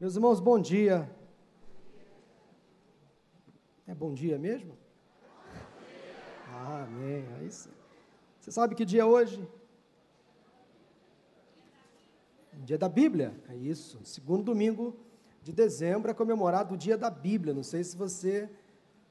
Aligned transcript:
Meus 0.00 0.14
irmãos, 0.16 0.40
bom 0.40 0.58
dia. 0.58 1.10
É 3.86 3.94
bom 3.94 4.14
dia 4.14 4.38
mesmo? 4.38 4.72
Ah, 6.48 6.84
amém. 6.84 7.22
Você 7.50 8.50
sabe 8.50 8.74
que 8.74 8.86
dia 8.86 9.02
é 9.02 9.04
hoje? 9.04 9.46
Dia 12.64 12.78
da 12.78 12.88
Bíblia, 12.88 13.34
é 13.46 13.54
isso. 13.54 14.00
Segundo 14.02 14.44
domingo 14.44 14.96
de 15.42 15.52
dezembro 15.52 16.10
é 16.10 16.14
comemorado 16.14 16.76
o 16.76 16.78
dia 16.78 16.96
da 16.96 17.10
Bíblia. 17.10 17.52
Não 17.52 17.62
sei 17.62 17.84
se 17.84 17.94
você 17.94 18.48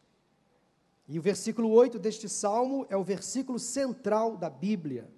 E 1.05 1.19
o 1.19 1.21
versículo 1.21 1.69
8 1.69 1.99
deste 1.99 2.29
salmo 2.29 2.87
é 2.89 2.95
o 2.95 3.03
versículo 3.03 3.59
central 3.59 4.37
da 4.37 4.49
Bíblia. 4.49 5.09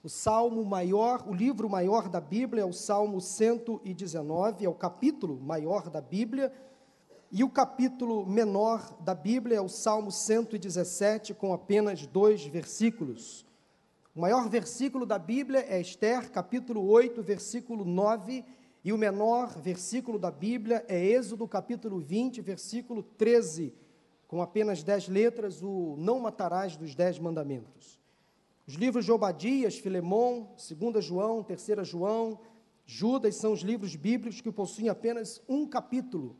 O 0.00 0.08
salmo 0.08 0.64
maior, 0.64 1.28
o 1.28 1.34
livro 1.34 1.68
maior 1.68 2.08
da 2.08 2.20
Bíblia 2.20 2.62
é 2.62 2.64
o 2.64 2.72
Salmo 2.72 3.20
119, 3.20 4.64
é 4.64 4.68
o 4.68 4.72
capítulo 4.72 5.40
maior 5.40 5.90
da 5.90 6.00
Bíblia, 6.00 6.52
e 7.32 7.42
o 7.42 7.50
capítulo 7.50 8.24
menor 8.24 8.96
da 9.00 9.12
Bíblia 9.12 9.56
é 9.56 9.60
o 9.60 9.68
Salmo 9.68 10.12
117, 10.12 11.34
com 11.34 11.52
apenas 11.52 12.06
dois 12.06 12.46
versículos. 12.46 13.44
O 14.12 14.20
maior 14.20 14.48
versículo 14.48 15.06
da 15.06 15.20
Bíblia 15.20 15.64
é 15.68 15.80
Esther, 15.80 16.32
capítulo 16.32 16.84
8, 16.88 17.22
versículo 17.22 17.84
9, 17.84 18.44
e 18.82 18.92
o 18.92 18.98
menor 18.98 19.56
versículo 19.60 20.18
da 20.18 20.32
Bíblia 20.32 20.84
é 20.88 21.00
Êxodo, 21.00 21.46
capítulo 21.46 22.00
20, 22.00 22.40
versículo 22.40 23.04
13, 23.04 23.72
com 24.26 24.42
apenas 24.42 24.82
dez 24.82 25.06
letras, 25.06 25.62
o 25.62 25.94
não 25.96 26.18
matarás 26.18 26.76
dos 26.76 26.92
dez 26.92 27.20
mandamentos. 27.20 28.00
Os 28.66 28.74
livros 28.74 29.04
de 29.04 29.12
Obadias, 29.12 29.78
Filemão, 29.78 30.56
2 30.58 31.04
João, 31.04 31.44
3 31.44 31.86
João, 31.86 32.40
Judas 32.84 33.36
são 33.36 33.52
os 33.52 33.60
livros 33.60 33.94
bíblicos 33.94 34.40
que 34.40 34.50
possuem 34.50 34.88
apenas 34.88 35.40
um 35.48 35.64
capítulo. 35.68 36.36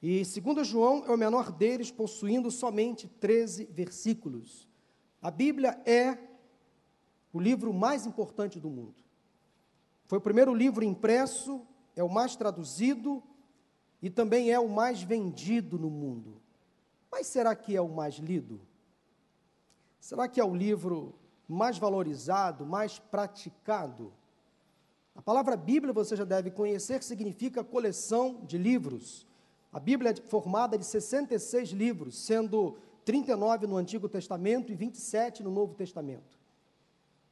E 0.00 0.22
2 0.22 0.64
João 0.64 1.04
é 1.04 1.10
o 1.10 1.18
menor 1.18 1.50
deles, 1.50 1.90
possuindo 1.90 2.48
somente 2.48 3.08
13 3.08 3.64
versículos. 3.72 4.68
A 5.20 5.32
Bíblia 5.32 5.80
é 5.84 6.35
o 7.36 7.40
livro 7.40 7.70
mais 7.70 8.06
importante 8.06 8.58
do 8.58 8.70
mundo. 8.70 9.04
Foi 10.06 10.16
o 10.16 10.22
primeiro 10.22 10.54
livro 10.54 10.82
impresso, 10.82 11.60
é 11.94 12.02
o 12.02 12.08
mais 12.08 12.34
traduzido 12.34 13.22
e 14.00 14.08
também 14.08 14.50
é 14.50 14.58
o 14.58 14.70
mais 14.70 15.02
vendido 15.02 15.78
no 15.78 15.90
mundo. 15.90 16.40
Mas 17.12 17.26
será 17.26 17.54
que 17.54 17.76
é 17.76 17.80
o 17.80 17.88
mais 17.88 18.14
lido? 18.14 18.58
Será 20.00 20.26
que 20.26 20.40
é 20.40 20.44
o 20.44 20.54
livro 20.54 21.14
mais 21.46 21.76
valorizado, 21.76 22.64
mais 22.64 22.98
praticado? 22.98 24.14
A 25.14 25.20
palavra 25.20 25.58
Bíblia 25.58 25.92
você 25.92 26.16
já 26.16 26.24
deve 26.24 26.50
conhecer, 26.50 27.02
significa 27.02 27.62
coleção 27.62 28.44
de 28.46 28.56
livros. 28.56 29.26
A 29.70 29.78
Bíblia 29.78 30.12
é 30.12 30.16
formada 30.16 30.78
de 30.78 30.86
66 30.86 31.68
livros, 31.70 32.16
sendo 32.16 32.78
39 33.04 33.66
no 33.66 33.76
Antigo 33.76 34.08
Testamento 34.08 34.72
e 34.72 34.74
27 34.74 35.42
no 35.42 35.50
Novo 35.50 35.74
Testamento. 35.74 36.35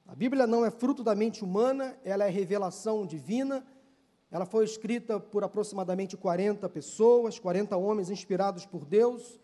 A 0.06 0.14
Bíblia 0.14 0.46
não 0.46 0.64
é 0.64 0.70
fruto 0.70 1.02
da 1.02 1.14
mente 1.14 1.42
humana, 1.42 1.96
ela 2.04 2.24
é 2.24 2.28
revelação 2.28 3.06
divina. 3.06 3.64
Ela 4.30 4.44
foi 4.44 4.64
escrita 4.64 5.18
por 5.18 5.42
aproximadamente 5.42 6.16
40 6.16 6.68
pessoas, 6.68 7.38
40 7.38 7.76
homens 7.76 8.10
inspirados 8.10 8.66
por 8.66 8.84
Deus, 8.84 9.40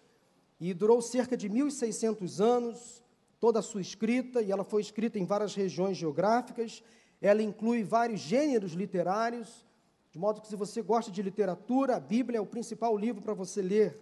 e 0.60 0.74
durou 0.74 1.00
cerca 1.00 1.36
de 1.36 1.48
1.600 1.48 2.40
anos, 2.40 3.02
toda 3.38 3.60
a 3.60 3.62
sua 3.62 3.80
escrita, 3.80 4.42
e 4.42 4.52
ela 4.52 4.64
foi 4.64 4.82
escrita 4.82 5.18
em 5.18 5.24
várias 5.24 5.54
regiões 5.54 5.96
geográficas. 5.96 6.82
Ela 7.22 7.42
inclui 7.42 7.82
vários 7.82 8.20
gêneros 8.20 8.72
literários, 8.72 9.66
de 10.10 10.18
modo 10.18 10.40
que, 10.40 10.48
se 10.48 10.56
você 10.56 10.82
gosta 10.82 11.10
de 11.10 11.22
literatura, 11.22 11.96
a 11.96 12.00
Bíblia 12.00 12.38
é 12.38 12.40
o 12.40 12.46
principal 12.46 12.96
livro 12.98 13.22
para 13.22 13.32
você 13.32 13.62
ler. 13.62 13.98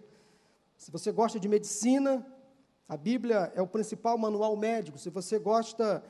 Se 0.75 0.91
você 0.91 1.11
gosta 1.11 1.39
de 1.39 1.47
medicina, 1.47 2.25
a 2.87 2.97
Bíblia 2.97 3.53
é 3.55 3.61
o 3.61 3.67
principal 3.67 4.17
manual 4.17 4.57
médico. 4.57 4.97
Se 4.97 5.09
você 5.09 5.37
gosta 5.37 6.03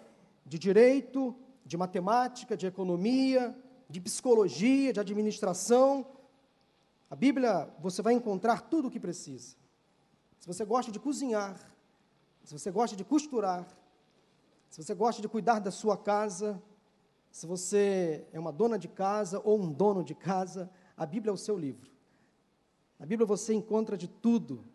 de 0.50 0.58
direito, 0.58 1.36
de 1.64 1.78
matemática, 1.78 2.58
de 2.58 2.66
economia, 2.66 3.56
de 3.88 4.02
psicologia, 4.02 4.92
de 4.92 5.00
administração. 5.00 6.08
A 7.08 7.16
Bíblia, 7.16 7.72
você 7.80 8.02
vai 8.02 8.16
encontrar 8.16 8.62
tudo 8.62 8.88
o 8.88 8.92
que 8.92 9.00
precisa. 9.00 9.56
Se 10.40 10.48
você 10.48 10.66
gosta 10.66 10.92
de 10.92 11.00
cozinhar, 11.00 11.56
se 12.44 12.52
você 12.58 12.72
gosta 12.72 12.96
de 12.96 13.06
costurar, 13.06 13.68
se 14.72 14.82
você 14.82 14.96
gosta 14.96 15.22
de 15.22 15.28
cuidar 15.28 15.60
da 15.60 15.70
sua 15.70 15.96
casa, 15.96 16.60
se 17.30 17.46
você 17.46 18.26
é 18.34 18.40
uma 18.40 18.52
dona 18.52 18.80
de 18.80 18.88
casa 18.88 19.40
ou 19.44 19.60
um 19.62 19.72
dono 19.72 20.04
de 20.04 20.16
casa, 20.16 20.68
a 20.98 21.06
Bíblia 21.06 21.30
é 21.30 21.34
o 21.34 21.38
seu 21.38 21.60
livro. 21.60 21.92
Na 22.98 23.06
Bíblia 23.06 23.28
você 23.28 23.54
encontra 23.54 23.96
de 23.96 24.08
tudo. 24.08 24.66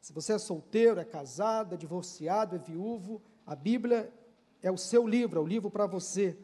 Se 0.00 0.10
você 0.10 0.32
é 0.32 0.38
solteiro, 0.38 0.98
é 0.98 1.04
casado, 1.04 1.74
é 1.74 1.76
divorciado, 1.76 2.56
é 2.56 2.58
viúvo, 2.58 3.20
a 3.44 3.54
Bíblia 3.54 4.10
é 4.66 4.70
o 4.70 4.76
seu 4.76 5.06
livro, 5.06 5.38
é 5.38 5.42
o 5.42 5.46
livro 5.46 5.70
para 5.70 5.86
você. 5.86 6.36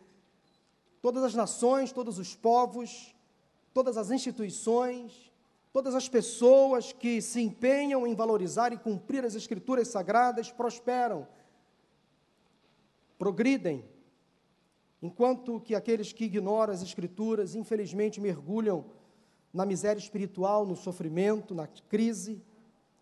Todas 1.00 1.24
as 1.24 1.34
nações, 1.34 1.90
todos 1.90 2.20
os 2.20 2.36
povos, 2.36 3.12
todas 3.74 3.96
as 3.96 4.12
instituições, 4.12 5.32
todas 5.72 5.92
as 5.96 6.08
pessoas 6.08 6.92
que 6.92 7.20
se 7.20 7.40
empenham 7.40 8.06
em 8.06 8.14
valorizar 8.14 8.72
e 8.72 8.78
cumprir 8.78 9.24
as 9.24 9.34
escrituras 9.34 9.88
sagradas 9.88 10.52
prosperam, 10.52 11.26
progridem, 13.18 13.84
enquanto 15.02 15.58
que 15.58 15.74
aqueles 15.74 16.12
que 16.12 16.26
ignoram 16.26 16.72
as 16.72 16.82
escrituras, 16.82 17.56
infelizmente, 17.56 18.20
mergulham 18.20 18.84
na 19.52 19.66
miséria 19.66 19.98
espiritual, 19.98 20.64
no 20.64 20.76
sofrimento, 20.76 21.56
na 21.56 21.66
crise, 21.66 22.40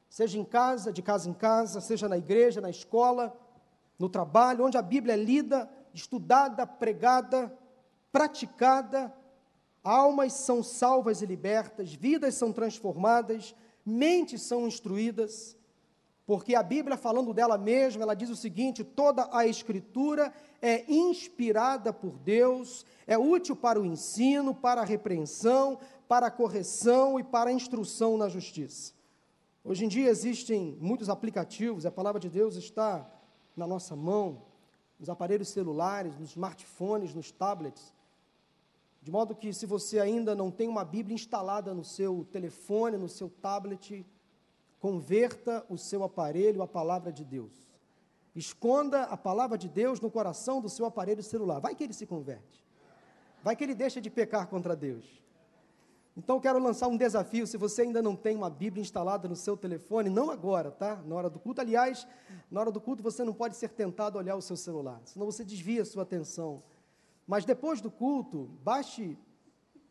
seja 0.08 0.38
em 0.38 0.44
casa, 0.44 0.90
de 0.90 1.02
casa 1.02 1.28
em 1.28 1.34
casa, 1.34 1.78
seja 1.82 2.08
na 2.08 2.16
igreja, 2.16 2.58
na 2.58 2.70
escola, 2.70 3.38
no 4.00 4.08
trabalho, 4.08 4.64
onde 4.64 4.78
a 4.78 4.82
Bíblia 4.82 5.12
é 5.12 5.16
lida, 5.16 5.70
estudada, 5.92 6.66
pregada, 6.66 7.54
praticada, 8.10 9.14
almas 9.84 10.32
são 10.32 10.62
salvas 10.62 11.20
e 11.20 11.26
libertas, 11.26 11.92
vidas 11.92 12.34
são 12.34 12.50
transformadas, 12.50 13.54
mentes 13.84 14.40
são 14.40 14.66
instruídas, 14.66 15.54
porque 16.24 16.54
a 16.54 16.62
Bíblia, 16.62 16.96
falando 16.96 17.34
dela 17.34 17.58
mesma, 17.58 18.02
ela 18.02 18.14
diz 18.14 18.30
o 18.30 18.36
seguinte: 18.36 18.82
toda 18.82 19.28
a 19.32 19.46
Escritura 19.46 20.32
é 20.62 20.90
inspirada 20.90 21.92
por 21.92 22.18
Deus, 22.18 22.86
é 23.06 23.18
útil 23.18 23.54
para 23.54 23.78
o 23.78 23.84
ensino, 23.84 24.54
para 24.54 24.80
a 24.80 24.84
repreensão, 24.84 25.78
para 26.08 26.28
a 26.28 26.30
correção 26.30 27.20
e 27.20 27.22
para 27.22 27.50
a 27.50 27.52
instrução 27.52 28.16
na 28.16 28.28
justiça. 28.30 28.94
Hoje 29.62 29.84
em 29.84 29.88
dia 29.88 30.08
existem 30.08 30.78
muitos 30.80 31.10
aplicativos, 31.10 31.84
a 31.84 31.90
palavra 31.90 32.18
de 32.18 32.30
Deus 32.30 32.56
está 32.56 33.06
na 33.60 33.66
nossa 33.66 33.94
mão, 33.94 34.42
nos 34.98 35.08
aparelhos 35.08 35.48
celulares, 35.48 36.18
nos 36.18 36.30
smartphones, 36.30 37.14
nos 37.14 37.30
tablets. 37.30 37.94
De 39.02 39.10
modo 39.10 39.34
que, 39.34 39.52
se 39.52 39.66
você 39.66 40.00
ainda 40.00 40.34
não 40.34 40.50
tem 40.50 40.66
uma 40.66 40.84
Bíblia 40.84 41.14
instalada 41.14 41.72
no 41.72 41.84
seu 41.84 42.26
telefone, 42.32 42.96
no 42.96 43.08
seu 43.08 43.28
tablet, 43.28 44.04
converta 44.78 45.64
o 45.68 45.76
seu 45.76 46.02
aparelho 46.02 46.62
à 46.62 46.66
palavra 46.66 47.12
de 47.12 47.24
Deus. 47.24 47.52
Esconda 48.34 49.02
a 49.04 49.16
palavra 49.16 49.58
de 49.58 49.68
Deus 49.68 50.00
no 50.00 50.10
coração 50.10 50.60
do 50.60 50.68
seu 50.68 50.86
aparelho 50.86 51.22
celular. 51.22 51.60
Vai 51.60 51.74
que 51.74 51.84
ele 51.84 51.92
se 51.92 52.06
converte. 52.06 52.64
Vai 53.42 53.56
que 53.56 53.64
ele 53.64 53.74
deixa 53.74 54.00
de 54.00 54.10
pecar 54.10 54.46
contra 54.48 54.76
Deus. 54.76 55.04
Então 56.16 56.40
quero 56.40 56.58
lançar 56.58 56.88
um 56.88 56.96
desafio, 56.96 57.46
se 57.46 57.56
você 57.56 57.82
ainda 57.82 58.02
não 58.02 58.16
tem 58.16 58.36
uma 58.36 58.50
Bíblia 58.50 58.82
instalada 58.82 59.28
no 59.28 59.36
seu 59.36 59.56
telefone, 59.56 60.10
não 60.10 60.30
agora, 60.30 60.70
tá? 60.70 60.96
Na 61.06 61.14
hora 61.14 61.30
do 61.30 61.38
culto, 61.38 61.60
aliás, 61.60 62.06
na 62.50 62.60
hora 62.60 62.72
do 62.72 62.80
culto 62.80 63.02
você 63.02 63.24
não 63.24 63.32
pode 63.32 63.56
ser 63.56 63.70
tentado 63.70 64.18
a 64.18 64.20
olhar 64.20 64.36
o 64.36 64.42
seu 64.42 64.56
celular, 64.56 65.00
senão 65.04 65.26
você 65.26 65.44
desvia 65.44 65.82
a 65.82 65.84
sua 65.84 66.02
atenção. 66.02 66.62
Mas 67.26 67.44
depois 67.44 67.80
do 67.80 67.90
culto, 67.90 68.50
baixe 68.62 69.16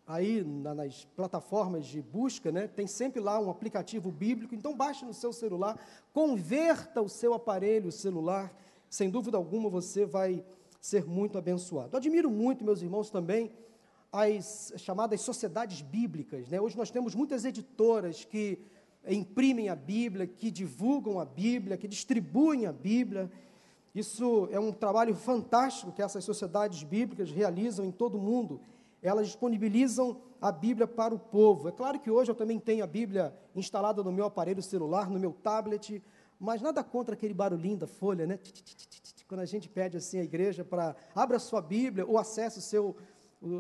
aí 0.06 0.44
na, 0.44 0.74
nas 0.74 1.06
plataformas 1.16 1.86
de 1.86 2.02
busca, 2.02 2.52
né? 2.52 2.68
Tem 2.68 2.86
sempre 2.86 3.22
lá 3.22 3.40
um 3.40 3.50
aplicativo 3.50 4.12
bíblico, 4.12 4.54
então 4.54 4.76
baixe 4.76 5.06
no 5.06 5.14
seu 5.14 5.32
celular, 5.32 5.80
converta 6.12 7.02
o 7.02 7.08
seu 7.08 7.34
aparelho 7.34 7.92
celular, 7.92 8.54
sem 8.90 9.10
dúvida 9.10 9.38
alguma 9.38 9.70
você 9.70 10.06
vai 10.06 10.44
ser 10.82 11.06
muito 11.06 11.38
abençoado. 11.38 11.96
Admiro 11.96 12.30
muito, 12.30 12.66
meus 12.66 12.82
irmãos, 12.82 13.10
também 13.10 13.52
as 14.12 14.74
chamadas 14.78 15.22
sociedades 15.22 15.82
bíblicas. 15.82 16.50
Né? 16.50 16.60
Hoje 16.60 16.78
nós 16.78 16.90
temos 16.90 17.14
muitas 17.14 17.46
editoras 17.46 18.26
que 18.26 18.60
imprimem 19.08 19.70
a 19.70 19.76
Bíblia, 19.76 20.28
que 20.28 20.52
divulgam 20.52 21.20
a 21.20 21.26
Bíblia, 21.26 21.78
que 21.78 21.88
distribuem 21.88 22.66
a 22.66 22.72
Bíblia. 22.72 23.32
Isso 23.94 24.48
é 24.52 24.60
um 24.60 24.72
trabalho 24.72 25.16
fantástico 25.16 25.92
que 25.92 26.02
essas 26.02 26.24
sociedades 26.24 26.84
bíblicas 26.84 27.32
realizam 27.32 27.86
em 27.86 27.92
todo 27.92 28.18
o 28.18 28.22
mundo. 28.22 28.60
Elas 29.02 29.28
disponibilizam 29.28 30.20
a 30.42 30.52
Bíblia 30.52 30.88
para 30.88 31.14
o 31.14 31.20
povo. 31.20 31.70
É 31.70 31.72
claro 31.72 32.00
que 32.00 32.10
hoje 32.10 32.32
eu 32.32 32.36
também 32.36 32.60
tenho 32.60 32.84
a 32.84 32.88
Bíblia 32.88 33.34
instalada 33.56 34.04
no 34.04 34.12
meu 34.12 34.26
aparelho 34.26 34.62
celular, 34.62 35.10
no 35.10 35.20
meu 35.20 35.34
tablet, 35.34 36.02
mas 36.40 36.62
nada 36.62 36.84
contra 36.84 37.14
aquele 37.14 37.34
barulhinho 37.34 37.78
da 37.78 37.88
folha, 37.88 38.26
né? 38.26 38.40
Quando 39.28 39.42
a 39.42 39.46
gente 39.46 39.70
pede 39.70 39.96
assim 39.96 40.20
à 40.20 40.24
igreja 40.24 40.66
para 40.66 40.96
abra 41.14 41.38
sua 41.38 41.62
Bíblia 41.62 42.06
ou 42.06 42.18
acesse 42.18 42.58
o 42.60 42.62
seu 42.62 42.96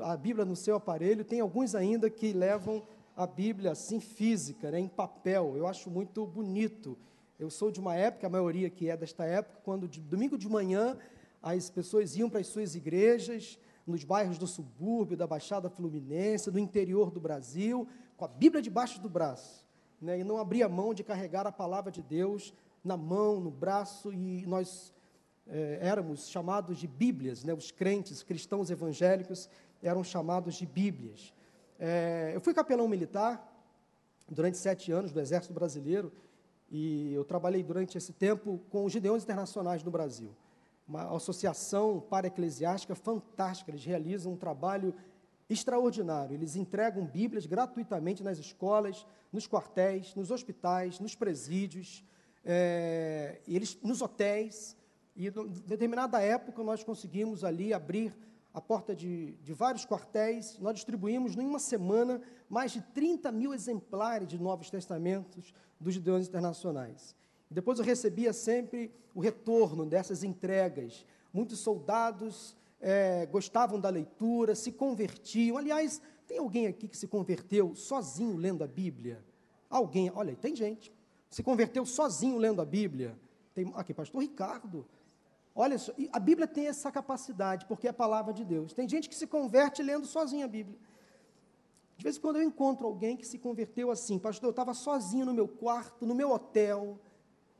a 0.03 0.15
Bíblia 0.17 0.45
no 0.45 0.55
seu 0.55 0.75
aparelho. 0.75 1.23
Tem 1.23 1.39
alguns 1.39 1.75
ainda 1.75 2.09
que 2.09 2.33
levam 2.33 2.83
a 3.15 3.27
Bíblia 3.27 3.71
assim 3.71 3.99
física, 3.99 4.71
né, 4.71 4.79
em 4.79 4.87
papel. 4.87 5.55
Eu 5.57 5.67
acho 5.67 5.89
muito 5.89 6.25
bonito. 6.25 6.97
Eu 7.37 7.49
sou 7.49 7.71
de 7.71 7.79
uma 7.79 7.95
época, 7.95 8.27
a 8.27 8.29
maioria 8.29 8.69
que 8.69 8.89
é 8.89 8.97
desta 8.97 9.25
época, 9.25 9.59
quando 9.63 9.87
de 9.87 10.01
domingo 10.01 10.37
de 10.37 10.47
manhã 10.49 10.97
as 11.41 11.69
pessoas 11.69 12.15
iam 12.15 12.29
para 12.29 12.41
as 12.41 12.47
suas 12.47 12.75
igrejas, 12.75 13.57
nos 13.87 14.03
bairros 14.03 14.37
do 14.37 14.45
subúrbio, 14.45 15.17
da 15.17 15.25
Baixada 15.25 15.69
Fluminense, 15.69 16.51
do 16.51 16.59
interior 16.59 17.09
do 17.09 17.19
Brasil, 17.19 17.87
com 18.15 18.25
a 18.25 18.27
Bíblia 18.27 18.61
debaixo 18.61 19.01
do 19.01 19.09
braço, 19.09 19.65
né, 20.01 20.19
e 20.19 20.23
não 20.23 20.37
abria 20.37 20.69
mão 20.69 20.93
de 20.93 21.03
carregar 21.03 21.47
a 21.47 21.51
palavra 21.51 21.91
de 21.91 22.01
Deus 22.01 22.53
na 22.83 22.95
mão, 22.95 23.39
no 23.39 23.49
braço, 23.49 24.13
e 24.13 24.45
nós 24.45 24.93
é, 25.47 25.79
éramos 25.81 26.29
chamados 26.29 26.77
de 26.77 26.87
Bíblias, 26.87 27.43
né, 27.43 27.53
os 27.53 27.71
crentes, 27.71 28.21
cristãos 28.21 28.69
evangélicos, 28.69 29.49
eram 29.81 30.03
chamados 30.03 30.55
de 30.55 30.65
Bíblias. 30.65 31.33
É, 31.79 32.31
eu 32.35 32.41
fui 32.41 32.53
capelão 32.53 32.87
militar 32.87 33.45
durante 34.27 34.57
sete 34.57 34.91
anos 34.91 35.11
do 35.11 35.19
Exército 35.19 35.53
Brasileiro 35.53 36.11
e 36.69 37.13
eu 37.13 37.23
trabalhei 37.23 37.63
durante 37.63 37.97
esse 37.97 38.13
tempo 38.13 38.59
com 38.69 38.85
os 38.85 38.91
Gideões 38.91 39.23
Internacionais 39.23 39.81
do 39.81 39.89
Brasil, 39.89 40.29
uma 40.87 41.15
associação 41.15 41.99
para-eclesiástica 41.99 42.95
fantástica. 42.95 43.71
Eles 43.71 43.83
realizam 43.83 44.33
um 44.33 44.37
trabalho 44.37 44.93
extraordinário. 45.49 46.35
Eles 46.35 46.55
entregam 46.55 47.05
Bíblias 47.05 47.45
gratuitamente 47.45 48.23
nas 48.23 48.37
escolas, 48.37 49.05
nos 49.33 49.47
quartéis, 49.47 50.13
nos 50.13 50.29
hospitais, 50.29 50.99
nos 50.99 51.15
presídios, 51.15 52.03
é, 52.45 53.39
eles, 53.47 53.77
nos 53.81 54.01
hotéis. 54.01 54.77
E, 55.15 55.27
em 55.27 55.31
determinada 55.65 56.21
época, 56.21 56.63
nós 56.63 56.83
conseguimos 56.83 57.43
ali 57.43 57.73
abrir 57.73 58.15
a 58.59 58.61
porta 58.61 58.93
de, 58.93 59.31
de 59.41 59.53
vários 59.53 59.85
quartéis, 59.85 60.59
nós 60.59 60.75
distribuímos 60.75 61.33
em 61.37 61.47
uma 61.47 61.59
semana 61.59 62.21
mais 62.49 62.73
de 62.73 62.81
30 62.81 63.31
mil 63.31 63.53
exemplares 63.53 64.27
de 64.27 64.37
Novos 64.37 64.69
Testamentos 64.69 65.53
dos 65.79 65.93
Gideões 65.93 66.27
Internacionais. 66.27 67.15
Depois 67.49 67.79
eu 67.79 67.85
recebia 67.85 68.33
sempre 68.33 68.91
o 69.15 69.21
retorno 69.21 69.85
dessas 69.85 70.25
entregas. 70.25 71.05
Muitos 71.31 71.59
soldados 71.59 72.53
é, 72.81 73.25
gostavam 73.27 73.79
da 73.79 73.87
leitura, 73.87 74.53
se 74.55 74.73
convertiam. 74.73 75.57
Aliás, 75.57 76.01
tem 76.27 76.39
alguém 76.39 76.67
aqui 76.67 76.89
que 76.89 76.97
se 76.97 77.07
converteu 77.07 77.73
sozinho 77.75 78.35
lendo 78.35 78.61
a 78.61 78.67
Bíblia? 78.67 79.23
Alguém, 79.69 80.11
olha, 80.13 80.35
tem 80.35 80.53
gente. 80.53 80.93
Se 81.29 81.41
converteu 81.41 81.85
sozinho 81.85 82.37
lendo 82.37 82.61
a 82.61 82.65
Bíblia. 82.65 83.17
Tem 83.55 83.71
aqui, 83.73 83.93
pastor 83.93 84.21
Ricardo. 84.21 84.85
Olha 85.61 85.77
só, 85.77 85.91
a 86.13 86.19
Bíblia 86.19 86.47
tem 86.47 86.67
essa 86.67 86.89
capacidade, 86.89 87.65
porque 87.65 87.85
é 87.85 87.89
a 87.89 87.93
palavra 87.93 88.31
de 88.31 88.45
Deus. 88.45 88.71
Tem 88.71 88.87
gente 88.87 89.09
que 89.09 89.15
se 89.15 89.27
converte 89.27 89.83
lendo 89.83 90.07
sozinho 90.07 90.45
a 90.45 90.47
Bíblia. 90.47 90.79
De 91.97 92.03
vez 92.05 92.15
em 92.15 92.21
quando 92.21 92.37
eu 92.37 92.43
encontro 92.43 92.87
alguém 92.87 93.17
que 93.17 93.27
se 93.27 93.37
converteu 93.37 93.91
assim, 93.91 94.17
pastor, 94.17 94.47
eu 94.47 94.51
estava 94.51 94.73
sozinho 94.73 95.25
no 95.25 95.33
meu 95.33 95.49
quarto, 95.49 96.05
no 96.05 96.15
meu 96.15 96.31
hotel, 96.31 96.97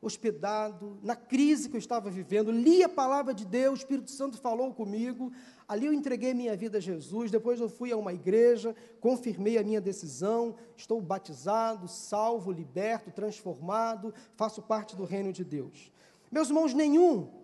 hospedado, 0.02 0.98
na 1.04 1.14
crise 1.14 1.68
que 1.68 1.76
eu 1.76 1.78
estava 1.78 2.10
vivendo, 2.10 2.52
li 2.52 2.82
a 2.82 2.88
palavra 2.88 3.34
de 3.34 3.46
Deus, 3.46 3.80
o 3.80 3.82
Espírito 3.84 4.12
Santo 4.12 4.38
falou 4.38 4.74
comigo, 4.74 5.30
ali 5.68 5.86
eu 5.86 5.92
entreguei 5.92 6.34
minha 6.34 6.56
vida 6.56 6.78
a 6.78 6.82
Jesus, 6.82 7.30
depois 7.30 7.60
eu 7.60 7.68
fui 7.68 7.92
a 7.92 7.98
uma 7.98 8.14
igreja, 8.14 8.74
confirmei 9.02 9.58
a 9.58 9.64
minha 9.64 9.82
decisão, 9.82 10.56
estou 10.74 11.02
batizado, 11.02 11.86
salvo, 11.90 12.50
liberto, 12.50 13.12
transformado, 13.12 14.14
faço 14.38 14.62
parte 14.62 14.96
do 14.96 15.04
reino 15.04 15.34
de 15.34 15.44
Deus. 15.44 15.92
Meus 16.32 16.48
irmãos, 16.48 16.74
nenhum 16.74 17.39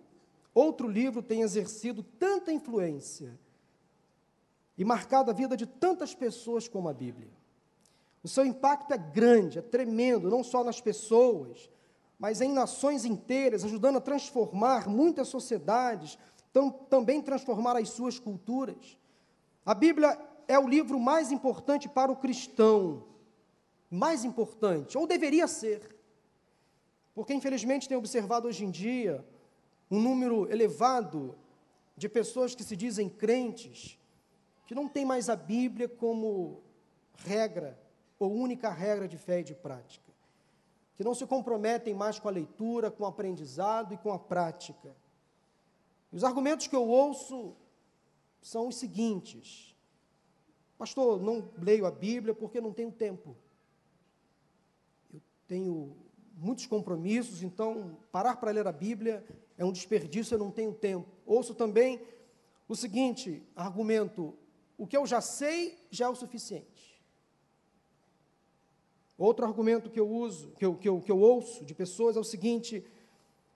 outro 0.60 0.88
livro 0.88 1.22
tem 1.22 1.42
exercido 1.42 2.02
tanta 2.02 2.50
influência 2.50 3.38
e 4.78 4.84
marcado 4.84 5.30
a 5.30 5.34
vida 5.34 5.56
de 5.56 5.66
tantas 5.66 6.14
pessoas 6.14 6.66
como 6.66 6.88
a 6.88 6.94
Bíblia. 6.94 7.30
O 8.22 8.28
seu 8.28 8.44
impacto 8.44 8.92
é 8.92 8.98
grande, 8.98 9.58
é 9.58 9.62
tremendo, 9.62 10.30
não 10.30 10.42
só 10.42 10.64
nas 10.64 10.80
pessoas, 10.80 11.70
mas 12.18 12.40
em 12.40 12.52
nações 12.52 13.04
inteiras, 13.04 13.64
ajudando 13.64 13.96
a 13.96 14.00
transformar 14.00 14.88
muitas 14.88 15.28
sociedades, 15.28 16.18
tam, 16.52 16.70
também 16.70 17.20
transformar 17.20 17.76
as 17.76 17.90
suas 17.90 18.18
culturas. 18.18 18.96
A 19.64 19.74
Bíblia 19.74 20.18
é 20.48 20.58
o 20.58 20.66
livro 20.66 20.98
mais 20.98 21.30
importante 21.30 21.88
para 21.88 22.10
o 22.10 22.16
cristão, 22.16 23.04
mais 23.90 24.24
importante, 24.24 24.96
ou 24.96 25.06
deveria 25.06 25.46
ser, 25.46 25.96
porque 27.14 27.34
infelizmente 27.34 27.88
tem 27.88 27.96
observado 27.96 28.48
hoje 28.48 28.64
em 28.64 28.70
dia 28.70 29.24
um 29.90 30.00
número 30.00 30.50
elevado 30.50 31.36
de 31.96 32.08
pessoas 32.08 32.54
que 32.54 32.64
se 32.64 32.76
dizem 32.76 33.08
crentes, 33.08 33.98
que 34.66 34.74
não 34.74 34.88
tem 34.88 35.04
mais 35.04 35.28
a 35.28 35.36
Bíblia 35.36 35.88
como 35.88 36.62
regra 37.14 37.78
ou 38.18 38.32
única 38.32 38.70
regra 38.70 39.06
de 39.06 39.16
fé 39.16 39.40
e 39.40 39.44
de 39.44 39.54
prática, 39.54 40.12
que 40.96 41.04
não 41.04 41.14
se 41.14 41.26
comprometem 41.26 41.94
mais 41.94 42.18
com 42.18 42.28
a 42.28 42.32
leitura, 42.32 42.90
com 42.90 43.04
o 43.04 43.06
aprendizado 43.06 43.94
e 43.94 43.98
com 43.98 44.12
a 44.12 44.18
prática. 44.18 44.94
Os 46.12 46.24
argumentos 46.24 46.66
que 46.66 46.76
eu 46.76 46.86
ouço 46.86 47.54
são 48.42 48.68
os 48.68 48.76
seguintes: 48.76 49.76
Pastor, 50.78 51.20
não 51.20 51.50
leio 51.58 51.86
a 51.86 51.90
Bíblia 51.90 52.34
porque 52.34 52.60
não 52.60 52.72
tenho 52.72 52.90
tempo. 52.90 53.36
Eu 55.12 55.20
tenho 55.46 55.96
muitos 56.36 56.66
compromissos, 56.66 57.42
então 57.42 57.96
parar 58.10 58.36
para 58.36 58.50
ler 58.50 58.66
a 58.66 58.72
Bíblia 58.72 59.24
é 59.56 59.64
um 59.64 59.72
desperdício, 59.72 60.34
eu 60.34 60.38
não 60.38 60.50
tenho 60.50 60.72
tempo. 60.72 61.08
Ouço 61.24 61.54
também 61.54 62.00
o 62.68 62.74
seguinte 62.74 63.42
argumento: 63.54 64.34
o 64.76 64.86
que 64.86 64.96
eu 64.96 65.06
já 65.06 65.20
sei 65.20 65.78
já 65.90 66.06
é 66.06 66.08
o 66.08 66.14
suficiente. 66.14 67.02
Outro 69.18 69.46
argumento 69.46 69.88
que 69.88 69.98
eu 69.98 70.08
uso, 70.08 70.52
que 70.58 70.64
eu, 70.64 70.74
que 70.76 70.88
eu, 70.88 71.00
que 71.00 71.10
eu 71.10 71.18
ouço 71.18 71.64
de 71.64 71.74
pessoas 71.74 72.16
é 72.16 72.20
o 72.20 72.24
seguinte: 72.24 72.84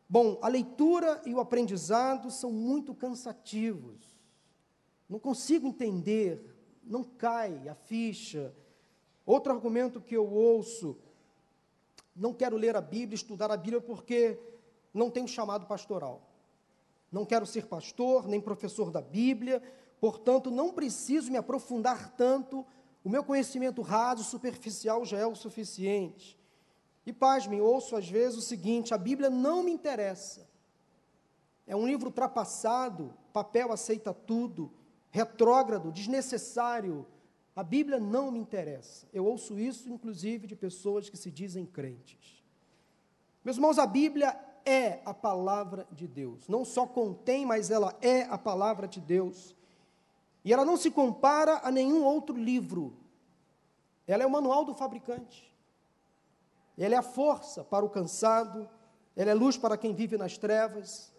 bom, 0.09 0.39
a 0.43 0.49
leitura 0.49 1.21
e 1.27 1.35
o 1.35 1.41
aprendizado 1.41 2.31
são 2.31 2.51
muito 2.51 2.95
cansativos. 2.95 4.19
Não 5.09 5.19
consigo 5.19 5.67
entender 5.67 6.51
não 6.91 7.05
cai 7.05 7.69
a 7.69 7.75
ficha. 7.75 8.53
Outro 9.25 9.53
argumento 9.53 10.01
que 10.01 10.17
eu 10.17 10.29
ouço, 10.29 10.97
não 12.15 12.35
quero 12.35 12.57
ler 12.57 12.75
a 12.75 12.81
Bíblia, 12.81 13.15
estudar 13.15 13.51
a 13.51 13.57
Bíblia 13.57 13.81
porque 13.81 14.39
não 14.93 15.11
tenho 15.11 15.29
chamado 15.29 15.67
pastoral. 15.67 16.23
Não 17.11 17.25
quero 17.25 17.47
ser 17.47 17.67
pastor, 17.67 18.29
nem 18.29 18.41
professor 18.41 18.91
da 18.91 19.01
Bíblia, 19.01 19.63
portanto, 20.01 20.51
não 20.51 20.73
preciso 20.73 21.31
me 21.31 21.37
aprofundar 21.37 22.15
tanto, 22.17 22.65
o 23.03 23.09
meu 23.09 23.25
conhecimento 23.25 23.83
raso, 23.83 24.23
superficial 24.23 25.05
já 25.05 25.19
é 25.19 25.27
o 25.27 25.35
suficiente. 25.35 26.39
E 27.07 27.13
pasmem, 27.13 27.61
ouço 27.61 27.97
às 27.97 28.09
vezes 28.09 28.39
o 28.39 28.43
seguinte: 28.43 28.93
a 28.93 28.99
Bíblia 28.99 29.31
não 29.31 29.63
me 29.63 29.73
interessa. 29.73 30.49
É 31.67 31.75
um 31.75 31.87
livro 31.87 32.07
ultrapassado, 32.07 33.15
papel 33.33 33.73
aceita 33.73 34.13
tudo, 34.13 34.73
retrógrado, 35.11 35.93
desnecessário. 35.93 37.07
A 37.57 37.63
Bíblia 37.63 37.99
não 37.99 38.31
me 38.31 38.39
interessa. 38.39 39.09
Eu 39.13 39.25
ouço 39.25 39.59
isso, 39.59 39.89
inclusive, 39.89 40.47
de 40.47 40.55
pessoas 40.55 41.09
que 41.09 41.17
se 41.17 41.31
dizem 41.31 41.67
crentes. 41.67 42.43
Meus 43.45 43.57
irmãos, 43.57 43.79
a 43.79 43.87
Bíblia 43.87 44.39
é 44.65 45.01
a 45.05 45.15
palavra 45.15 45.87
de 45.91 46.07
Deus. 46.07 46.49
Não 46.49 46.65
só 46.65 46.87
contém, 46.87 47.45
mas 47.47 47.71
ela 47.71 47.97
é 48.01 48.23
a 48.23 48.39
palavra 48.39 48.87
de 48.87 49.01
Deus. 49.01 49.55
E 50.45 50.53
ela 50.53 50.65
não 50.65 50.77
se 50.77 50.91
compara 50.91 51.61
a 51.63 51.71
nenhum 51.71 52.05
outro 52.05 52.37
livro. 52.37 52.97
Ela 54.07 54.23
é 54.23 54.27
o 54.27 54.31
manual 54.31 54.65
do 54.65 54.75
fabricante. 54.75 55.51
Ela 56.77 56.95
é 56.95 56.99
a 56.99 57.03
força 57.03 57.63
para 57.63 57.85
o 57.85 57.91
cansado, 57.91 58.69
ela 59.15 59.31
é 59.31 59.35
luz 59.35 59.59
para 59.59 59.77
quem 59.77 59.95
vive 59.95 60.17
nas 60.17 60.39
trevas, 60.39 61.13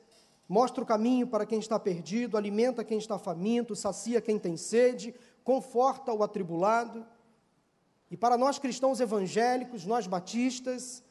mostra 0.49 0.83
o 0.83 0.87
caminho 0.87 1.27
para 1.27 1.45
quem 1.45 1.59
está 1.59 1.79
perdido, 1.79 2.35
alimenta 2.35 2.83
quem 2.83 2.97
está 2.97 3.19
faminto, 3.19 3.75
sacia 3.75 4.19
quem 4.19 4.39
tem 4.39 4.57
sede, 4.57 5.13
conforta 5.43 6.11
o 6.11 6.23
atribulado. 6.23 7.05
E 8.09 8.17
para 8.17 8.37
nós 8.37 8.57
cristãos 8.57 8.99
evangélicos, 8.99 9.85
nós 9.85 10.07
batistas, 10.07 11.03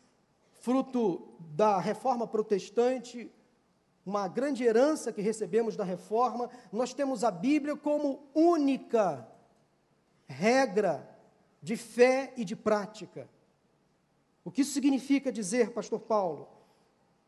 fruto 0.61 1.29
da 1.57 1.79
reforma 1.79 2.27
protestante, 2.27 3.31
uma 4.05 4.29
grande 4.29 4.63
herança 4.65 5.13
que 5.13 5.21
recebemos 5.21 5.77
da 5.77 5.85
reforma, 5.85 6.51
nós 6.73 6.95
temos 6.95 7.25
a 7.25 7.31
Bíblia 7.31 7.77
como 7.77 8.29
única 8.35 9.27
regra 10.27 11.09
de 11.63 11.77
fé 11.77 12.33
e 12.37 12.45
de 12.45 12.55
prática. 12.55 13.29
O 14.45 14.51
que 14.51 14.63
isso 14.63 14.73
significa 14.73 15.33
dizer, 15.33 15.71
Pastor 15.73 16.01
Paulo? 16.01 16.49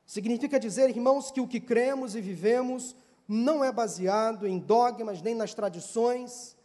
Significa 0.06 0.58
dizer, 0.58 0.90
irmãos, 0.90 1.30
que 1.30 1.40
o 1.40 1.48
que 1.48 1.60
cremos 1.60 2.14
e 2.14 2.20
vivemos 2.20 2.94
não 3.26 3.64
é 3.64 3.72
baseado 3.72 4.46
em 4.46 4.58
dogmas, 4.58 5.22
nem 5.22 5.34
nas 5.34 5.54
tradições, 5.54 6.56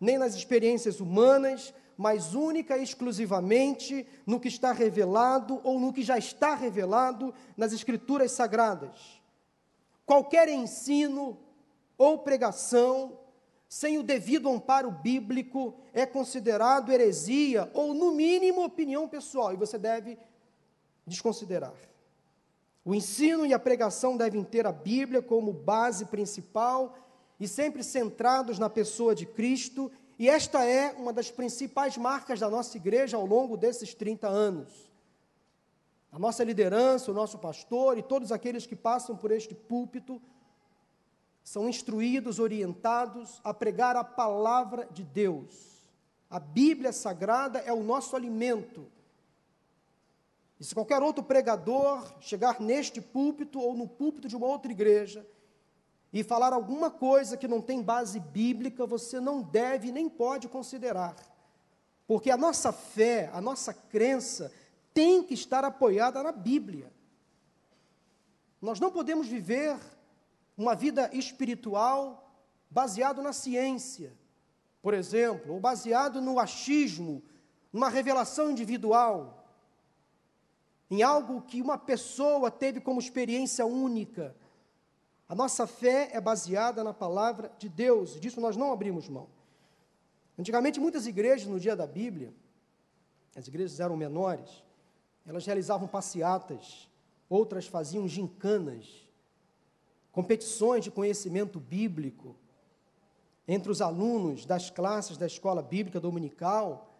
nem 0.00 0.16
nas 0.16 0.34
experiências 0.34 1.00
humanas, 1.00 1.74
mas 2.00 2.34
única 2.34 2.78
e 2.78 2.82
exclusivamente 2.82 4.06
no 4.24 4.40
que 4.40 4.48
está 4.48 4.72
revelado 4.72 5.60
ou 5.62 5.78
no 5.78 5.92
que 5.92 6.02
já 6.02 6.16
está 6.16 6.54
revelado 6.54 7.34
nas 7.58 7.74
Escrituras 7.74 8.32
Sagradas. 8.32 9.20
Qualquer 10.06 10.48
ensino 10.48 11.38
ou 11.98 12.16
pregação 12.20 13.18
sem 13.68 13.98
o 13.98 14.02
devido 14.02 14.48
amparo 14.48 14.90
bíblico 14.90 15.74
é 15.92 16.06
considerado 16.06 16.90
heresia 16.90 17.70
ou, 17.74 17.92
no 17.92 18.12
mínimo, 18.12 18.64
opinião 18.64 19.06
pessoal, 19.06 19.52
e 19.52 19.58
você 19.58 19.76
deve 19.76 20.16
desconsiderar. 21.06 21.74
O 22.82 22.94
ensino 22.94 23.44
e 23.44 23.52
a 23.52 23.58
pregação 23.58 24.16
devem 24.16 24.42
ter 24.42 24.66
a 24.66 24.72
Bíblia 24.72 25.20
como 25.20 25.52
base 25.52 26.06
principal 26.06 26.96
e 27.38 27.46
sempre 27.46 27.84
centrados 27.84 28.58
na 28.58 28.70
pessoa 28.70 29.14
de 29.14 29.26
Cristo 29.26 29.92
e 30.20 30.28
esta 30.28 30.62
é 30.66 30.92
uma 30.92 31.14
das 31.14 31.30
principais 31.30 31.96
marcas 31.96 32.38
da 32.38 32.50
nossa 32.50 32.76
igreja 32.76 33.16
ao 33.16 33.24
longo 33.24 33.56
desses 33.56 33.94
30 33.94 34.28
anos. 34.28 34.92
A 36.12 36.18
nossa 36.18 36.44
liderança, 36.44 37.10
o 37.10 37.14
nosso 37.14 37.38
pastor 37.38 37.96
e 37.96 38.02
todos 38.02 38.30
aqueles 38.30 38.66
que 38.66 38.76
passam 38.76 39.16
por 39.16 39.30
este 39.30 39.54
púlpito 39.54 40.20
são 41.42 41.70
instruídos, 41.70 42.38
orientados 42.38 43.40
a 43.42 43.54
pregar 43.54 43.96
a 43.96 44.04
palavra 44.04 44.86
de 44.92 45.04
Deus. 45.04 45.88
A 46.28 46.38
Bíblia 46.38 46.92
Sagrada 46.92 47.58
é 47.60 47.72
o 47.72 47.82
nosso 47.82 48.14
alimento. 48.14 48.92
E 50.60 50.64
se 50.66 50.74
qualquer 50.74 51.00
outro 51.00 51.24
pregador 51.24 52.06
chegar 52.20 52.60
neste 52.60 53.00
púlpito 53.00 53.58
ou 53.58 53.74
no 53.74 53.88
púlpito 53.88 54.28
de 54.28 54.36
uma 54.36 54.48
outra 54.48 54.70
igreja 54.70 55.26
e 56.12 56.24
falar 56.24 56.52
alguma 56.52 56.90
coisa 56.90 57.36
que 57.36 57.46
não 57.46 57.60
tem 57.60 57.82
base 57.82 58.18
bíblica, 58.18 58.86
você 58.86 59.20
não 59.20 59.42
deve 59.42 59.92
nem 59.92 60.08
pode 60.08 60.48
considerar. 60.48 61.14
Porque 62.06 62.30
a 62.30 62.36
nossa 62.36 62.72
fé, 62.72 63.30
a 63.32 63.40
nossa 63.40 63.72
crença, 63.72 64.52
tem 64.92 65.22
que 65.22 65.34
estar 65.34 65.64
apoiada 65.64 66.22
na 66.22 66.32
Bíblia. 66.32 66.92
Nós 68.60 68.80
não 68.80 68.90
podemos 68.90 69.28
viver 69.28 69.78
uma 70.56 70.74
vida 70.74 71.08
espiritual 71.12 72.30
baseado 72.68 73.22
na 73.22 73.32
ciência, 73.32 74.12
por 74.82 74.92
exemplo, 74.94 75.54
ou 75.54 75.60
baseado 75.60 76.20
no 76.20 76.38
achismo, 76.38 77.22
numa 77.72 77.88
revelação 77.88 78.50
individual, 78.50 79.46
em 80.90 81.02
algo 81.02 81.42
que 81.42 81.62
uma 81.62 81.78
pessoa 81.78 82.50
teve 82.50 82.80
como 82.80 82.98
experiência 82.98 83.64
única. 83.64 84.36
A 85.30 85.34
nossa 85.36 85.64
fé 85.64 86.10
é 86.12 86.20
baseada 86.20 86.82
na 86.82 86.92
palavra 86.92 87.52
de 87.56 87.68
Deus, 87.68 88.16
e 88.16 88.18
disso 88.18 88.40
nós 88.40 88.56
não 88.56 88.72
abrimos 88.72 89.08
mão. 89.08 89.28
Antigamente, 90.36 90.80
muitas 90.80 91.06
igrejas, 91.06 91.46
no 91.46 91.60
dia 91.60 91.76
da 91.76 91.86
Bíblia, 91.86 92.34
as 93.36 93.46
igrejas 93.46 93.78
eram 93.78 93.96
menores, 93.96 94.50
elas 95.24 95.46
realizavam 95.46 95.86
passeatas, 95.86 96.90
outras 97.28 97.68
faziam 97.68 98.08
gincanas, 98.08 99.08
competições 100.10 100.82
de 100.82 100.90
conhecimento 100.90 101.60
bíblico 101.60 102.34
entre 103.46 103.70
os 103.70 103.80
alunos 103.80 104.44
das 104.44 104.68
classes 104.68 105.16
da 105.16 105.26
escola 105.26 105.62
bíblica 105.62 106.00
dominical, 106.00 106.92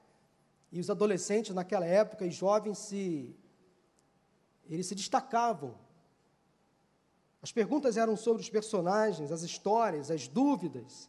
e 0.71 0.79
os 0.79 0.89
adolescentes 0.89 1.53
naquela 1.53 1.85
época 1.85 2.25
e 2.25 2.31
jovens 2.31 2.79
se 2.79 3.35
eles 4.69 4.87
se 4.87 4.95
destacavam 4.95 5.75
as 7.43 7.51
perguntas 7.51 7.97
eram 7.97 8.17
sobre 8.17 8.43
os 8.43 8.51
personagens, 8.51 9.33
as 9.33 9.43
histórias, 9.43 10.11
as 10.11 10.29
dúvidas, 10.29 11.09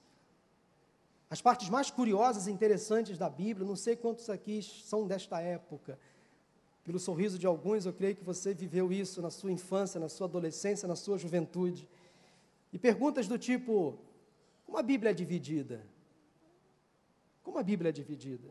as 1.30 1.42
partes 1.42 1.70
mais 1.70 1.90
curiosas 1.90 2.48
e 2.48 2.52
interessantes 2.52 3.18
da 3.18 3.30
Bíblia. 3.30 3.66
Não 3.66 3.76
sei 3.76 3.96
quantos 3.96 4.30
aqui 4.30 4.62
são 4.62 5.08
desta 5.08 5.40
época. 5.40 5.98
Pelo 6.84 7.00
sorriso 7.00 7.38
de 7.38 7.46
alguns, 7.46 7.86
eu 7.86 7.94
creio 7.94 8.16
que 8.16 8.24
você 8.24 8.54
viveu 8.54 8.92
isso 8.92 9.22
na 9.22 9.30
sua 9.30 9.52
infância, 9.52 10.00
na 10.00 10.10
sua 10.10 10.28
adolescência, 10.28 10.88
na 10.88 10.96
sua 10.96 11.18
juventude. 11.18 11.88
E 12.74 12.80
perguntas 12.80 13.28
do 13.28 13.38
tipo: 13.38 13.98
como 14.66 14.78
a 14.78 14.82
Bíblia 14.82 15.12
é 15.12 15.14
dividida? 15.14 15.86
Como 17.44 17.58
a 17.58 17.64
Bíblia 17.64 17.90
é 17.90 17.92
dividida? 17.92 18.50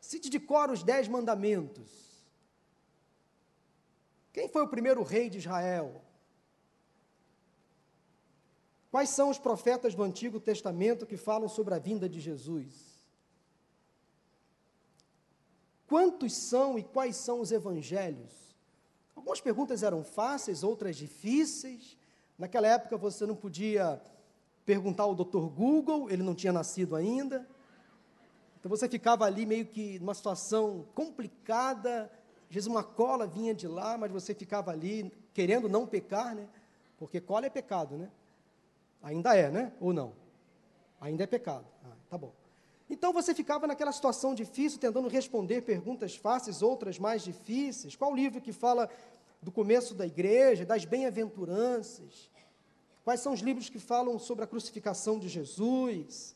Cite 0.00 0.28
de 0.28 0.38
cor 0.38 0.70
os 0.70 0.82
dez 0.82 1.08
mandamentos. 1.08 2.24
Quem 4.32 4.48
foi 4.48 4.62
o 4.62 4.68
primeiro 4.68 5.02
rei 5.02 5.30
de 5.30 5.38
Israel? 5.38 6.03
Quais 8.94 9.10
são 9.10 9.28
os 9.28 9.40
profetas 9.40 9.92
do 9.92 10.04
Antigo 10.04 10.38
Testamento 10.38 11.04
que 11.04 11.16
falam 11.16 11.48
sobre 11.48 11.74
a 11.74 11.80
vinda 11.80 12.08
de 12.08 12.20
Jesus? 12.20 12.96
Quantos 15.88 16.32
são 16.32 16.78
e 16.78 16.84
quais 16.84 17.16
são 17.16 17.40
os 17.40 17.50
evangelhos? 17.50 18.30
Algumas 19.16 19.40
perguntas 19.40 19.82
eram 19.82 20.04
fáceis, 20.04 20.62
outras 20.62 20.94
difíceis. 20.94 21.96
Naquela 22.38 22.68
época 22.68 22.96
você 22.96 23.26
não 23.26 23.34
podia 23.34 24.00
perguntar 24.64 25.02
ao 25.02 25.14
Dr. 25.16 25.48
Google, 25.48 26.08
ele 26.08 26.22
não 26.22 26.32
tinha 26.32 26.52
nascido 26.52 26.94
ainda. 26.94 27.44
Então 28.60 28.70
você 28.70 28.88
ficava 28.88 29.24
ali 29.24 29.44
meio 29.44 29.66
que 29.66 29.98
numa 29.98 30.14
situação 30.14 30.86
complicada. 30.94 32.08
Às 32.48 32.54
vezes 32.54 32.68
uma 32.68 32.84
cola 32.84 33.26
vinha 33.26 33.52
de 33.52 33.66
lá, 33.66 33.98
mas 33.98 34.12
você 34.12 34.32
ficava 34.32 34.70
ali 34.70 35.12
querendo 35.32 35.68
não 35.68 35.84
pecar, 35.84 36.32
né? 36.32 36.48
Porque 36.96 37.20
cola 37.20 37.46
é 37.46 37.50
pecado, 37.50 37.96
né? 37.96 38.08
Ainda 39.04 39.36
é, 39.36 39.50
né? 39.50 39.70
Ou 39.80 39.92
não? 39.92 40.14
Ainda 40.98 41.24
é 41.24 41.26
pecado. 41.26 41.66
Ah, 41.84 41.92
tá 42.08 42.16
bom. 42.16 42.32
Então 42.88 43.12
você 43.12 43.34
ficava 43.34 43.66
naquela 43.66 43.92
situação 43.92 44.34
difícil, 44.34 44.80
tentando 44.80 45.08
responder 45.08 45.60
perguntas 45.60 46.16
fáceis, 46.16 46.62
outras 46.62 46.98
mais 46.98 47.22
difíceis. 47.22 47.94
Qual 47.94 48.14
livro 48.14 48.40
que 48.40 48.52
fala 48.52 48.88
do 49.42 49.52
começo 49.52 49.94
da 49.94 50.06
igreja, 50.06 50.64
das 50.64 50.86
bem-aventuranças? 50.86 52.30
Quais 53.04 53.20
são 53.20 53.34
os 53.34 53.40
livros 53.40 53.68
que 53.68 53.78
falam 53.78 54.18
sobre 54.18 54.44
a 54.44 54.46
crucificação 54.46 55.18
de 55.18 55.28
Jesus? 55.28 56.34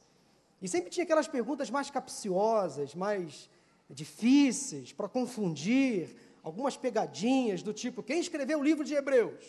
E 0.60 0.68
sempre 0.68 0.90
tinha 0.90 1.04
aquelas 1.04 1.26
perguntas 1.26 1.70
mais 1.70 1.90
capciosas, 1.90 2.94
mais 2.94 3.48
difíceis, 3.88 4.92
para 4.92 5.08
confundir, 5.08 6.14
algumas 6.42 6.76
pegadinhas 6.76 7.62
do 7.62 7.72
tipo: 7.72 8.02
quem 8.02 8.20
escreveu 8.20 8.58
o 8.58 8.64
livro 8.64 8.84
de 8.84 8.92
Hebreus? 8.92 9.42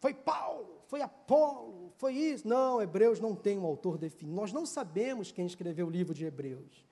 Foi 0.00 0.12
Paulo 0.12 0.73
foi 0.94 1.02
Apolo, 1.02 1.92
foi 1.96 2.12
isso. 2.12 2.46
Não, 2.46 2.80
Hebreus 2.80 3.18
não 3.18 3.34
tem 3.34 3.58
um 3.58 3.64
autor 3.64 3.98
definido. 3.98 4.36
Nós 4.36 4.52
não 4.52 4.64
sabemos 4.64 5.32
quem 5.32 5.44
escreveu 5.44 5.88
o 5.88 5.90
livro 5.90 6.14
de 6.14 6.24
Hebreus. 6.24 6.86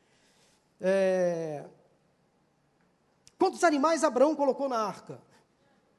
É... 0.80 1.64
Quantos 3.38 3.62
animais 3.62 4.02
Abraão 4.02 4.35
colocou 4.35 4.68
na 4.68 4.85
arca? 4.85 5.23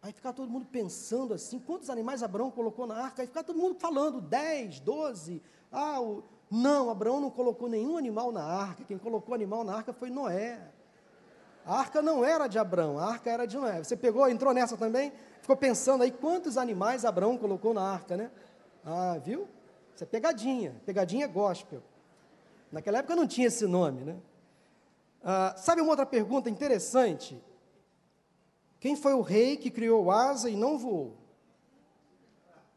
Aí 0.01 0.11
ficar 0.11 0.33
todo 0.33 0.51
mundo 0.51 0.65
pensando 0.69 1.33
assim, 1.33 1.59
quantos 1.59 1.89
animais 1.89 2.21
Abraão 2.21 2.51
colocou 2.51 2.85
na 2.85 2.97
arca? 2.97 3.21
Aí 3.21 3.27
ficar 3.27 3.43
todo 3.43 3.57
mundo 3.57 3.79
falando, 3.79 4.19
10, 4.19 4.81
12. 4.81 5.41
Ah, 5.71 6.01
o... 6.01 6.25
não, 6.51 6.89
Abraão 6.89 7.21
não 7.21 7.31
colocou 7.31 7.69
nenhum 7.69 7.97
animal 7.97 8.33
na 8.33 8.43
arca. 8.43 8.83
Quem 8.83 8.97
colocou 8.97 9.33
animal 9.33 9.63
na 9.63 9.75
arca 9.75 9.93
foi 9.93 10.09
Noé. 10.09 10.72
A 11.65 11.79
arca 11.79 12.01
não 12.01 12.25
era 12.25 12.47
de 12.47 12.59
Abraão, 12.59 12.99
a 12.99 13.05
arca 13.05 13.29
era 13.29 13.45
de 13.45 13.57
Noé. 13.57 13.83
Você 13.83 13.95
pegou, 13.95 14.27
entrou 14.27 14.53
nessa 14.53 14.75
também? 14.75 15.13
Ficou 15.41 15.55
pensando 15.55 16.03
aí 16.03 16.11
quantos 16.11 16.57
animais 16.57 17.05
Abraão 17.05 17.37
colocou 17.37 17.73
na 17.73 17.81
arca, 17.81 18.17
né? 18.17 18.31
Ah, 18.85 19.17
viu? 19.23 19.47
Isso 19.95 20.03
é 20.03 20.07
pegadinha, 20.07 20.75
pegadinha 20.85 21.27
gospel. 21.27 21.81
Naquela 22.71 22.99
época 22.99 23.15
não 23.15 23.27
tinha 23.27 23.47
esse 23.47 23.65
nome, 23.65 24.03
né? 24.03 24.17
Ah, 25.23 25.53
sabe 25.57 25.81
uma 25.81 25.91
outra 25.91 26.05
pergunta 26.05 26.49
interessante? 26.49 27.41
Quem 28.79 28.97
foi 28.97 29.13
o 29.13 29.21
rei 29.21 29.55
que 29.55 29.71
criou 29.71 30.11
asa 30.11 30.49
e 30.49 30.57
não 30.57 30.77
voou? 30.77 31.15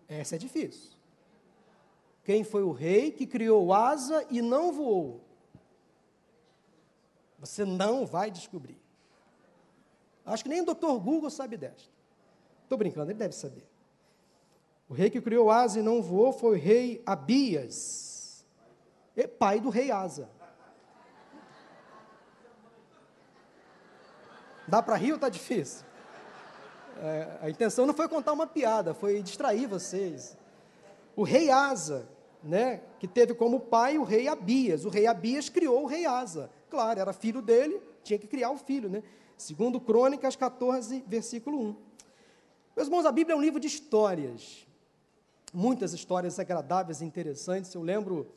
Essa 0.09 0.37
é 0.37 0.39
difícil. 0.39 0.93
Quem 2.23 2.45
foi 2.45 2.63
o 2.63 2.71
rei 2.71 3.11
que 3.11 3.27
criou 3.27 3.73
asa 3.73 4.25
e 4.31 4.41
não 4.41 4.73
voou? 4.73 5.26
Você 7.47 7.65
não 7.65 8.05
vai 8.05 8.31
descobrir. 8.31 8.79
Acho 10.25 10.43
que 10.43 10.49
nem 10.49 10.61
o 10.61 10.65
doutor 10.65 10.99
Google 10.99 11.31
sabe 11.31 11.57
desta. 11.57 11.89
Estou 12.65 12.77
brincando, 12.77 13.11
ele 13.11 13.19
deve 13.19 13.35
saber. 13.35 13.67
O 14.89 14.95
rei 14.95 15.09
que 15.09 15.21
criou 15.21 15.51
asa 15.51 15.79
e 15.79 15.83
não 15.83 16.03
voou 16.03 16.33
foi 16.33 16.59
o 16.59 16.61
rei 16.61 17.03
Abias, 17.07 18.45
pai 19.39 19.61
do 19.61 19.69
rei 19.69 19.91
Asa. 19.91 20.29
Dá 24.69 24.83
para 24.83 24.97
rir 24.97 25.13
ou 25.13 25.17
está 25.17 25.29
difícil? 25.29 25.87
É, 27.01 27.39
a 27.43 27.51
intenção 27.51 27.87
não 27.87 27.95
foi 27.95 28.09
contar 28.09 28.33
uma 28.33 28.47
piada, 28.47 28.95
foi 28.95 29.23
distrair 29.23 29.67
vocês. 29.67 30.37
O 31.15 31.23
rei 31.23 31.51
Asa, 31.51 32.09
né, 32.43 32.83
que 32.99 33.07
teve 33.07 33.35
como 33.35 33.61
pai 33.61 33.99
o 33.99 34.03
rei 34.03 34.29
Abias. 34.29 34.85
O 34.85 34.89
rei 34.89 35.07
Abias 35.07 35.49
criou 35.49 35.85
o 35.85 35.87
rei 35.87 36.05
Asa. 36.05 36.51
Claro, 36.69 37.01
era 37.01 37.13
filho 37.13 37.41
dele, 37.41 37.81
tinha 38.03 38.19
que 38.19 38.27
criar 38.27 38.51
o 38.51 38.57
filho, 38.57 38.89
né? 38.89 39.03
Segundo 39.37 39.81
Crônicas 39.81 40.35
14, 40.35 41.05
versículo 41.07 41.61
1. 41.61 41.77
Meus 42.77 42.89
irmãos, 42.89 43.07
a 43.07 43.13
Bíblia 43.13 43.35
é 43.35 43.37
um 43.37 43.41
livro 43.41 43.61
de 43.61 43.67
histórias. 43.67 44.67
Muitas 45.53 45.93
histórias 45.93 46.39
agradáveis 46.39 47.01
interessantes. 47.01 47.73
Eu 47.75 47.83
lembro 47.83 48.33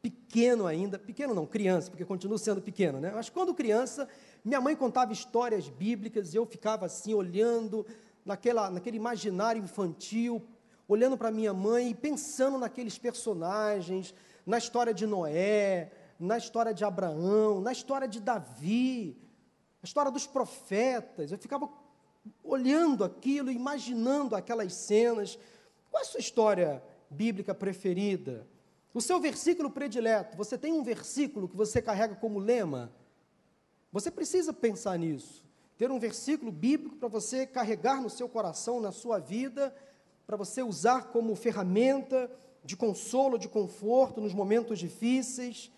pequeno 0.00 0.66
ainda, 0.66 0.98
pequeno 0.98 1.34
não, 1.34 1.46
criança, 1.46 1.90
porque 1.90 2.04
continuo 2.04 2.38
sendo 2.38 2.60
pequeno, 2.60 3.00
né? 3.00 3.10
Mas 3.14 3.30
quando 3.30 3.54
criança, 3.54 4.08
minha 4.44 4.60
mãe 4.60 4.76
contava 4.76 5.12
histórias 5.12 5.68
bíblicas 5.68 6.34
e 6.34 6.36
eu 6.36 6.44
ficava 6.44 6.86
assim 6.86 7.14
olhando 7.14 7.86
naquela, 8.24 8.70
naquele 8.70 8.96
imaginário 8.96 9.62
infantil, 9.62 10.42
olhando 10.86 11.16
para 11.16 11.30
minha 11.30 11.54
mãe 11.54 11.90
e 11.90 11.94
pensando 11.94 12.58
naqueles 12.58 12.98
personagens, 12.98 14.14
na 14.46 14.58
história 14.58 14.92
de 14.92 15.06
Noé, 15.06 15.90
na 16.18 16.38
história 16.38 16.72
de 16.72 16.84
Abraão, 16.84 17.60
na 17.60 17.72
história 17.72 18.08
de 18.08 18.20
Davi, 18.20 19.16
a 19.82 19.86
história 19.86 20.10
dos 20.10 20.26
profetas. 20.26 21.30
Eu 21.30 21.38
ficava 21.38 21.68
olhando 22.42 23.04
aquilo, 23.04 23.50
imaginando 23.50 24.34
aquelas 24.34 24.72
cenas. 24.74 25.38
Qual 25.90 26.02
é 26.02 26.06
a 26.06 26.08
sua 26.08 26.20
história 26.20 26.82
bíblica 27.10 27.54
preferida? 27.54 28.46
O 28.92 29.00
seu 29.00 29.18
versículo 29.18 29.70
predileto, 29.70 30.36
você 30.36 30.56
tem 30.56 30.72
um 30.72 30.82
versículo 30.82 31.48
que 31.48 31.56
você 31.56 31.82
carrega 31.82 32.14
como 32.14 32.38
lema? 32.38 32.92
Você 33.90 34.10
precisa 34.10 34.52
pensar 34.52 34.98
nisso. 34.98 35.44
Ter 35.76 35.90
um 35.90 35.98
versículo 35.98 36.52
bíblico 36.52 36.96
para 36.96 37.08
você 37.08 37.46
carregar 37.46 38.00
no 38.00 38.08
seu 38.08 38.28
coração, 38.28 38.80
na 38.80 38.92
sua 38.92 39.18
vida, 39.18 39.74
para 40.26 40.36
você 40.36 40.62
usar 40.62 41.08
como 41.08 41.34
ferramenta 41.34 42.30
de 42.64 42.76
consolo, 42.76 43.38
de 43.38 43.48
conforto 43.48 44.20
nos 44.20 44.32
momentos 44.32 44.78
difíceis. 44.78 45.70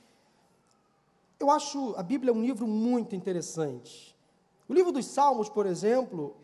Eu 1.39 1.51
acho 1.51 1.95
a 1.97 2.03
Bíblia 2.03 2.33
um 2.33 2.43
livro 2.43 2.67
muito 2.67 3.15
interessante. 3.15 4.17
O 4.69 4.73
livro 4.73 4.91
dos 4.91 5.07
Salmos, 5.07 5.49
por 5.49 5.67
exemplo, 5.67 6.37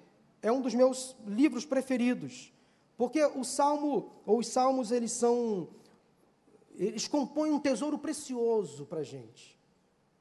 é 0.43 0.53
um 0.53 0.61
dos 0.61 0.75
meus 0.75 1.17
livros 1.27 1.65
preferidos, 1.65 2.53
porque 2.97 3.25
o 3.25 3.43
Salmo 3.43 4.13
ou 4.27 4.39
os 4.39 4.49
Salmos 4.49 4.91
eles 4.91 5.13
são 5.13 5.69
eles 6.75 7.07
compõem 7.07 7.53
um 7.53 7.59
tesouro 7.59 7.99
precioso 7.99 8.87
para 8.87 9.01
a 9.01 9.05
gente. 9.05 9.59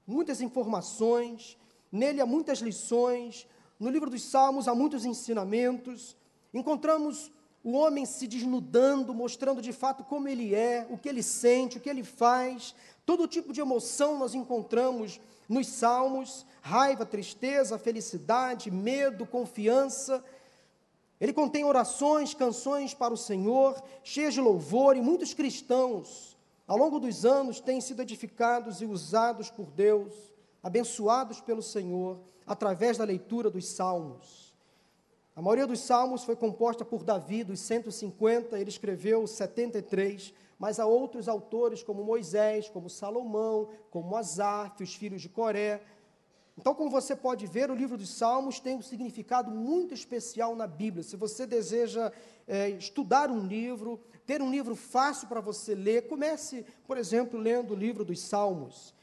Muitas 0.06 0.42
informações, 0.42 1.58
nele 1.92 2.22
há 2.22 2.26
muitas 2.26 2.60
lições, 2.60 3.48
no 3.80 3.90
livro 3.90 4.10
dos 4.10 4.24
Salmos 4.24 4.68
há 4.68 4.76
muitos 4.76 5.06
ensinamentos. 5.06 6.16
Encontramos 6.54 7.32
o 7.64 7.74
homem 7.74 8.06
se 8.06 8.28
desnudando, 8.28 9.14
mostrando 9.14 9.62
de 9.62 9.72
fato 9.72 10.04
como 10.04 10.28
ele 10.28 10.54
é, 10.54 10.88
o 10.90 10.98
que 10.98 11.08
ele 11.08 11.24
sente, 11.24 11.78
o 11.78 11.82
que 11.82 11.90
ele 11.90 12.04
faz. 12.04 12.76
Todo 13.12 13.28
tipo 13.28 13.52
de 13.52 13.60
emoção 13.60 14.18
nós 14.18 14.34
encontramos 14.34 15.20
nos 15.50 15.68
salmos: 15.68 16.46
raiva, 16.62 17.06
tristeza, 17.06 17.78
felicidade, 17.78 18.72
medo, 18.72 19.26
confiança. 19.26 20.24
Ele 21.20 21.34
contém 21.34 21.66
orações, 21.66 22.34
canções 22.34 22.94
para 22.94 23.14
o 23.14 23.18
Senhor, 23.18 23.76
cheias 24.02 24.34
de 24.34 24.40
louvor, 24.40 24.96
e 24.96 25.02
muitos 25.02 25.34
cristãos, 25.34 26.38
ao 26.66 26.78
longo 26.78 27.02
dos 27.02 27.26
anos, 27.26 27.60
têm 27.60 27.82
sido 27.82 28.02
edificados 28.02 28.82
e 28.82 28.86
usados 28.86 29.50
por 29.50 29.66
Deus, 29.66 30.14
abençoados 30.64 31.42
pelo 31.42 31.62
Senhor, 31.62 32.18
através 32.48 32.98
da 32.98 33.04
leitura 33.04 33.50
dos 33.50 33.68
salmos. 33.68 34.56
A 35.36 35.42
maioria 35.42 35.68
dos 35.68 35.82
salmos 35.82 36.24
foi 36.24 36.38
composta 36.38 36.86
por 36.86 37.04
Davi, 37.04 37.44
dos 37.44 37.60
150, 37.60 38.58
ele 38.58 38.70
escreveu 38.70 39.28
73, 39.28 40.34
mas 40.62 40.80
há 40.80 40.86
outros 40.86 41.28
autores 41.28 41.82
como 41.82 42.04
Moisés, 42.04 42.70
como 42.70 42.88
Salomão, 42.88 43.68
como 43.90 44.16
Asaf, 44.16 44.84
os 44.84 44.94
filhos 44.94 45.20
de 45.20 45.28
Coré. 45.28 45.82
Então, 46.56 46.76
como 46.76 46.92
você 46.92 47.16
pode 47.16 47.48
ver, 47.48 47.72
o 47.72 47.76
livro 47.76 47.98
dos 47.98 48.12
Salmos 48.12 48.60
tem 48.60 48.76
um 48.76 48.82
significado 48.84 49.50
muito 49.50 49.92
especial 49.96 50.56
na 50.56 50.68
Bíblia. 50.68 51.02
Se 51.02 51.16
você 51.16 51.48
deseja 51.48 52.12
é, 52.48 52.70
estudar 52.70 53.32
um 53.32 53.40
livro, 53.40 54.00
ter 54.24 54.40
um 54.40 54.52
livro 54.52 54.76
fácil 54.76 55.28
para 55.28 55.42
você 55.42 55.74
ler, 55.74 56.08
comece, 56.08 56.64
por 56.86 56.96
exemplo, 56.96 57.40
lendo 57.40 57.72
o 57.72 57.76
livro 57.76 58.06
dos 58.06 58.20
Salmos. 58.20 58.94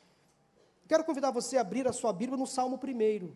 Quero 0.87 1.03
convidar 1.03 1.33
você 1.33 1.57
a 1.57 1.63
abrir 1.63 1.89
a 1.89 1.93
sua 1.93 2.13
Bíblia 2.13 2.39
no 2.39 2.47
Salmo 2.47 2.79
1 2.81 3.33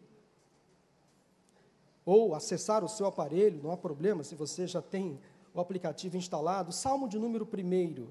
ou 2.06 2.36
acessar 2.36 2.84
o 2.84 2.88
seu 2.88 3.06
aparelho, 3.06 3.60
não 3.60 3.72
há 3.72 3.76
problema 3.76 4.22
se 4.22 4.36
você 4.36 4.64
já 4.64 4.80
tem 4.80 5.18
o 5.54 5.60
aplicativo 5.60 6.16
instalado. 6.16 6.72
Salmo 6.72 7.08
de 7.08 7.18
número 7.18 7.44
1. 7.44 8.08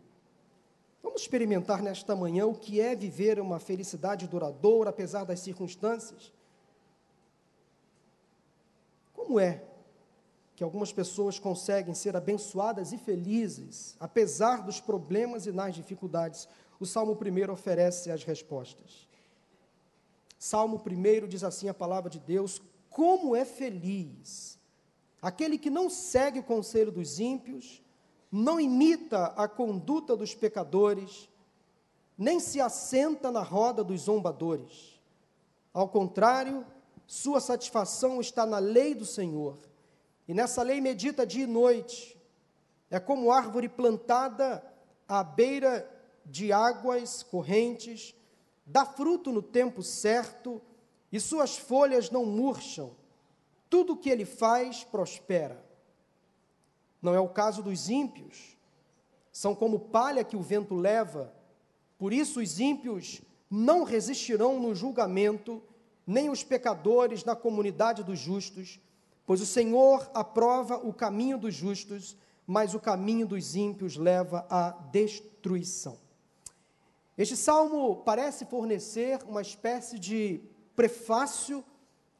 Vamos 1.02 1.22
experimentar 1.22 1.82
nesta 1.82 2.16
manhã 2.16 2.46
o 2.46 2.54
que 2.54 2.80
é 2.80 2.96
viver 2.96 3.40
uma 3.40 3.60
felicidade 3.60 4.28
duradoura, 4.28 4.92
apesar 4.92 5.24
das 5.24 5.40
circunstâncias? 5.40 6.32
Como 9.14 9.40
é 9.40 9.64
que 10.56 10.64
algumas 10.64 10.94
pessoas 10.94 11.40
conseguem 11.40 11.94
ser 11.96 12.16
abençoadas 12.16 12.92
e 12.92 12.98
felizes, 12.98 13.96
apesar 14.00 14.62
dos 14.62 14.80
problemas 14.80 15.48
e 15.48 15.52
nas 15.52 15.74
dificuldades? 15.74 16.48
O 16.80 16.86
Salmo 16.86 17.14
1 17.14 17.52
oferece 17.52 18.12
as 18.12 18.24
respostas. 18.24 19.08
Salmo 20.38 20.82
1 20.86 21.28
diz 21.28 21.44
assim 21.44 21.68
a 21.68 21.74
palavra 21.74 22.10
de 22.10 22.20
Deus: 22.20 22.62
como 22.90 23.36
é 23.36 23.46
feliz 23.46 24.60
aquele 25.22 25.58
que 25.58 25.70
não 25.70 25.90
segue 25.90 26.40
o 26.40 26.44
conselho 26.44 26.92
dos 26.92 27.20
ímpios, 27.20 27.82
não 28.32 28.60
imita 28.60 29.26
a 29.38 29.48
conduta 29.48 30.16
dos 30.16 30.34
pecadores, 30.34 31.30
nem 32.18 32.40
se 32.40 32.62
assenta 32.62 33.32
na 33.32 33.42
roda 33.42 33.84
dos 33.84 34.02
zombadores. 34.02 35.00
Ao 35.74 35.88
contrário, 35.88 36.66
sua 37.06 37.40
satisfação 37.40 38.22
está 38.22 38.46
na 38.46 38.58
lei 38.58 38.96
do 38.96 39.06
Senhor, 39.06 39.60
e 40.28 40.34
nessa 40.34 40.64
lei 40.64 40.80
medita 40.80 41.26
dia 41.26 41.44
e 41.44 41.48
noite. 41.48 42.18
É 42.90 43.00
como 43.00 43.32
árvore 43.32 43.68
plantada 43.68 44.64
à 45.08 45.24
beira 45.24 45.90
de 46.26 46.54
águas 46.54 47.24
correntes, 47.24 48.16
dá 48.66 48.86
fruto 48.86 49.32
no 49.32 49.42
tempo 49.42 49.84
certo, 49.84 50.62
e 51.12 51.20
suas 51.20 51.58
folhas 51.58 52.10
não 52.10 52.26
murcham, 52.26 52.96
tudo 53.72 53.94
o 53.94 53.98
que 53.98 54.10
ele 54.10 54.26
faz 54.26 54.84
prospera. 54.84 55.66
Não 57.02 57.16
é 57.16 57.20
o 57.22 57.30
caso 57.30 57.64
dos 57.64 57.90
ímpios, 57.90 58.58
são 59.32 59.56
como 59.56 59.80
palha 59.80 60.26
que 60.26 60.36
o 60.36 60.42
vento 60.42 60.76
leva, 60.76 61.34
por 61.98 62.12
isso 62.12 62.42
os 62.42 62.60
ímpios 62.60 63.22
não 63.50 63.86
resistirão 63.86 64.60
no 64.60 64.76
julgamento, 64.76 65.64
nem 66.06 66.30
os 66.30 66.44
pecadores 66.44 67.24
na 67.24 67.34
comunidade 67.34 68.04
dos 68.04 68.20
justos, 68.20 68.78
pois 69.26 69.40
o 69.40 69.46
Senhor 69.46 70.12
aprova 70.14 70.76
o 70.76 70.92
caminho 70.92 71.38
dos 71.38 71.56
justos, 71.56 72.18
mas 72.46 72.74
o 72.74 72.80
caminho 72.80 73.26
dos 73.26 73.56
ímpios 73.56 73.96
leva 73.96 74.46
à 74.50 74.72
destruição. 74.92 75.98
Este 77.18 77.38
salmo 77.38 78.04
parece 78.04 78.46
fornecer 78.46 79.24
uma 79.24 79.42
espécie 79.42 79.98
de 79.98 80.42
prefácio 80.76 81.64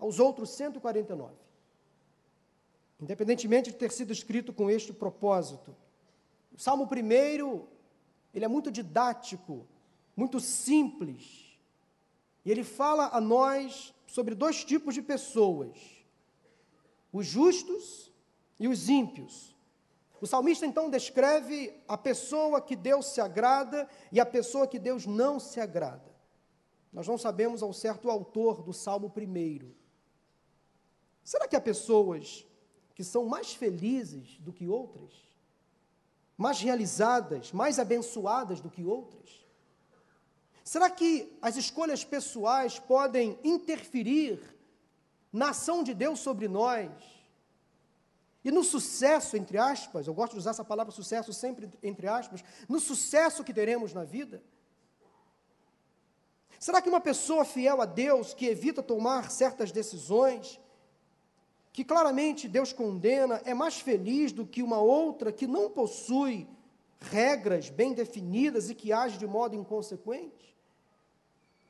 aos 0.02 0.20
outros 0.20 0.50
149. 0.50 1.32
Independentemente 3.00 3.72
de 3.72 3.78
ter 3.78 3.92
sido 3.92 4.12
escrito 4.12 4.52
com 4.52 4.70
este 4.70 4.92
propósito, 4.92 5.76
o 6.52 6.60
Salmo 6.60 6.88
primeiro, 6.88 7.68
ele 8.34 8.44
é 8.44 8.48
muito 8.48 8.72
didático, 8.72 9.66
muito 10.16 10.40
simples. 10.40 11.56
E 12.44 12.52
ele 12.52 12.64
fala 12.64 13.12
a 13.14 13.22
nós 13.22 13.94
sobre 14.08 14.34
dois 14.34 14.66
tipos 14.66 14.96
de 14.96 15.04
pessoas: 15.04 15.78
os 17.14 17.26
justos 17.26 18.12
e 18.60 18.68
os 18.68 18.90
ímpios. 18.90 19.56
O 20.20 20.28
salmista 20.28 20.66
então 20.66 20.90
descreve 20.90 21.74
a 21.88 21.98
pessoa 21.98 22.62
que 22.62 22.76
Deus 22.76 23.08
se 23.08 23.22
agrada 23.22 23.88
e 24.12 24.20
a 24.20 24.26
pessoa 24.26 24.68
que 24.68 24.78
Deus 24.78 25.06
não 25.06 25.40
se 25.40 25.60
agrada. 25.60 26.12
Nós 26.92 27.08
não 27.08 27.18
sabemos 27.18 27.64
ao 27.64 27.74
certo 27.74 28.08
o 28.08 28.12
autor 28.12 28.62
do 28.62 28.74
salmo 28.74 29.10
primeiro. 29.10 29.81
Será 31.24 31.48
que 31.48 31.56
há 31.56 31.62
pessoas 31.62 32.46
que 32.96 33.04
são 33.04 33.26
mais 33.26 33.54
felizes 33.54 34.38
do 34.40 34.52
que 34.52 34.68
outras? 34.68 35.14
Mais 36.38 36.60
realizadas, 36.60 37.52
mais 37.52 37.80
abençoadas 37.80 38.60
do 38.60 38.70
que 38.70 38.84
outras? 38.84 39.46
Será 40.64 40.90
que 40.90 41.38
as 41.42 41.58
escolhas 41.58 42.04
pessoais 42.04 42.80
podem 42.80 43.38
interferir 43.44 44.40
na 45.32 45.50
ação 45.50 45.84
de 45.84 45.94
Deus 45.94 46.20
sobre 46.20 46.48
nós? 46.48 46.92
E 48.44 48.52
no 48.52 48.64
sucesso, 48.64 49.38
entre 49.38 49.58
aspas, 49.58 50.08
eu 50.08 50.14
gosto 50.14 50.34
de 50.34 50.40
usar 50.40 50.52
essa 50.52 50.66
palavra 50.66 50.92
sucesso 50.92 51.32
sempre 51.32 51.70
entre 51.84 52.08
aspas, 52.08 52.44
no 52.68 52.80
sucesso 52.80 53.44
que 53.44 53.54
teremos 53.54 53.94
na 53.94 54.04
vida? 54.04 54.44
Será 56.60 56.82
que 56.82 56.90
uma 56.90 57.02
pessoa 57.02 57.44
fiel 57.44 57.82
a 57.82 57.86
Deus, 57.86 58.34
que 58.34 58.46
evita 58.46 58.84
tomar 58.84 59.32
certas 59.32 59.72
decisões, 59.72 60.60
que 61.74 61.86
claramente 61.86 62.48
Deus 62.48 62.74
condena, 62.74 63.42
é 63.46 63.54
mais 63.54 63.80
feliz 63.80 64.32
do 64.32 64.46
que 64.46 64.62
uma 64.62 64.80
outra 64.80 65.32
que 65.32 65.48
não 65.48 65.70
possui 65.70 66.48
regras 67.00 67.70
bem 67.70 67.94
definidas 67.94 68.70
e 68.70 68.76
que 68.76 68.92
age 68.92 69.18
de 69.18 69.26
modo 69.26 69.56
inconsequente? 69.56 70.56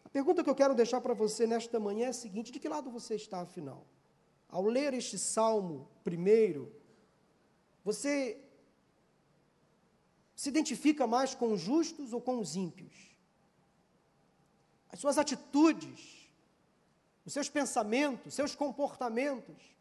A 0.03 0.09
pergunta 0.09 0.43
que 0.43 0.49
eu 0.49 0.55
quero 0.55 0.73
deixar 0.73 0.99
para 1.01 1.13
você 1.13 1.45
nesta 1.45 1.79
manhã 1.79 2.07
é 2.07 2.09
a 2.09 2.13
seguinte: 2.13 2.51
de 2.51 2.59
que 2.59 2.67
lado 2.67 2.89
você 2.89 3.15
está, 3.15 3.41
afinal? 3.41 3.85
Ao 4.49 4.65
ler 4.65 4.93
este 4.93 5.17
salmo 5.17 5.87
primeiro, 6.03 6.73
você 7.83 8.37
se 10.35 10.49
identifica 10.49 11.05
mais 11.05 11.35
com 11.35 11.53
os 11.53 11.61
justos 11.61 12.11
ou 12.11 12.19
com 12.19 12.39
os 12.39 12.55
ímpios? 12.55 13.15
As 14.89 14.99
suas 14.99 15.17
atitudes, 15.17 16.27
os 17.23 17.31
seus 17.31 17.47
pensamentos, 17.47 18.33
seus 18.33 18.55
comportamentos 18.55 19.71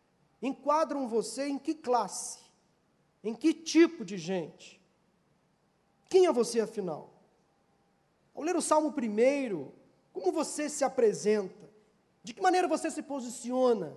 enquadram 0.42 1.08
você 1.08 1.46
em 1.46 1.58
que 1.58 1.74
classe? 1.74 2.38
Em 3.22 3.34
que 3.34 3.52
tipo 3.52 4.04
de 4.04 4.16
gente? 4.16 4.80
Quem 6.08 6.26
é 6.26 6.32
você, 6.32 6.60
afinal? 6.60 7.12
Ao 8.34 8.42
ler 8.42 8.56
o 8.56 8.62
Salmo 8.62 8.92
primeiro, 8.92 9.72
como 10.12 10.32
você 10.32 10.68
se 10.68 10.84
apresenta? 10.84 11.70
De 12.22 12.34
que 12.34 12.42
maneira 12.42 12.66
você 12.66 12.90
se 12.90 13.02
posiciona? 13.02 13.96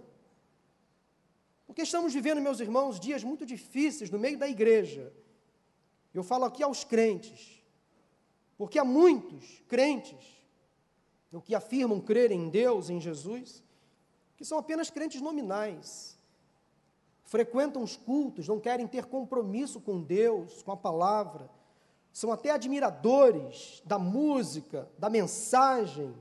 Porque 1.65 1.81
estamos 1.81 2.13
vivendo, 2.13 2.41
meus 2.41 2.59
irmãos, 2.59 2.99
dias 2.99 3.23
muito 3.23 3.45
difíceis 3.45 4.09
no 4.09 4.19
meio 4.19 4.37
da 4.37 4.47
igreja. 4.47 5.13
Eu 6.13 6.23
falo 6.23 6.45
aqui 6.45 6.61
aos 6.61 6.83
crentes, 6.83 7.63
porque 8.57 8.77
há 8.77 8.85
muitos 8.85 9.63
crentes, 9.67 10.23
o 11.31 11.41
que 11.41 11.55
afirmam 11.55 11.99
crer 11.99 12.31
em 12.31 12.49
Deus, 12.49 12.89
em 12.89 13.01
Jesus, 13.01 13.63
que 14.37 14.45
são 14.45 14.59
apenas 14.59 14.91
crentes 14.91 15.19
nominais. 15.19 16.12
Frequentam 17.33 17.81
os 17.81 17.97
cultos, 17.97 18.47
não 18.47 18.59
querem 18.59 18.85
ter 18.85 19.05
compromisso 19.05 19.81
com 19.81 19.99
Deus, 19.99 20.61
com 20.61 20.71
a 20.71 20.77
palavra 20.77 21.49
são 22.11 22.31
até 22.31 22.51
admiradores 22.51 23.81
da 23.83 23.97
música, 23.97 24.87
da 24.99 25.09
mensagem, 25.09 26.15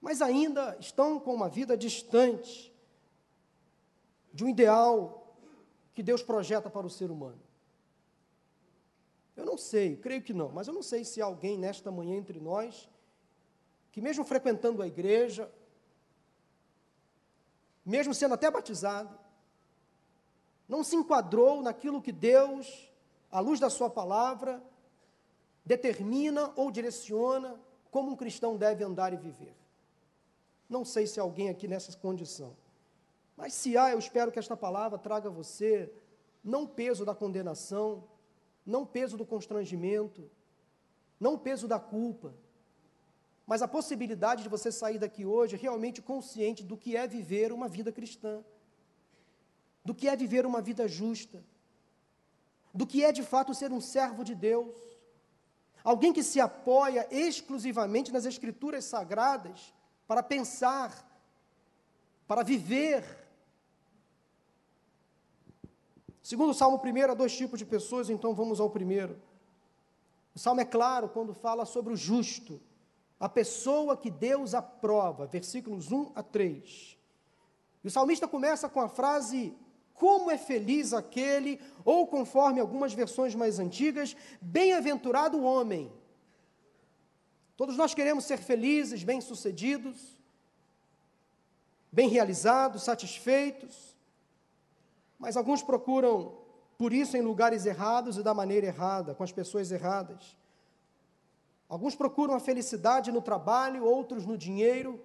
mas 0.00 0.22
ainda 0.22 0.76
estão 0.78 1.18
com 1.18 1.34
uma 1.34 1.48
vida 1.48 1.76
distante 1.76 2.72
de 4.32 4.44
um 4.44 4.48
ideal 4.48 5.34
que 5.92 6.04
Deus 6.04 6.22
projeta 6.22 6.70
para 6.70 6.86
o 6.86 6.90
ser 6.90 7.10
humano. 7.10 7.42
Eu 9.34 9.44
não 9.44 9.58
sei, 9.58 9.96
creio 9.96 10.22
que 10.22 10.32
não, 10.32 10.50
mas 10.50 10.68
eu 10.68 10.72
não 10.72 10.84
sei 10.84 11.04
se 11.04 11.20
há 11.20 11.24
alguém 11.24 11.58
nesta 11.58 11.90
manhã 11.90 12.14
entre 12.14 12.38
nós 12.38 12.88
que, 13.90 14.00
mesmo 14.00 14.24
frequentando 14.24 14.82
a 14.82 14.86
igreja, 14.86 15.52
mesmo 17.84 18.14
sendo 18.14 18.34
até 18.34 18.48
batizado, 18.48 19.21
não 20.68 20.82
se 20.82 20.96
enquadrou 20.96 21.62
naquilo 21.62 22.02
que 22.02 22.12
Deus, 22.12 22.90
à 23.30 23.40
luz 23.40 23.58
da 23.60 23.68
Sua 23.68 23.90
palavra, 23.90 24.62
determina 25.64 26.52
ou 26.56 26.70
direciona 26.70 27.60
como 27.90 28.10
um 28.10 28.16
cristão 28.16 28.56
deve 28.56 28.82
andar 28.82 29.12
e 29.12 29.16
viver. 29.16 29.54
Não 30.68 30.84
sei 30.84 31.06
se 31.06 31.20
há 31.20 31.22
alguém 31.22 31.50
aqui 31.50 31.68
nessa 31.68 31.96
condição. 31.98 32.56
Mas 33.36 33.52
se 33.52 33.76
há, 33.76 33.90
eu 33.90 33.98
espero 33.98 34.32
que 34.32 34.38
esta 34.38 34.56
palavra 34.56 34.98
traga 34.98 35.28
a 35.28 35.32
você 35.32 35.92
não 36.42 36.66
peso 36.66 37.04
da 37.04 37.14
condenação, 37.14 38.04
não 38.64 38.84
peso 38.84 39.16
do 39.16 39.26
constrangimento, 39.26 40.28
não 41.20 41.38
peso 41.38 41.68
da 41.68 41.78
culpa, 41.78 42.34
mas 43.46 43.62
a 43.62 43.68
possibilidade 43.68 44.42
de 44.42 44.48
você 44.48 44.72
sair 44.72 44.98
daqui 44.98 45.26
hoje 45.26 45.56
realmente 45.56 46.00
consciente 46.00 46.62
do 46.62 46.76
que 46.76 46.96
é 46.96 47.06
viver 47.06 47.52
uma 47.52 47.68
vida 47.68 47.92
cristã, 47.92 48.42
do 49.84 49.94
que 49.94 50.08
é 50.08 50.16
viver 50.16 50.46
uma 50.46 50.60
vida 50.60 50.86
justa, 50.86 51.42
do 52.72 52.86
que 52.86 53.04
é 53.04 53.12
de 53.12 53.22
fato 53.22 53.54
ser 53.54 53.72
um 53.72 53.80
servo 53.80 54.24
de 54.24 54.34
Deus 54.34 54.92
Alguém 55.84 56.12
que 56.12 56.22
se 56.22 56.40
apoia 56.40 57.06
exclusivamente 57.10 58.12
nas 58.12 58.24
Escrituras 58.24 58.84
sagradas 58.84 59.74
para 60.06 60.22
pensar, 60.22 61.08
para 62.26 62.42
viver. 62.42 63.04
Segundo 66.22 66.50
o 66.50 66.54
Salmo 66.54 66.78
primeiro, 66.78 67.12
há 67.12 67.14
dois 67.14 67.36
tipos 67.36 67.58
de 67.58 67.66
pessoas, 67.66 68.08
então 68.08 68.32
vamos 68.32 68.60
ao 68.60 68.70
primeiro. 68.70 69.20
O 70.34 70.38
Salmo 70.38 70.60
é 70.60 70.64
claro 70.64 71.08
quando 71.08 71.34
fala 71.34 71.64
sobre 71.64 71.92
o 71.92 71.96
justo, 71.96 72.60
a 73.18 73.28
pessoa 73.28 73.96
que 73.96 74.10
Deus 74.10 74.54
aprova, 74.54 75.26
versículos 75.26 75.90
1 75.90 76.12
a 76.14 76.22
3. 76.22 76.98
E 77.82 77.88
o 77.88 77.90
salmista 77.90 78.28
começa 78.28 78.68
com 78.68 78.80
a 78.80 78.88
frase 78.88 79.54
como 79.94 80.30
é 80.30 80.38
feliz 80.38 80.92
aquele, 80.92 81.60
ou 81.84 82.06
conforme 82.06 82.60
algumas 82.60 82.92
versões 82.92 83.34
mais 83.34 83.58
antigas, 83.58 84.16
bem-aventurado 84.40 85.38
o 85.38 85.44
homem. 85.44 85.92
Todos 87.56 87.76
nós 87.76 87.94
queremos 87.94 88.24
ser 88.24 88.38
felizes, 88.38 89.04
bem-sucedidos, 89.04 90.18
bem 91.90 92.08
realizados, 92.08 92.82
satisfeitos, 92.82 93.96
mas 95.18 95.36
alguns 95.36 95.62
procuram 95.62 96.36
por 96.76 96.92
isso 96.92 97.16
em 97.16 97.20
lugares 97.20 97.64
errados 97.64 98.16
e 98.16 98.22
da 98.22 98.34
maneira 98.34 98.66
errada, 98.66 99.14
com 99.14 99.22
as 99.22 99.30
pessoas 99.30 99.70
erradas. 99.70 100.36
Alguns 101.68 101.94
procuram 101.94 102.34
a 102.34 102.40
felicidade 102.40 103.12
no 103.12 103.22
trabalho, 103.22 103.84
outros 103.84 104.26
no 104.26 104.36
dinheiro, 104.36 105.00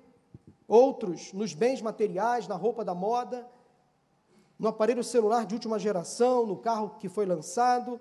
outros 0.68 1.32
nos 1.34 1.54
bens 1.54 1.82
materiais, 1.82 2.48
na 2.48 2.56
roupa 2.56 2.84
da 2.84 2.96
moda 2.96 3.48
no 4.58 4.68
aparelho 4.68 5.04
celular 5.04 5.46
de 5.46 5.54
última 5.54 5.78
geração, 5.78 6.46
no 6.46 6.58
carro 6.58 6.96
que 7.00 7.08
foi 7.08 7.26
lançado, 7.26 8.00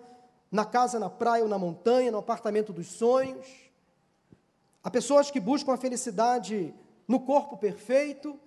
na 0.50 0.64
casa 0.64 0.98
na 0.98 1.10
praia 1.10 1.42
ou 1.42 1.48
na 1.48 1.58
montanha, 1.58 2.10
no 2.10 2.18
apartamento 2.18 2.72
dos 2.72 2.86
sonhos. 2.86 3.46
Há 4.82 4.90
pessoas 4.90 5.30
que 5.30 5.40
buscam 5.40 5.74
a 5.74 5.76
felicidade 5.76 6.74
no 7.06 7.20
corpo 7.20 7.56
perfeito, 7.56 8.38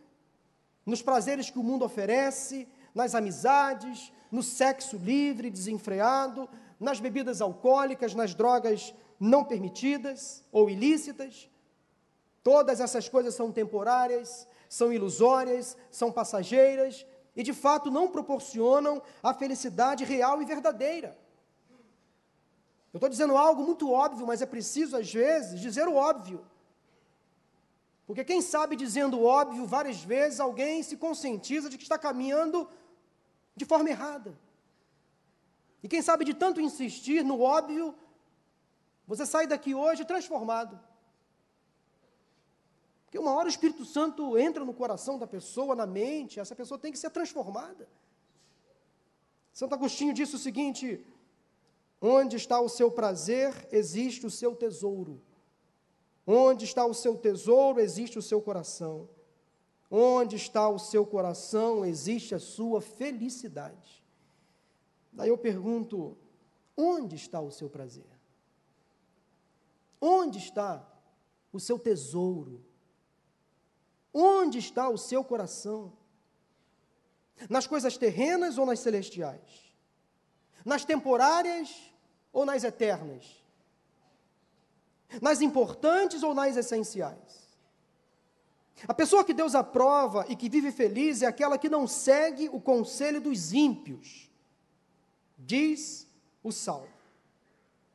nos 0.86 1.02
prazeres 1.02 1.50
que 1.50 1.60
o 1.60 1.64
mundo 1.64 1.86
oferece, 1.86 2.68
nas 2.96 3.14
amizades, 3.14 4.12
no 4.32 4.42
sexo 4.42 4.98
livre, 4.98 5.50
desenfreado, 5.50 6.50
nas 6.80 7.00
bebidas 7.00 7.42
alcoólicas, 7.42 8.16
nas 8.16 8.34
drogas 8.34 8.94
não 9.20 9.44
permitidas 9.44 10.44
ou 10.52 10.70
ilícitas. 10.70 11.50
Todas 12.42 12.80
essas 12.80 13.10
coisas 13.10 13.36
são 13.36 13.52
temporárias, 13.52 14.48
são 14.68 14.94
ilusórias, 14.94 15.78
são 15.92 16.12
passageiras, 16.12 17.06
e 17.40 17.44
de 17.44 17.54
fato 17.54 17.90
não 17.90 18.10
proporcionam 18.10 19.02
a 19.24 19.34
felicidade 19.34 20.04
real 20.04 20.42
e 20.42 20.46
verdadeira. 20.46 21.18
Eu 22.92 22.98
estou 22.98 23.08
dizendo 23.08 23.38
algo 23.38 23.64
muito 23.64 23.90
óbvio, 23.90 24.28
mas 24.28 24.42
é 24.42 24.46
preciso, 24.46 24.98
às 24.98 25.10
vezes, 25.10 25.62
dizer 25.62 25.88
o 25.88 25.96
óbvio. 25.96 26.46
Porque 28.06 28.26
quem 28.26 28.42
sabe 28.42 28.76
dizendo 28.76 29.18
o 29.18 29.24
óbvio, 29.24 29.66
várias 29.66 30.04
vezes 30.04 30.42
alguém 30.42 30.84
se 30.84 30.98
conscientiza 30.98 31.70
de 31.70 31.78
que 31.78 31.84
está 31.84 31.98
caminhando 31.98 32.70
de 33.56 33.64
forma 33.64 33.90
errada. 33.90 34.38
E 35.82 35.88
quem 35.88 36.02
sabe 36.02 36.26
de 36.26 36.34
tanto 36.34 36.60
insistir 36.60 37.24
no 37.24 37.40
óbvio, 37.40 37.96
você 39.08 39.26
sai 39.26 39.48
daqui 39.48 39.74
hoje 39.74 40.04
transformado. 40.04 40.78
Porque 43.10 43.18
uma 43.18 43.34
hora 43.34 43.48
o 43.48 43.50
Espírito 43.50 43.84
Santo 43.86 44.38
entra 44.38 44.64
no 44.64 44.72
coração 44.72 45.18
da 45.18 45.26
pessoa, 45.26 45.76
na 45.76 45.88
mente, 45.88 46.40
essa 46.40 46.56
pessoa 46.56 46.78
tem 46.78 46.92
que 46.92 47.00
ser 47.00 47.10
transformada. 47.10 47.90
Santo 49.52 49.74
Agostinho 49.74 50.14
disse 50.14 50.36
o 50.36 50.38
seguinte: 50.38 51.04
onde 52.00 52.36
está 52.36 52.62
o 52.62 52.70
seu 52.70 52.92
prazer, 52.92 53.68
existe 53.72 54.28
o 54.28 54.30
seu 54.30 54.56
tesouro. 54.56 55.20
Onde 56.24 56.66
está 56.66 56.86
o 56.86 56.94
seu 56.94 57.18
tesouro, 57.18 57.80
existe 57.80 58.20
o 58.20 58.22
seu 58.22 58.40
coração. 58.40 59.10
Onde 59.90 60.36
está 60.36 60.70
o 60.70 60.78
seu 60.78 61.04
coração, 61.04 61.84
existe 61.84 62.36
a 62.36 62.40
sua 62.40 62.80
felicidade. 62.80 64.04
Daí 65.12 65.30
eu 65.30 65.38
pergunto: 65.40 66.16
onde 66.78 67.16
está 67.16 67.42
o 67.42 67.50
seu 67.50 67.72
prazer? 67.72 68.06
Onde 70.00 70.38
está 70.38 70.88
o 71.52 71.60
seu 71.60 71.80
tesouro? 71.80 72.69
Onde 74.14 74.58
está 74.58 74.90
o 74.90 74.98
seu 74.98 75.24
coração? 75.24 75.94
Nas 77.50 77.68
coisas 77.68 77.98
terrenas 77.98 78.58
ou 78.58 78.66
nas 78.66 78.80
celestiais? 78.80 79.74
Nas 80.66 80.84
temporárias 80.84 81.94
ou 82.34 82.46
nas 82.46 82.64
eternas? 82.64 83.44
Nas 85.22 85.42
importantes 85.42 86.24
ou 86.24 86.34
nas 86.34 86.58
essenciais? 86.58 87.50
A 88.88 88.94
pessoa 88.94 89.26
que 89.26 89.34
Deus 89.34 89.56
aprova 89.56 90.26
e 90.30 90.36
que 90.36 90.50
vive 90.50 90.72
feliz 90.72 91.22
é 91.22 91.26
aquela 91.26 91.58
que 91.58 91.70
não 91.70 91.86
segue 91.86 92.48
o 92.50 92.62
conselho 92.62 93.20
dos 93.20 93.52
ímpios, 93.52 94.30
diz 95.38 96.08
o 96.42 96.52
Salmo. 96.52 96.88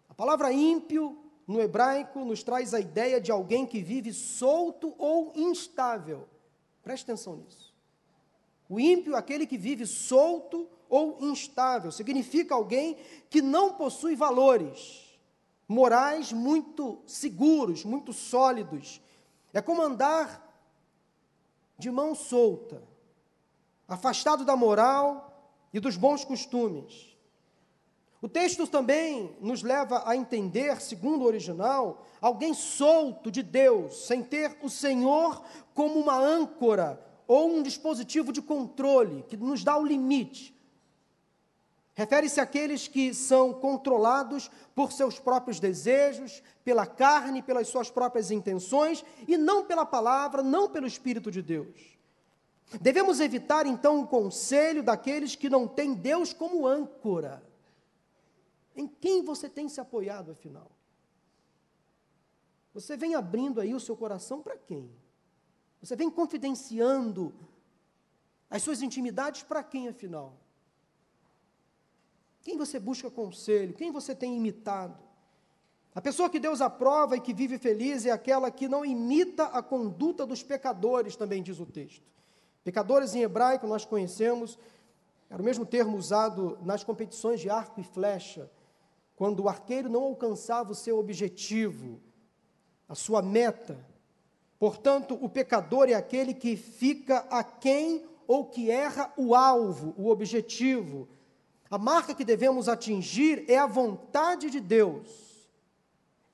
A 0.08 0.14
palavra 0.14 0.52
ímpio 0.52 1.23
no 1.46 1.60
hebraico 1.60 2.24
nos 2.24 2.42
traz 2.42 2.72
a 2.72 2.80
ideia 2.80 3.20
de 3.20 3.30
alguém 3.30 3.66
que 3.66 3.82
vive 3.82 4.12
solto 4.12 4.94
ou 4.98 5.32
instável. 5.36 6.28
Preste 6.82 7.04
atenção 7.04 7.36
nisso. 7.36 7.74
O 8.68 8.80
ímpio 8.80 9.14
é 9.14 9.18
aquele 9.18 9.46
que 9.46 9.58
vive 9.58 9.86
solto 9.86 10.68
ou 10.88 11.18
instável, 11.20 11.90
significa 11.90 12.54
alguém 12.54 12.96
que 13.28 13.42
não 13.42 13.74
possui 13.74 14.14
valores 14.14 15.04
morais 15.66 16.32
muito 16.32 17.02
seguros, 17.06 17.84
muito 17.84 18.12
sólidos. 18.12 19.00
É 19.52 19.60
como 19.60 19.82
andar 19.82 20.42
de 21.78 21.90
mão 21.90 22.14
solta, 22.14 22.82
afastado 23.88 24.44
da 24.44 24.56
moral 24.56 25.52
e 25.72 25.80
dos 25.80 25.96
bons 25.96 26.24
costumes. 26.24 27.13
O 28.24 28.28
texto 28.28 28.66
também 28.66 29.36
nos 29.38 29.62
leva 29.62 30.02
a 30.06 30.16
entender, 30.16 30.80
segundo 30.80 31.20
o 31.20 31.26
original, 31.26 32.06
alguém 32.22 32.54
solto 32.54 33.30
de 33.30 33.42
Deus, 33.42 34.06
sem 34.06 34.22
ter 34.22 34.56
o 34.62 34.70
Senhor 34.70 35.44
como 35.74 36.00
uma 36.00 36.16
âncora 36.16 36.98
ou 37.26 37.50
um 37.50 37.62
dispositivo 37.62 38.32
de 38.32 38.40
controle 38.40 39.26
que 39.28 39.36
nos 39.36 39.62
dá 39.62 39.76
o 39.76 39.84
limite, 39.84 40.54
Refere-se 41.92 42.40
àqueles 42.40 42.88
que 42.88 43.12
são 43.12 43.52
controlados 43.52 44.50
por 44.74 44.90
seus 44.90 45.18
próprios 45.18 45.60
desejos, 45.60 46.42
pela 46.64 46.86
carne, 46.86 47.42
pelas 47.42 47.68
suas 47.68 47.90
próprias 47.90 48.30
intenções 48.30 49.04
e 49.28 49.36
não 49.36 49.66
pela 49.66 49.84
palavra, 49.84 50.42
não 50.42 50.68
pelo 50.68 50.86
Espírito 50.86 51.30
de 51.30 51.42
Deus. 51.42 51.98
Devemos 52.80 53.20
evitar 53.20 53.66
então 53.66 54.00
o 54.00 54.06
conselho 54.06 54.82
daqueles 54.82 55.36
que 55.36 55.50
não 55.50 55.68
têm 55.68 55.92
Deus 55.92 56.32
como 56.32 56.66
âncora. 56.66 57.53
Em 58.74 58.86
quem 58.88 59.22
você 59.22 59.48
tem 59.48 59.68
se 59.68 59.80
apoiado, 59.80 60.32
afinal? 60.32 60.70
Você 62.72 62.96
vem 62.96 63.14
abrindo 63.14 63.60
aí 63.60 63.72
o 63.72 63.80
seu 63.80 63.96
coração 63.96 64.42
para 64.42 64.56
quem? 64.56 64.90
Você 65.80 65.94
vem 65.94 66.10
confidenciando 66.10 67.32
as 68.50 68.62
suas 68.62 68.82
intimidades 68.82 69.42
para 69.42 69.62
quem, 69.62 69.88
afinal? 69.88 70.34
Quem 72.42 72.56
você 72.56 72.78
busca 72.80 73.10
conselho? 73.10 73.74
Quem 73.74 73.92
você 73.92 74.14
tem 74.14 74.36
imitado? 74.36 75.02
A 75.94 76.00
pessoa 76.00 76.28
que 76.28 76.40
Deus 76.40 76.60
aprova 76.60 77.16
e 77.16 77.20
que 77.20 77.32
vive 77.32 77.56
feliz 77.56 78.04
é 78.04 78.10
aquela 78.10 78.50
que 78.50 78.68
não 78.68 78.84
imita 78.84 79.44
a 79.44 79.62
conduta 79.62 80.26
dos 80.26 80.42
pecadores, 80.42 81.14
também 81.14 81.42
diz 81.42 81.60
o 81.60 81.66
texto. 81.66 82.02
Pecadores 82.64 83.14
em 83.14 83.22
hebraico 83.22 83.66
nós 83.66 83.84
conhecemos, 83.84 84.58
era 85.30 85.40
o 85.40 85.44
mesmo 85.44 85.64
termo 85.64 85.96
usado 85.96 86.58
nas 86.62 86.82
competições 86.82 87.40
de 87.40 87.48
arco 87.48 87.80
e 87.80 87.84
flecha, 87.84 88.50
quando 89.16 89.40
o 89.40 89.48
arqueiro 89.48 89.88
não 89.88 90.02
alcançava 90.02 90.72
o 90.72 90.74
seu 90.74 90.98
objetivo, 90.98 92.00
a 92.88 92.94
sua 92.94 93.22
meta. 93.22 93.84
Portanto, 94.58 95.18
o 95.20 95.28
pecador 95.28 95.88
é 95.88 95.94
aquele 95.94 96.34
que 96.34 96.56
fica 96.56 97.18
aquém 97.30 98.04
ou 98.26 98.46
que 98.46 98.70
erra 98.70 99.12
o 99.16 99.34
alvo, 99.34 99.94
o 99.96 100.08
objetivo. 100.08 101.08
A 101.70 101.78
marca 101.78 102.14
que 102.14 102.24
devemos 102.24 102.68
atingir 102.68 103.44
é 103.48 103.58
a 103.58 103.66
vontade 103.66 104.50
de 104.50 104.60
Deus, 104.60 105.08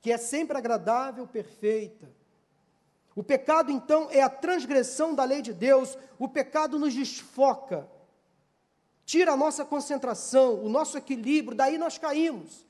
que 0.00 0.12
é 0.12 0.18
sempre 0.18 0.56
agradável, 0.56 1.26
perfeita. 1.26 2.10
O 3.14 3.22
pecado, 3.22 3.70
então, 3.70 4.08
é 4.10 4.22
a 4.22 4.30
transgressão 4.30 5.14
da 5.14 5.24
lei 5.24 5.42
de 5.42 5.52
Deus, 5.52 5.98
o 6.18 6.28
pecado 6.28 6.78
nos 6.78 6.94
desfoca, 6.94 7.88
tira 9.04 9.32
a 9.32 9.36
nossa 9.36 9.64
concentração, 9.64 10.62
o 10.64 10.68
nosso 10.68 10.96
equilíbrio, 10.96 11.56
daí 11.56 11.76
nós 11.76 11.98
caímos. 11.98 12.69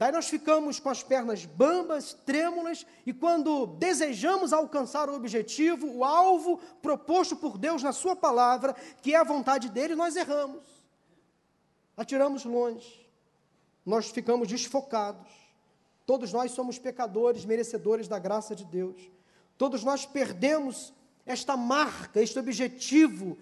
Daí 0.00 0.10
nós 0.10 0.28
ficamos 0.28 0.80
com 0.80 0.88
as 0.88 1.04
pernas 1.04 1.44
bambas, 1.44 2.14
trêmulas, 2.26 2.84
e 3.06 3.12
quando 3.12 3.66
desejamos 3.66 4.52
alcançar 4.52 5.08
o 5.08 5.14
objetivo, 5.14 5.86
o 5.86 6.02
alvo 6.02 6.58
proposto 6.82 7.36
por 7.36 7.56
Deus 7.56 7.84
na 7.84 7.92
Sua 7.92 8.16
palavra, 8.16 8.74
que 9.00 9.14
é 9.14 9.16
a 9.16 9.22
vontade 9.22 9.68
dele, 9.68 9.94
nós 9.94 10.16
erramos 10.16 10.80
atiramos 12.00 12.46
longe, 12.46 13.06
nós 13.84 14.08
ficamos 14.08 14.48
desfocados. 14.48 15.30
Todos 16.06 16.32
nós 16.32 16.50
somos 16.52 16.78
pecadores, 16.78 17.44
merecedores 17.44 18.08
da 18.08 18.18
graça 18.18 18.56
de 18.56 18.64
Deus. 18.64 19.10
Todos 19.58 19.84
nós 19.84 20.06
perdemos 20.06 20.94
esta 21.26 21.58
marca, 21.58 22.22
este 22.22 22.38
objetivo 22.38 23.36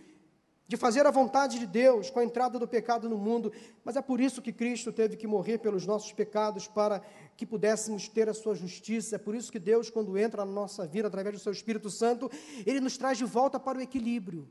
de 0.69 0.77
fazer 0.77 1.07
a 1.07 1.11
vontade 1.11 1.59
de 1.59 1.67
Deus 1.67 2.11
com 2.11 2.21
a 2.21 2.25
entrada 2.25 2.59
do 2.59 2.69
pecado 2.69 3.09
no 3.09 3.17
mundo, 3.17 3.51
mas 3.83 3.97
é 3.97 4.03
por 4.03 4.21
isso 4.21 4.43
que 4.43 4.53
Cristo 4.53 4.93
teve 4.93 5.17
que 5.17 5.27
morrer 5.27 5.57
pelos 5.59 5.87
nossos 5.87 6.13
pecados 6.13 6.69
para 6.69 7.01
que 7.39 7.47
pudéssemos 7.47 8.07
ter 8.07 8.29
a 8.29 8.35
sua 8.35 8.55
justiça. 8.55 9.17
É 9.17 9.19
por 9.19 9.35
isso 9.35 9.51
que 9.51 9.59
Deus, 9.59 9.89
quando 9.89 10.19
entra 10.19 10.45
na 10.45 10.53
nossa 10.53 10.87
vida 10.87 11.09
através 11.09 11.35
do 11.35 11.41
seu 11.41 11.53
Espírito 11.53 11.89
Santo, 11.89 12.31
ele 12.67 12.81
nos 12.81 12.99
traz 12.99 13.17
de 13.17 13.25
volta 13.25 13.59
para 13.59 13.79
o 13.79 13.81
equilíbrio, 13.81 14.47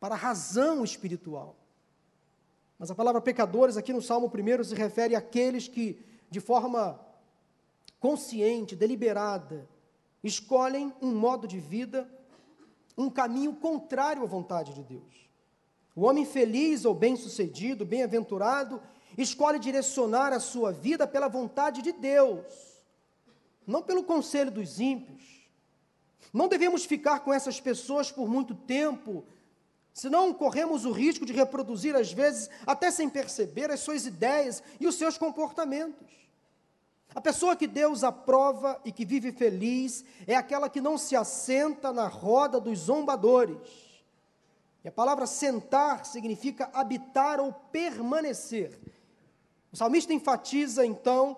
para 0.00 0.14
a 0.14 0.18
razão 0.18 0.82
espiritual. 0.82 1.54
Mas 2.78 2.90
a 2.90 2.94
palavra 2.94 3.20
pecadores 3.20 3.76
aqui 3.76 3.92
no 3.92 4.00
Salmo 4.00 4.32
1 4.34 4.64
se 4.64 4.74
refere 4.74 5.14
àqueles 5.14 5.68
que, 5.68 6.02
de 6.30 6.40
forma 6.40 6.98
consciente, 8.00 8.74
deliberada, 8.74 9.68
escolhem 10.24 10.90
um 11.02 11.14
modo 11.14 11.46
de 11.46 11.60
vida, 11.60 12.10
um 12.96 13.10
caminho 13.10 13.54
contrário 13.54 14.22
à 14.22 14.26
vontade 14.26 14.74
de 14.74 14.82
Deus. 14.82 15.28
O 15.94 16.02
homem 16.02 16.24
feliz 16.24 16.84
ou 16.84 16.94
bem-sucedido, 16.94 17.84
bem-aventurado, 17.84 18.82
escolhe 19.16 19.58
direcionar 19.58 20.32
a 20.32 20.40
sua 20.40 20.72
vida 20.72 21.06
pela 21.06 21.28
vontade 21.28 21.82
de 21.82 21.92
Deus, 21.92 22.46
não 23.66 23.82
pelo 23.82 24.02
conselho 24.02 24.50
dos 24.50 24.80
ímpios. 24.80 25.22
Não 26.32 26.48
devemos 26.48 26.84
ficar 26.84 27.20
com 27.20 27.32
essas 27.32 27.60
pessoas 27.60 28.10
por 28.10 28.28
muito 28.28 28.54
tempo, 28.54 29.24
Senão 29.92 30.32
corremos 30.32 30.84
o 30.84 30.90
risco 30.90 31.26
de 31.26 31.32
reproduzir, 31.32 31.94
às 31.94 32.12
vezes, 32.12 32.48
até 32.66 32.90
sem 32.90 33.08
perceber, 33.08 33.70
as 33.70 33.80
suas 33.80 34.06
ideias 34.06 34.62
e 34.80 34.86
os 34.86 34.94
seus 34.94 35.18
comportamentos. 35.18 36.21
A 37.14 37.20
pessoa 37.20 37.56
que 37.56 37.66
Deus 37.66 38.02
aprova 38.02 38.80
e 38.84 38.92
que 38.92 39.04
vive 39.04 39.32
feliz 39.32 40.04
é 40.26 40.34
aquela 40.34 40.68
que 40.68 40.80
não 40.80 40.96
se 40.96 41.14
assenta 41.14 41.92
na 41.92 42.08
roda 42.08 42.60
dos 42.60 42.78
zombadores. 42.80 43.58
E 44.84 44.88
a 44.88 44.92
palavra 44.92 45.26
sentar 45.26 46.04
significa 46.04 46.70
habitar 46.72 47.40
ou 47.40 47.52
permanecer. 47.52 48.78
O 49.72 49.76
salmista 49.76 50.12
enfatiza, 50.12 50.84
então, 50.84 51.36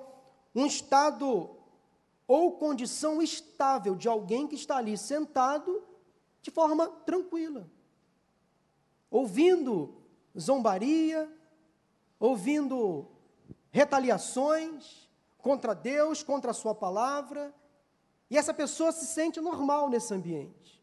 um 0.55 0.67
estado 0.67 1.51
ou 2.27 2.53
condição 2.53 3.21
estável 3.21 3.95
de 3.95 4.09
alguém 4.09 4.47
que 4.47 4.55
está 4.55 4.77
ali 4.77 4.97
sentado 4.97 5.83
de 6.41 6.51
forma 6.51 6.89
tranquila 7.05 7.69
ouvindo 9.15 9.95
zombaria, 10.37 11.33
ouvindo 12.19 13.07
retaliações 13.71 15.04
contra 15.45 15.75
Deus, 15.75 16.23
contra 16.23 16.53
a 16.53 16.55
Sua 16.55 16.75
palavra, 16.75 17.55
e 18.31 18.39
essa 18.39 18.55
pessoa 18.55 18.91
se 18.91 19.05
sente 19.05 19.43
normal 19.43 19.91
nesse 19.91 20.13
ambiente. 20.15 20.83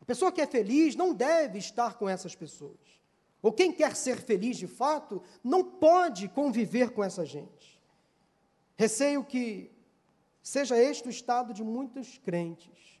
A 0.00 0.04
pessoa 0.04 0.30
que 0.30 0.40
é 0.40 0.46
feliz 0.46 0.94
não 0.94 1.12
deve 1.12 1.58
estar 1.58 1.98
com 1.98 2.08
essas 2.08 2.36
pessoas. 2.36 2.78
ou 3.42 3.52
quem 3.52 3.70
quer 3.72 3.94
ser 3.94 4.22
feliz 4.22 4.56
de 4.56 4.66
fato, 4.66 5.22
não 5.42 5.62
pode 5.62 6.28
conviver 6.28 6.92
com 6.92 7.04
essa 7.04 7.26
gente. 7.26 7.78
Receio 8.74 9.22
que 9.22 9.70
seja 10.42 10.78
este 10.78 11.08
o 11.08 11.10
estado 11.10 11.52
de 11.52 11.62
muitos 11.62 12.16
crentes. 12.16 13.00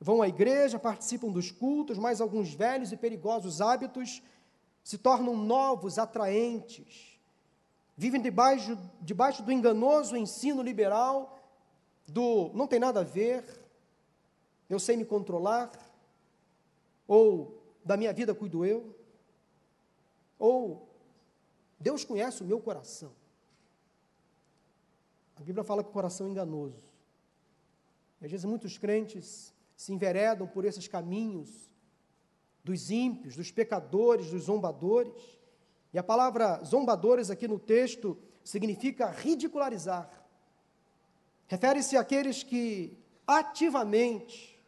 Vão 0.00 0.22
à 0.22 0.26
igreja, 0.26 0.76
participam 0.76 1.30
dos 1.30 1.52
cultos, 1.52 1.98
mas 1.98 2.20
alguns 2.20 2.52
velhos 2.52 2.90
e 2.90 2.96
perigosos 2.96 3.60
hábitos 3.60 4.20
se 4.82 4.98
tornam 4.98 5.36
novos, 5.36 5.98
atraentes. 5.98 7.09
Vivem 8.00 8.22
debaixo, 8.22 8.78
debaixo 9.02 9.42
do 9.42 9.52
enganoso 9.52 10.16
ensino 10.16 10.62
liberal, 10.62 11.38
do 12.08 12.50
não 12.54 12.66
tem 12.66 12.80
nada 12.80 13.00
a 13.00 13.04
ver, 13.04 13.44
eu 14.70 14.80
sei 14.80 14.96
me 14.96 15.04
controlar, 15.04 15.70
ou 17.06 17.62
da 17.84 17.98
minha 17.98 18.10
vida 18.10 18.34
cuido 18.34 18.64
eu. 18.64 18.96
Ou 20.38 20.88
Deus 21.78 22.02
conhece 22.02 22.42
o 22.42 22.46
meu 22.46 22.58
coração. 22.58 23.12
A 25.36 25.42
Bíblia 25.42 25.62
fala 25.62 25.84
que 25.84 25.90
o 25.90 25.92
coração 25.92 26.26
é 26.26 26.30
enganoso. 26.30 26.82
E 28.18 28.24
às 28.24 28.30
vezes 28.30 28.46
muitos 28.46 28.78
crentes 28.78 29.52
se 29.76 29.92
enveredam 29.92 30.46
por 30.46 30.64
esses 30.64 30.88
caminhos 30.88 31.70
dos 32.64 32.90
ímpios, 32.90 33.36
dos 33.36 33.50
pecadores, 33.50 34.30
dos 34.30 34.44
zombadores. 34.44 35.12
E 35.92 35.98
a 35.98 36.02
palavra 36.02 36.62
zombadores 36.64 37.30
aqui 37.30 37.48
no 37.48 37.58
texto 37.58 38.16
significa 38.44 39.10
ridicularizar. 39.10 40.08
Refere-se 41.46 41.96
àqueles 41.96 42.42
que 42.42 42.96
ativamente 43.26 44.60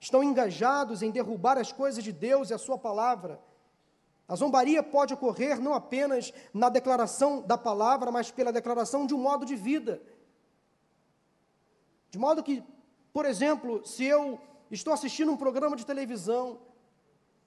estão 0.00 0.22
engajados 0.22 1.02
em 1.02 1.10
derrubar 1.10 1.58
as 1.58 1.72
coisas 1.72 2.02
de 2.02 2.12
Deus 2.12 2.50
e 2.50 2.54
a 2.54 2.58
Sua 2.58 2.78
palavra 2.78 3.40
a 4.32 4.34
zombaria 4.34 4.82
pode 4.82 5.12
ocorrer 5.12 5.60
não 5.60 5.74
apenas 5.74 6.32
na 6.54 6.70
declaração 6.70 7.42
da 7.42 7.58
palavra, 7.58 8.10
mas 8.10 8.30
pela 8.30 8.50
declaração 8.50 9.06
de 9.06 9.12
um 9.12 9.18
modo 9.18 9.44
de 9.44 9.54
vida. 9.54 10.00
De 12.10 12.18
modo 12.18 12.42
que, 12.42 12.64
por 13.12 13.26
exemplo, 13.26 13.84
se 13.84 14.04
eu 14.04 14.40
estou 14.70 14.92
assistindo 14.94 15.30
um 15.30 15.36
programa 15.36 15.76
de 15.76 15.84
televisão 15.84 16.60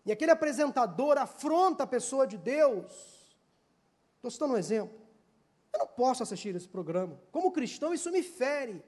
e 0.06 0.12
aquele 0.12 0.32
apresentador 0.32 1.18
afronta 1.18 1.84
a 1.84 1.88
pessoa 1.88 2.28
de 2.28 2.38
Deus, 2.38 2.86
estou 4.18 4.30
citando 4.30 4.54
um 4.54 4.58
exemplo, 4.58 4.96
eu 5.74 5.80
não 5.80 5.88
posso 5.88 6.24
assistir 6.24 6.56
esse 6.56 6.68
programa. 6.68 7.20
Como 7.32 7.52
cristão, 7.52 7.94
isso 7.94 8.12
me 8.12 8.24
fere. 8.24 8.84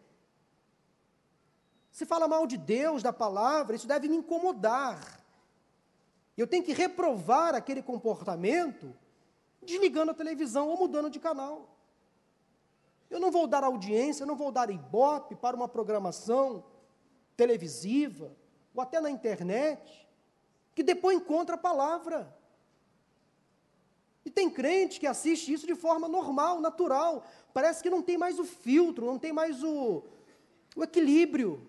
Se 1.91 2.05
fala 2.05 2.27
mal 2.27 2.45
de 2.45 2.57
Deus, 2.57 3.01
da 3.01 3.11
palavra, 3.11 3.75
isso 3.75 3.87
deve 3.87 4.07
me 4.07 4.17
incomodar. 4.17 5.19
Eu 6.37 6.45
tenho 6.45 6.63
que 6.63 6.71
reprovar 6.71 7.55
aquele 7.55 7.81
comportamento 7.81 8.95
desligando 9.61 10.11
a 10.11 10.15
televisão 10.15 10.69
ou 10.69 10.77
mudando 10.77 11.09
de 11.09 11.19
canal. 11.19 11.75
Eu 13.09 13.19
não 13.19 13.31
vou 13.31 13.47
dar 13.47 13.63
audiência, 13.63 14.23
eu 14.23 14.27
não 14.27 14.35
vou 14.35 14.51
dar 14.51 14.69
ibope 14.69 15.35
para 15.35 15.55
uma 15.55 15.67
programação 15.67 16.63
televisiva 17.35 18.31
ou 18.73 18.81
até 18.81 19.01
na 19.01 19.09
internet 19.09 20.06
que 20.77 20.83
depois 20.83 21.17
encontra 21.17 21.55
a 21.55 21.57
palavra. 21.57 22.31
E 24.23 24.29
tem 24.29 24.47
crente 24.47 24.99
que 24.99 25.07
assiste 25.07 25.51
isso 25.51 25.65
de 25.65 25.73
forma 25.73 26.07
normal, 26.07 26.61
natural. 26.61 27.25
Parece 27.51 27.81
que 27.81 27.89
não 27.89 28.03
tem 28.03 28.15
mais 28.15 28.37
o 28.37 28.45
filtro, 28.45 29.03
não 29.03 29.17
tem 29.17 29.33
mais 29.33 29.63
o, 29.63 30.03
o 30.75 30.83
equilíbrio. 30.83 31.67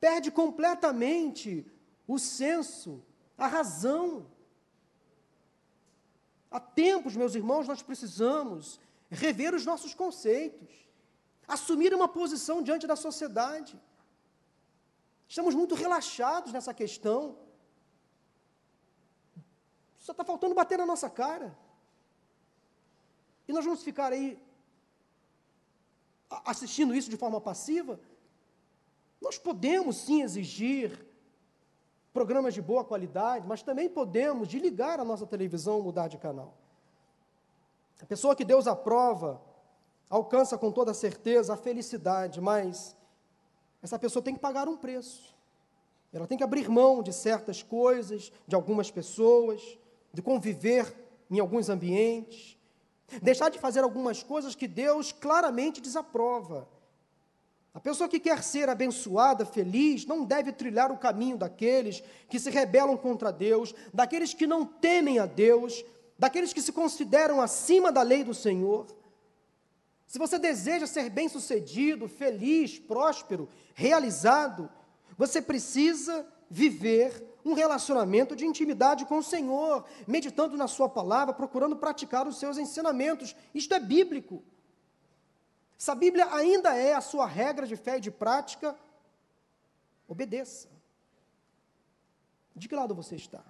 Perde 0.00 0.30
completamente 0.30 1.70
o 2.08 2.18
senso 2.18 3.04
a 3.36 3.46
razão. 3.46 4.26
Há 6.50 6.58
tempos, 6.58 7.14
meus 7.14 7.34
irmãos, 7.34 7.68
nós 7.68 7.82
precisamos 7.82 8.80
rever 9.10 9.54
os 9.54 9.66
nossos 9.66 9.92
conceitos, 9.92 10.70
assumir 11.46 11.92
uma 11.92 12.08
posição 12.08 12.62
diante 12.62 12.86
da 12.86 12.96
sociedade. 12.96 13.78
Estamos 15.28 15.54
muito 15.54 15.74
relaxados 15.74 16.54
nessa 16.54 16.72
questão. 16.72 17.43
Só 20.04 20.12
está 20.12 20.22
faltando 20.22 20.54
bater 20.54 20.76
na 20.76 20.84
nossa 20.84 21.08
cara. 21.08 21.56
E 23.48 23.54
nós 23.54 23.64
vamos 23.64 23.82
ficar 23.82 24.12
aí 24.12 24.38
assistindo 26.44 26.94
isso 26.94 27.08
de 27.08 27.16
forma 27.16 27.40
passiva? 27.40 27.98
Nós 29.18 29.38
podemos 29.38 29.96
sim 29.96 30.20
exigir 30.20 31.06
programas 32.12 32.52
de 32.52 32.60
boa 32.60 32.84
qualidade, 32.84 33.46
mas 33.48 33.62
também 33.62 33.88
podemos 33.88 34.46
desligar 34.46 35.00
a 35.00 35.04
nossa 35.06 35.26
televisão, 35.26 35.80
mudar 35.80 36.08
de 36.08 36.18
canal. 36.18 36.52
A 37.98 38.04
pessoa 38.04 38.36
que 38.36 38.44
Deus 38.44 38.66
aprova 38.66 39.40
alcança 40.10 40.58
com 40.58 40.70
toda 40.70 40.92
certeza 40.92 41.54
a 41.54 41.56
felicidade, 41.56 42.42
mas 42.42 42.94
essa 43.82 43.98
pessoa 43.98 44.22
tem 44.22 44.34
que 44.34 44.40
pagar 44.40 44.68
um 44.68 44.76
preço. 44.76 45.34
Ela 46.12 46.26
tem 46.26 46.36
que 46.36 46.44
abrir 46.44 46.68
mão 46.68 47.02
de 47.02 47.10
certas 47.10 47.62
coisas, 47.62 48.30
de 48.46 48.54
algumas 48.54 48.90
pessoas, 48.90 49.78
de 50.14 50.22
conviver 50.22 50.94
em 51.30 51.40
alguns 51.40 51.68
ambientes, 51.68 52.56
deixar 53.20 53.50
de 53.50 53.58
fazer 53.58 53.80
algumas 53.80 54.22
coisas 54.22 54.54
que 54.54 54.68
Deus 54.68 55.12
claramente 55.12 55.80
desaprova. 55.80 56.68
A 57.74 57.80
pessoa 57.80 58.08
que 58.08 58.20
quer 58.20 58.40
ser 58.42 58.68
abençoada, 58.68 59.44
feliz, 59.44 60.06
não 60.06 60.24
deve 60.24 60.52
trilhar 60.52 60.92
o 60.92 60.96
caminho 60.96 61.36
daqueles 61.36 62.02
que 62.28 62.38
se 62.38 62.48
rebelam 62.48 62.96
contra 62.96 63.32
Deus, 63.32 63.74
daqueles 63.92 64.32
que 64.32 64.46
não 64.46 64.64
temem 64.64 65.18
a 65.18 65.26
Deus, 65.26 65.84
daqueles 66.16 66.52
que 66.52 66.62
se 66.62 66.70
consideram 66.70 67.40
acima 67.40 67.90
da 67.90 68.02
lei 68.02 68.22
do 68.22 68.32
Senhor. 68.32 68.86
Se 70.06 70.20
você 70.20 70.38
deseja 70.38 70.86
ser 70.86 71.10
bem-sucedido, 71.10 72.06
feliz, 72.06 72.78
próspero, 72.78 73.48
realizado, 73.74 74.70
você 75.18 75.42
precisa 75.42 76.24
viver 76.48 77.33
um 77.44 77.52
relacionamento 77.52 78.34
de 78.34 78.46
intimidade 78.46 79.04
com 79.04 79.18
o 79.18 79.22
Senhor, 79.22 79.84
meditando 80.06 80.56
na 80.56 80.66
Sua 80.66 80.88
palavra, 80.88 81.34
procurando 81.34 81.76
praticar 81.76 82.26
os 82.26 82.38
seus 82.38 82.56
ensinamentos. 82.56 83.36
Isto 83.54 83.74
é 83.74 83.80
bíblico. 83.80 84.42
Se 85.76 85.90
a 85.90 85.94
Bíblia 85.94 86.32
ainda 86.34 86.74
é 86.74 86.94
a 86.94 87.00
sua 87.00 87.26
regra 87.26 87.66
de 87.66 87.76
fé 87.76 87.98
e 87.98 88.00
de 88.00 88.10
prática, 88.10 88.74
obedeça. 90.08 90.68
De 92.56 92.68
que 92.68 92.74
lado 92.74 92.94
você 92.94 93.16
está? 93.16 93.44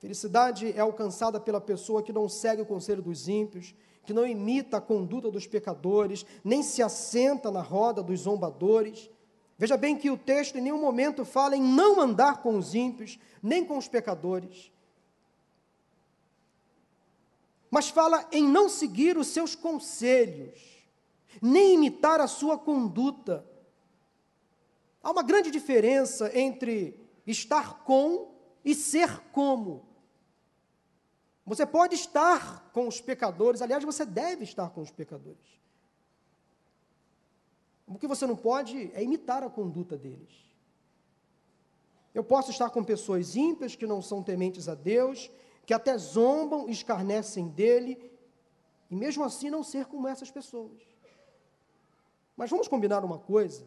Felicidade 0.00 0.72
é 0.72 0.80
alcançada 0.80 1.38
pela 1.38 1.60
pessoa 1.60 2.02
que 2.02 2.12
não 2.12 2.28
segue 2.28 2.62
o 2.62 2.66
conselho 2.66 3.00
dos 3.00 3.28
ímpios, 3.28 3.72
que 4.04 4.12
não 4.12 4.26
imita 4.26 4.78
a 4.78 4.80
conduta 4.80 5.30
dos 5.30 5.46
pecadores, 5.46 6.26
nem 6.42 6.60
se 6.60 6.82
assenta 6.82 7.52
na 7.52 7.62
roda 7.62 8.02
dos 8.02 8.20
zombadores. 8.20 9.08
Veja 9.62 9.76
bem 9.76 9.96
que 9.96 10.10
o 10.10 10.18
texto 10.18 10.58
em 10.58 10.60
nenhum 10.60 10.80
momento 10.80 11.24
fala 11.24 11.56
em 11.56 11.62
não 11.62 12.00
andar 12.00 12.42
com 12.42 12.58
os 12.58 12.74
ímpios, 12.74 13.18
nem 13.42 13.64
com 13.64 13.78
os 13.78 13.86
pecadores 13.86 14.72
mas 17.72 17.88
fala 17.88 18.28
em 18.30 18.46
não 18.46 18.68
seguir 18.68 19.16
os 19.16 19.28
seus 19.28 19.54
conselhos, 19.54 20.60
nem 21.40 21.72
imitar 21.72 22.20
a 22.20 22.28
sua 22.28 22.58
conduta. 22.58 23.46
Há 25.02 25.10
uma 25.10 25.22
grande 25.22 25.50
diferença 25.50 26.30
entre 26.38 26.94
estar 27.26 27.82
com 27.82 28.34
e 28.62 28.74
ser 28.74 29.20
como. 29.32 29.88
Você 31.46 31.64
pode 31.64 31.94
estar 31.94 32.70
com 32.74 32.86
os 32.86 33.00
pecadores, 33.00 33.62
aliás, 33.62 33.82
você 33.82 34.04
deve 34.04 34.44
estar 34.44 34.68
com 34.68 34.82
os 34.82 34.90
pecadores. 34.90 35.61
O 37.94 37.98
que 37.98 38.06
você 38.06 38.26
não 38.26 38.36
pode 38.36 38.90
é 38.94 39.02
imitar 39.02 39.42
a 39.42 39.50
conduta 39.50 39.96
deles. 39.96 40.32
Eu 42.14 42.24
posso 42.24 42.50
estar 42.50 42.70
com 42.70 42.82
pessoas 42.82 43.36
ímpias 43.36 43.76
que 43.76 43.86
não 43.86 44.00
são 44.00 44.22
tementes 44.22 44.68
a 44.68 44.74
Deus, 44.74 45.30
que 45.66 45.74
até 45.74 45.96
zombam, 45.98 46.68
escarnecem 46.68 47.48
dele, 47.48 48.10
e 48.90 48.96
mesmo 48.96 49.24
assim 49.24 49.50
não 49.50 49.62
ser 49.62 49.86
como 49.86 50.08
essas 50.08 50.30
pessoas. 50.30 50.80
Mas 52.36 52.50
vamos 52.50 52.68
combinar 52.68 53.04
uma 53.04 53.18
coisa. 53.18 53.66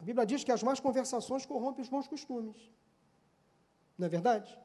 A 0.00 0.04
Bíblia 0.04 0.26
diz 0.26 0.44
que 0.44 0.52
as 0.52 0.62
más 0.62 0.80
conversações 0.80 1.44
corrompem 1.44 1.82
os 1.82 1.88
bons 1.88 2.06
costumes. 2.06 2.70
Não 3.98 4.06
é 4.06 4.08
verdade? 4.08 4.56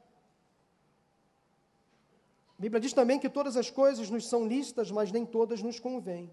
A 2.57 2.61
Bíblia 2.61 2.79
diz 2.79 2.93
também 2.93 3.19
que 3.19 3.29
todas 3.29 3.57
as 3.57 3.71
coisas 3.71 4.09
nos 4.09 4.27
são 4.27 4.45
lícitas, 4.45 4.91
mas 4.91 5.11
nem 5.11 5.25
todas 5.25 5.61
nos 5.61 5.79
convêm. 5.79 6.31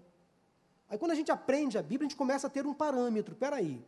Aí 0.89 0.97
quando 0.97 1.11
a 1.11 1.15
gente 1.15 1.31
aprende 1.31 1.77
a 1.77 1.83
Bíblia, 1.83 2.07
a 2.07 2.09
gente 2.09 2.17
começa 2.17 2.47
a 2.47 2.49
ter 2.49 2.65
um 2.65 2.73
parâmetro. 2.73 3.33
Espera 3.33 3.57
aí, 3.57 3.85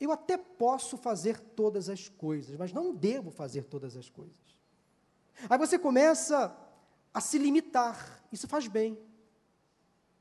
eu 0.00 0.10
até 0.10 0.36
posso 0.36 0.96
fazer 0.96 1.38
todas 1.38 1.88
as 1.88 2.08
coisas, 2.08 2.56
mas 2.56 2.72
não 2.72 2.92
devo 2.92 3.30
fazer 3.30 3.64
todas 3.64 3.96
as 3.96 4.10
coisas. 4.10 4.36
Aí 5.48 5.56
você 5.56 5.78
começa 5.78 6.56
a 7.14 7.20
se 7.20 7.38
limitar, 7.38 8.24
isso 8.32 8.48
faz 8.48 8.66
bem. 8.66 8.98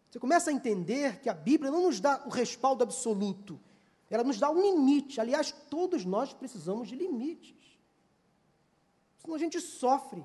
Você 0.10 0.20
começa 0.20 0.50
a 0.52 0.54
entender 0.54 1.20
que 1.20 1.30
a 1.30 1.34
Bíblia 1.34 1.72
não 1.72 1.82
nos 1.82 2.00
dá 2.00 2.22
o 2.26 2.30
respaldo 2.30 2.84
absoluto, 2.84 3.60
ela 4.10 4.24
nos 4.24 4.38
dá 4.38 4.52
um 4.52 4.62
limite. 4.62 5.20
Aliás, 5.20 5.52
todos 5.70 6.06
nós 6.06 6.34
precisamos 6.34 6.90
de 6.90 6.96
limites. 6.96 7.56
senão 9.18 9.36
a 9.36 9.40
gente 9.40 9.60
sofre. 9.60 10.24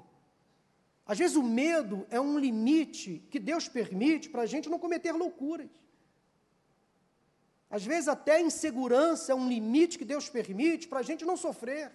Às 1.07 1.19
vezes 1.19 1.37
o 1.37 1.43
medo 1.43 2.07
é 2.11 2.21
um 2.21 2.39
limite 2.39 3.23
que 3.31 3.39
Deus 3.39 3.69
permite 3.69 4.29
para 4.29 4.43
a 4.43 4.47
gente 4.47 4.69
não 4.69 4.79
cometer 4.79 5.13
loucuras. 5.13 5.71
Às 7.71 7.85
vezes 7.85 8.09
até 8.09 8.37
a 8.37 8.41
insegurança 8.41 9.33
é 9.33 9.35
um 9.35 9.49
limite 9.49 9.99
que 9.99 10.05
Deus 10.05 10.29
permite 10.29 10.89
para 10.89 11.01
a 11.01 11.03
gente 11.03 11.25
não 11.25 11.37
sofrer. 11.37 11.93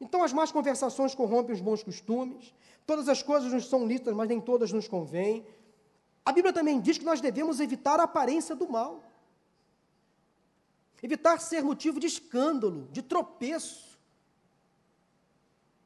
Então 0.00 0.24
as 0.24 0.32
más 0.32 0.50
conversações 0.50 1.14
corrompem 1.14 1.54
os 1.54 1.60
bons 1.60 1.82
costumes, 1.82 2.52
todas 2.84 3.08
as 3.08 3.22
coisas 3.22 3.52
nos 3.52 3.68
são 3.68 3.86
lícitas, 3.86 4.14
mas 4.14 4.28
nem 4.28 4.40
todas 4.40 4.72
nos 4.72 4.88
convêm. 4.88 5.46
A 6.24 6.32
Bíblia 6.32 6.52
também 6.52 6.80
diz 6.80 6.98
que 6.98 7.04
nós 7.04 7.20
devemos 7.20 7.60
evitar 7.60 8.00
a 8.00 8.04
aparência 8.04 8.54
do 8.54 8.68
mal. 8.68 9.02
Evitar 11.00 11.38
ser 11.38 11.62
motivo 11.62 12.00
de 12.00 12.06
escândalo, 12.06 12.88
de 12.92 13.02
tropeço. 13.02 13.91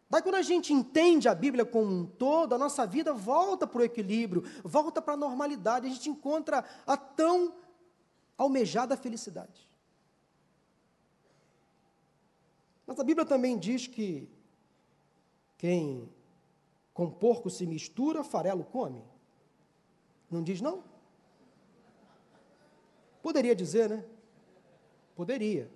Daí, 0.09 0.23
quando 0.23 0.37
a 0.37 0.43
gente 0.43 0.73
entende 0.73 1.29
a 1.29 1.35
Bíblia 1.35 1.65
como 1.65 1.91
um 1.91 2.07
todo, 2.07 2.55
a 2.55 2.59
nossa 2.59 2.87
vida 2.87 3.13
volta 3.13 3.67
para 3.67 3.81
o 3.81 3.85
equilíbrio, 3.85 4.45
volta 4.63 5.03
para 5.03 5.15
a 5.15 5.17
normalidade, 5.17 5.87
a 5.87 5.91
gente 5.91 6.09
encontra 6.09 6.65
a 6.87 6.97
tão 6.97 7.55
almejada 8.39 8.97
felicidade. 8.97 9.69
Mas 12.87 13.01
a 13.01 13.05
Bíblia 13.05 13.27
também 13.27 13.59
diz 13.59 13.89
que 13.89 14.29
quem 15.59 16.09
com 16.95 17.11
porco 17.11 17.51
se 17.51 17.67
mistura, 17.67 18.23
farelo 18.23 18.65
come. 18.65 19.05
Não 20.31 20.43
diz 20.43 20.61
não? 20.61 20.85
Poderia 23.21 23.57
dizer, 23.57 23.91
né? 23.91 24.05
Poderia. 25.15 25.71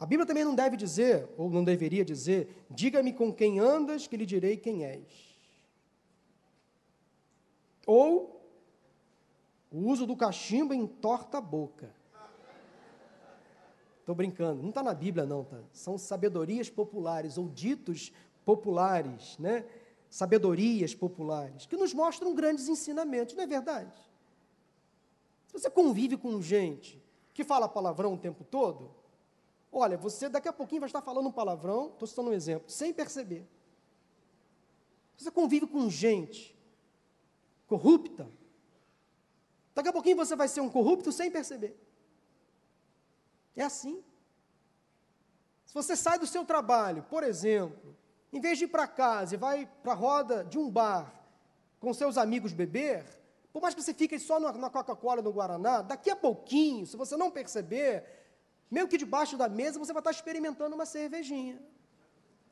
A 0.00 0.06
Bíblia 0.06 0.24
também 0.24 0.44
não 0.44 0.54
deve 0.54 0.78
dizer, 0.78 1.28
ou 1.36 1.50
não 1.50 1.62
deveria 1.62 2.02
dizer, 2.02 2.64
diga-me 2.70 3.12
com 3.12 3.30
quem 3.30 3.58
andas, 3.58 4.06
que 4.06 4.16
lhe 4.16 4.24
direi 4.24 4.56
quem 4.56 4.82
és. 4.82 5.36
Ou 7.86 8.40
o 9.70 9.90
uso 9.90 10.06
do 10.06 10.16
cachimbo 10.16 10.72
entorta 10.72 11.36
a 11.36 11.40
boca. 11.42 11.94
Estou 13.98 14.14
brincando, 14.14 14.62
não 14.62 14.70
está 14.70 14.82
na 14.82 14.94
Bíblia, 14.94 15.26
não, 15.26 15.44
tá? 15.44 15.60
São 15.70 15.98
sabedorias 15.98 16.70
populares 16.70 17.36
ou 17.36 17.46
ditos 17.46 18.10
populares, 18.42 19.36
né? 19.38 19.66
Sabedorias 20.08 20.94
populares, 20.94 21.66
que 21.66 21.76
nos 21.76 21.92
mostram 21.92 22.34
grandes 22.34 22.68
ensinamentos, 22.68 23.34
não 23.34 23.44
é 23.44 23.46
verdade? 23.46 23.94
Se 25.46 25.52
você 25.52 25.68
convive 25.68 26.16
com 26.16 26.40
gente 26.40 26.98
que 27.34 27.44
fala 27.44 27.68
palavrão 27.68 28.14
o 28.14 28.18
tempo 28.18 28.44
todo, 28.44 28.98
olha, 29.72 29.96
você 29.96 30.28
daqui 30.28 30.48
a 30.48 30.52
pouquinho 30.52 30.80
vai 30.80 30.88
estar 30.88 31.02
falando 31.02 31.28
um 31.28 31.32
palavrão, 31.32 31.90
estou 31.92 32.06
citando 32.06 32.30
um 32.30 32.32
exemplo, 32.32 32.70
sem 32.70 32.92
perceber. 32.92 33.46
Você 35.16 35.30
convive 35.30 35.66
com 35.66 35.88
gente 35.88 36.58
corrupta, 37.66 38.28
daqui 39.74 39.88
a 39.88 39.92
pouquinho 39.92 40.16
você 40.16 40.34
vai 40.34 40.48
ser 40.48 40.60
um 40.60 40.68
corrupto 40.68 41.12
sem 41.12 41.30
perceber. 41.30 41.78
É 43.54 43.62
assim. 43.62 44.02
Se 45.66 45.74
você 45.74 45.94
sai 45.94 46.18
do 46.18 46.26
seu 46.26 46.44
trabalho, 46.44 47.04
por 47.04 47.22
exemplo, 47.22 47.96
em 48.32 48.40
vez 48.40 48.58
de 48.58 48.64
ir 48.64 48.68
para 48.68 48.88
casa 48.88 49.34
e 49.34 49.38
vai 49.38 49.66
para 49.82 49.92
a 49.92 49.94
roda 49.94 50.44
de 50.44 50.58
um 50.58 50.68
bar 50.70 51.14
com 51.78 51.92
seus 51.94 52.18
amigos 52.18 52.52
beber, 52.52 53.04
por 53.52 53.62
mais 53.62 53.74
que 53.74 53.82
você 53.82 53.94
fique 53.94 54.18
só 54.18 54.38
na 54.38 54.70
Coca-Cola, 54.70 55.22
no 55.22 55.32
Guaraná, 55.32 55.82
daqui 55.82 56.10
a 56.10 56.16
pouquinho, 56.16 56.86
se 56.86 56.96
você 56.96 57.16
não 57.16 57.30
perceber, 57.30 58.19
meio 58.70 58.88
que 58.88 58.96
debaixo 58.96 59.36
da 59.36 59.48
mesa 59.48 59.78
você 59.78 59.92
vai 59.92 60.00
estar 60.00 60.10
experimentando 60.10 60.74
uma 60.74 60.86
cervejinha. 60.86 61.60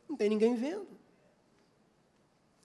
Não 0.08 0.16
tem 0.16 0.28
ninguém 0.28 0.54
vendo. 0.54 0.98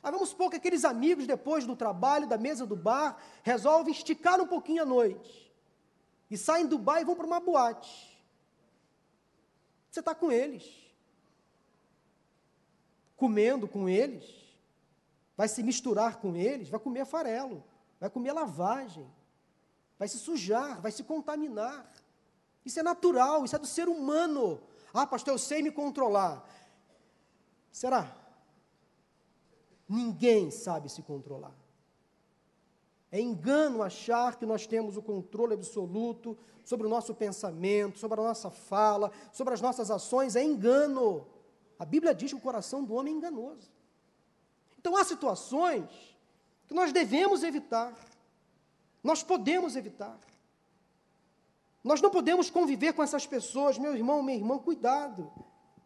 Aí 0.02 0.12
vamos 0.12 0.30
supor 0.30 0.50
que 0.50 0.58
aqueles 0.58 0.84
amigos, 0.84 1.28
depois 1.28 1.66
do 1.66 1.76
trabalho, 1.76 2.28
da 2.28 2.38
mesa 2.38 2.66
do 2.66 2.76
bar, 2.76 3.18
resolvem 3.42 3.94
esticar 3.94 4.42
um 4.42 4.48
pouquinho 4.48 4.84
a 4.84 4.86
noite. 4.86 5.54
E 6.30 6.38
saem 6.38 6.66
do 6.66 6.78
bar 6.78 7.00
e 7.00 7.06
vão 7.06 7.16
para 7.16 7.28
uma 7.28 7.40
boate. 7.40 8.22
Você 9.90 10.00
está 10.00 10.14
com 10.16 10.32
eles. 10.32 10.66
Comendo 13.16 13.68
com 13.68 13.88
eles. 13.88 14.26
Vai 15.38 15.48
se 15.48 15.64
misturar 15.64 16.18
com 16.18 16.36
eles, 16.36 16.70
vai 16.70 16.80
comer 16.80 17.06
farelo 17.06 17.64
vai 18.04 18.10
comer 18.10 18.34
lavagem, 18.34 19.10
vai 19.98 20.10
se 20.10 20.18
sujar, 20.18 20.82
vai 20.82 20.92
se 20.92 21.06
contaminar. 21.06 21.90
Isso 22.66 22.80
é 22.80 22.84
natural, 22.84 23.44
isso 23.44 23.56
é 23.56 23.60
do 23.60 23.68
ser 23.68 23.88
humano. 23.88 24.62
Ah, 24.94 25.06
pastor, 25.06 25.34
eu 25.34 25.38
sei 25.38 25.62
me 25.62 25.72
controlar. 25.72 26.48
Será? 27.72 28.16
Ninguém 29.88 30.52
sabe 30.52 30.90
se 30.90 31.02
controlar. 31.02 31.56
É 33.12 33.20
engano 33.20 33.84
achar 33.84 34.38
que 34.38 34.46
nós 34.46 34.66
temos 34.66 34.98
o 34.98 35.02
controle 35.02 35.54
absoluto 35.54 36.38
sobre 36.64 36.88
o 36.88 36.90
nosso 36.90 37.14
pensamento, 37.14 38.00
sobre 38.00 38.20
a 38.20 38.24
nossa 38.24 38.50
fala, 38.50 39.12
sobre 39.32 39.54
as 39.54 39.62
nossas 39.62 39.92
ações. 39.92 40.36
É 40.36 40.44
engano. 40.44 41.28
A 41.78 41.86
Bíblia 41.86 42.16
diz 42.16 42.32
que 42.32 42.38
o 42.38 42.42
coração 42.42 42.84
do 42.84 42.94
homem 42.96 43.14
é 43.14 43.18
enganoso. 43.18 43.72
Então 44.80 44.98
há 44.98 45.04
situações 45.04 45.90
que 46.68 46.74
nós 46.74 46.92
devemos 46.92 47.44
evitar. 47.44 47.94
Nós 49.04 49.22
podemos 49.22 49.76
evitar. 49.76 50.18
Nós 51.84 52.02
não 52.02 52.10
podemos 52.10 52.50
conviver 52.50 52.94
com 52.94 53.04
essas 53.04 53.28
pessoas, 53.28 53.78
meu 53.78 53.96
irmão, 53.96 54.24
minha 54.24 54.38
irmã, 54.38 54.58
cuidado. 54.58 55.32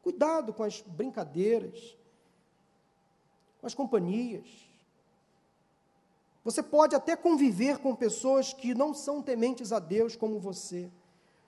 Cuidado 0.01 0.53
com 0.53 0.63
as 0.63 0.81
brincadeiras, 0.81 1.97
com 3.59 3.67
as 3.67 3.73
companhias. 3.73 4.47
Você 6.43 6.63
pode 6.63 6.95
até 6.95 7.15
conviver 7.15 7.79
com 7.79 7.93
pessoas 7.93 8.53
que 8.53 8.73
não 8.73 8.93
são 8.93 9.21
tementes 9.21 9.73
a 9.73 9.79
Deus 9.79 10.15
como 10.15 10.39
você, 10.39 10.89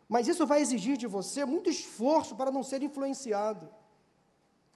mas 0.10 0.28
isso 0.28 0.46
vai 0.46 0.60
exigir 0.60 0.98
de 0.98 1.08
você 1.08 1.46
muito 1.46 1.70
esforço 1.70 2.36
para 2.36 2.52
não 2.52 2.64
ser 2.64 2.84
influenciado. 2.84 3.70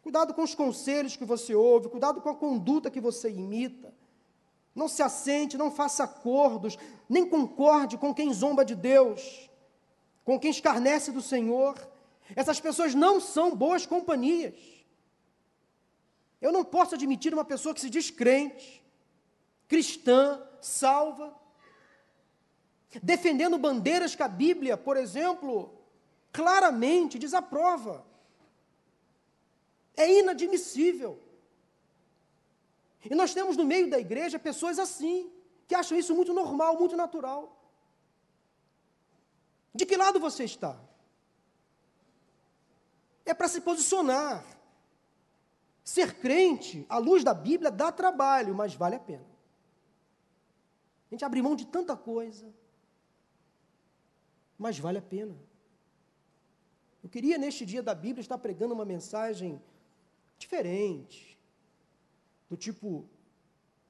Cuidado 0.01 0.33
com 0.33 0.43
os 0.43 0.53
conselhos 0.53 1.17
que 1.17 1.25
você 1.25 1.55
ouve, 1.55 1.89
cuidado 1.89 2.21
com 2.21 2.29
a 2.29 2.35
conduta 2.35 2.91
que 2.91 3.01
você 3.01 3.29
imita. 3.31 3.93
Não 4.75 4.87
se 4.87 5.01
assente, 5.01 5.57
não 5.57 5.71
faça 5.71 6.03
acordos, 6.03 6.77
nem 7.09 7.27
concorde 7.27 7.97
com 7.97 8.13
quem 8.13 8.31
zomba 8.33 8.63
de 8.63 8.75
Deus, 8.75 9.49
com 10.23 10.39
quem 10.39 10.51
escarnece 10.51 11.11
do 11.11 11.21
Senhor. 11.21 11.75
Essas 12.35 12.59
pessoas 12.59 12.95
não 12.95 13.19
são 13.19 13.55
boas 13.55 13.85
companhias. 13.85 14.53
Eu 16.41 16.51
não 16.51 16.63
posso 16.63 16.95
admitir 16.95 17.33
uma 17.33 17.45
pessoa 17.45 17.73
que 17.73 17.81
se 17.81 17.89
diz 17.89 18.09
crente, 18.09 18.83
cristã, 19.67 20.41
salva, 20.61 21.33
defendendo 23.01 23.57
bandeiras 23.57 24.15
que 24.15 24.23
a 24.23 24.27
Bíblia, 24.27 24.75
por 24.77 24.97
exemplo, 24.97 25.73
claramente 26.31 27.17
desaprova. 27.17 28.05
É 29.95 30.19
inadmissível. 30.19 31.19
E 33.09 33.15
nós 33.15 33.33
temos 33.33 33.57
no 33.57 33.65
meio 33.65 33.89
da 33.89 33.99
igreja 33.99 34.39
pessoas 34.39 34.79
assim, 34.79 35.31
que 35.67 35.75
acham 35.75 35.97
isso 35.97 36.15
muito 36.15 36.33
normal, 36.33 36.77
muito 36.77 36.95
natural. 36.95 37.62
De 39.73 39.85
que 39.85 39.97
lado 39.97 40.19
você 40.19 40.43
está? 40.43 40.79
É 43.25 43.33
para 43.33 43.47
se 43.47 43.61
posicionar. 43.61 44.45
Ser 45.83 46.15
crente, 46.15 46.85
à 46.87 46.97
luz 46.97 47.23
da 47.23 47.33
Bíblia, 47.33 47.69
dá 47.69 47.91
trabalho, 47.91 48.55
mas 48.55 48.73
vale 48.73 48.95
a 48.95 48.99
pena. 48.99 49.25
A 51.09 51.13
gente 51.13 51.25
abre 51.25 51.41
mão 51.41 51.55
de 51.55 51.65
tanta 51.65 51.95
coisa, 51.97 52.51
mas 54.57 54.79
vale 54.79 54.97
a 54.97 55.01
pena. 55.01 55.35
Eu 57.03 57.09
queria, 57.09 57.37
neste 57.37 57.65
dia 57.65 57.83
da 57.83 57.93
Bíblia, 57.93 58.21
estar 58.21 58.37
pregando 58.37 58.73
uma 58.73 58.85
mensagem 58.85 59.61
diferente, 60.37 61.37
do 62.49 62.55
tipo 62.55 63.05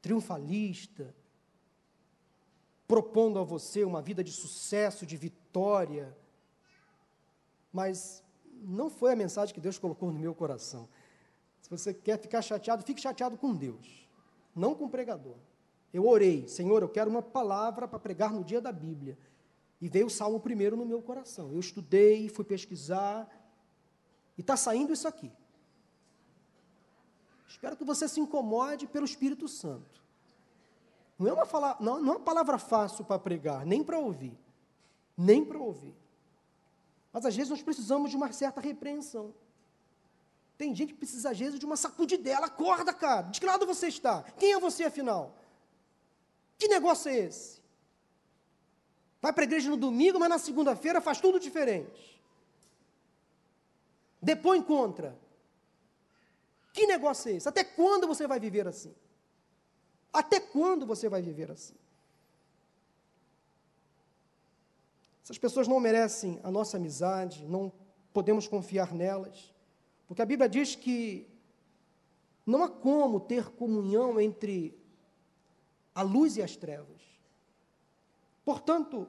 triunfalista, 0.02 1.16
propondo 2.88 3.40
a 3.40 3.44
você 3.44 3.84
uma 3.84 4.02
vida 4.02 4.24
de 4.24 4.32
sucesso, 4.32 5.06
de 5.06 5.16
vitória. 5.16 5.43
Mas 7.72 8.24
não 8.62 8.90
foi 8.90 9.14
a 9.14 9.16
mensagem 9.16 9.54
que 9.54 9.62
Deus 9.62 9.78
colocou 9.78 10.12
no 10.12 10.20
meu 10.20 10.34
coração. 10.34 10.90
Se 11.62 11.70
você 11.70 11.94
quer 11.94 12.20
ficar 12.20 12.42
chateado, 12.42 12.84
fique 12.84 13.00
chateado 13.00 13.38
com 13.38 13.56
Deus, 13.56 14.08
não 14.56 14.76
com 14.76 14.86
o 14.86 14.90
pregador. 14.90 15.38
Eu 15.94 16.08
orei, 16.08 16.48
Senhor, 16.48 16.82
eu 16.82 16.90
quero 16.90 17.10
uma 17.10 17.22
palavra 17.22 17.88
para 17.88 18.00
pregar 18.00 18.34
no 18.34 18.44
dia 18.44 18.60
da 18.60 18.72
Bíblia. 18.72 19.18
E 19.80 19.88
veio 19.88 20.08
o 20.08 20.10
Salmo 20.10 20.40
primeiro 20.40 20.76
no 20.76 20.86
meu 20.86 21.02
coração. 21.02 21.52
Eu 21.52 21.60
estudei, 21.60 22.28
fui 22.30 22.44
pesquisar, 22.44 23.30
e 24.38 24.42
está 24.42 24.58
saindo 24.58 24.92
isso 24.92 25.08
aqui. 25.08 25.32
Espero 27.48 27.78
que 27.78 27.84
você 27.84 28.08
se 28.08 28.20
incomode 28.20 28.88
pelo 28.88 29.06
Espírito 29.06 29.48
Santo. 29.48 30.02
Não 31.20 31.30
é 31.30 31.34
uma, 31.34 31.46
fala, 31.46 31.78
não, 31.80 32.02
não 32.02 32.14
é 32.14 32.18
uma 32.18 32.24
palavra 32.24 32.58
fácil 32.58 33.06
para 33.06 33.20
pregar, 33.20 33.66
nem 33.66 33.84
para 33.84 34.00
ouvir. 34.00 34.38
Nem 35.18 35.44
para 35.46 35.60
ouvir. 35.60 35.96
Mas 37.12 37.26
às 37.26 37.36
vezes 37.36 37.50
nós 37.50 37.62
precisamos 37.62 38.10
de 38.10 38.18
uma 38.18 38.32
certa 38.32 38.60
repreensão. 38.60 39.34
Tem 40.58 40.76
gente 40.76 40.94
que 40.94 41.00
precisa, 41.00 41.32
às 41.32 41.38
vezes, 41.38 41.60
de 41.60 41.66
uma 41.66 41.76
sacudidela. 41.76 42.48
Acorda, 42.48 42.94
cara. 42.94 43.24
De 43.24 43.40
que 43.40 43.46
lado 43.46 43.66
você 43.66 43.88
está? 43.88 44.24
Quem 44.38 44.54
é 44.54 44.60
você, 44.60 44.86
afinal? 44.86 45.36
Que 46.58 46.68
negócio 46.68 47.10
é 47.10 47.18
esse? 47.18 47.62
Vai 49.22 49.32
para 49.32 49.44
a 49.44 49.46
igreja 49.46 49.70
no 49.70 49.78
domingo, 49.78 50.20
mas 50.20 50.30
na 50.30 50.38
segunda-feira 50.38 51.02
faz 51.02 51.20
tudo 51.20 51.40
diferente. 51.40 52.22
Depõe 54.22 54.62
contra. 54.62 55.18
Que 56.74 56.88
negócio 56.88 57.30
é 57.30 57.36
esse? 57.36 57.48
Até 57.48 57.64
quando 57.64 58.08
você 58.08 58.26
vai 58.26 58.40
viver 58.40 58.68
assim? 58.68 58.94
Até 60.12 60.40
quando 60.40 60.86
você 60.86 61.08
vai 61.08 61.22
viver 61.22 61.52
assim? 61.52 61.76
Essas 65.24 65.38
pessoas 65.38 65.68
não 65.68 65.80
merecem 65.80 66.40
a 66.44 66.52
nossa 66.52 66.78
amizade, 66.78 67.46
não 67.46 67.72
podemos 68.12 68.48
confiar 68.48 68.94
nelas, 68.94 69.54
porque 70.06 70.22
a 70.22 70.26
Bíblia 70.26 70.50
diz 70.50 70.76
que 70.76 71.26
não 72.46 72.64
há 72.64 72.70
como 72.70 73.20
ter 73.22 73.50
comunhão 73.52 74.20
entre 74.20 74.78
a 75.96 76.02
luz 76.02 76.36
e 76.36 76.42
as 76.42 76.58
trevas. 76.58 77.02
Portanto, 78.44 79.08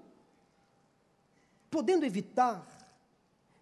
podendo 1.69 2.07
evitar 2.07 2.65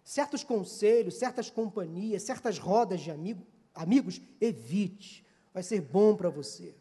certos 0.03 0.43
conselhos, 0.43 1.15
certas 1.15 1.49
companhias, 1.49 2.21
certas 2.21 2.59
rodas 2.59 3.01
de 3.01 3.09
amigo, 3.09 3.43
amigos, 3.73 4.21
evite, 4.39 5.25
vai 5.51 5.63
ser 5.63 5.81
bom 5.81 6.15
para 6.15 6.29
você. 6.29 6.75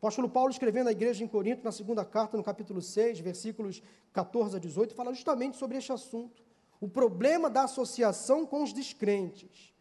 O 0.00 0.06
apóstolo 0.06 0.28
Paulo, 0.28 0.50
escrevendo 0.50 0.86
à 0.86 0.92
igreja 0.92 1.24
em 1.24 1.28
Corinto, 1.28 1.64
na 1.64 1.72
segunda 1.72 2.04
carta, 2.04 2.36
no 2.36 2.44
capítulo 2.44 2.80
6, 2.80 3.18
versículos 3.18 3.82
14 4.12 4.56
a 4.56 4.58
18, 4.60 4.94
fala 4.94 5.12
justamente 5.12 5.56
sobre 5.56 5.76
este 5.76 5.90
assunto. 5.90 6.40
O 6.80 6.88
problema 6.88 7.50
da 7.50 7.64
associação 7.64 8.46
com 8.46 8.62
os 8.62 8.72
descrentes. 8.72 9.74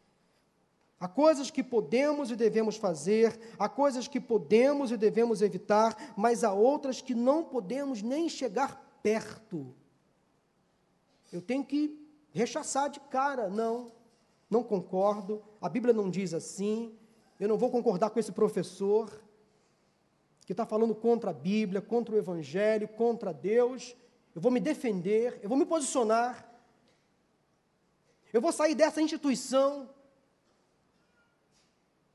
Há 0.99 1.07
coisas 1.07 1.51
que 1.51 1.63
podemos 1.63 2.31
e 2.31 2.35
devemos 2.35 2.77
fazer, 2.77 3.39
há 3.59 3.69
coisas 3.69 4.07
que 4.07 4.19
podemos 4.19 4.91
e 4.91 4.97
devemos 4.97 5.43
evitar, 5.43 5.95
mas 6.17 6.43
há 6.43 6.51
outras 6.51 6.99
que 6.99 7.13
não 7.13 7.43
podemos 7.43 8.01
nem 8.01 8.27
chegar 8.27 8.99
perto. 9.03 9.75
Eu 11.31 11.43
tenho 11.43 11.63
que 11.63 11.95
rechaçar 12.31 12.89
de 12.89 12.99
cara, 12.99 13.47
não, 13.47 13.91
não 14.49 14.63
concordo, 14.63 15.43
a 15.61 15.69
Bíblia 15.69 15.93
não 15.93 16.09
diz 16.09 16.33
assim, 16.33 16.97
eu 17.39 17.47
não 17.47 17.57
vou 17.59 17.69
concordar 17.69 18.09
com 18.09 18.19
esse 18.19 18.31
professor, 18.31 19.26
que 20.47 20.53
está 20.53 20.65
falando 20.65 20.95
contra 20.95 21.31
a 21.31 21.33
Bíblia, 21.33 21.81
contra 21.81 22.15
o 22.15 22.17
Evangelho, 22.17 22.87
contra 22.87 23.33
Deus, 23.33 23.93
eu 24.33 24.39
vou 24.39 24.49
me 24.49 24.61
defender, 24.61 25.41
eu 25.43 25.49
vou 25.49 25.57
me 25.57 25.65
posicionar, 25.65 26.49
eu 28.31 28.39
vou 28.39 28.53
sair 28.53 28.73
dessa 28.73 29.01
instituição 29.01 29.89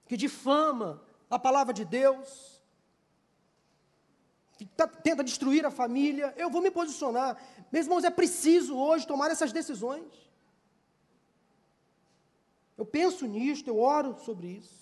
que 0.07 0.17
difama 0.17 1.03
a 1.29 1.39
palavra 1.39 1.75
de 1.75 1.85
Deus, 1.85 2.59
que 4.57 4.65
tá, 4.65 4.87
tenta 4.87 5.23
destruir 5.23 5.67
a 5.67 5.71
família, 5.71 6.33
eu 6.39 6.49
vou 6.49 6.63
me 6.63 6.71
posicionar. 6.71 7.37
Meus 7.71 7.85
irmãos, 7.85 8.03
é 8.03 8.11
preciso 8.11 8.75
hoje 8.79 9.07
tomar 9.07 9.31
essas 9.31 9.53
decisões. 9.53 10.11
Eu 12.79 12.87
penso 12.87 13.27
nisto, 13.27 13.69
eu 13.69 13.79
oro 13.79 14.17
sobre 14.25 14.47
isso. 14.47 14.82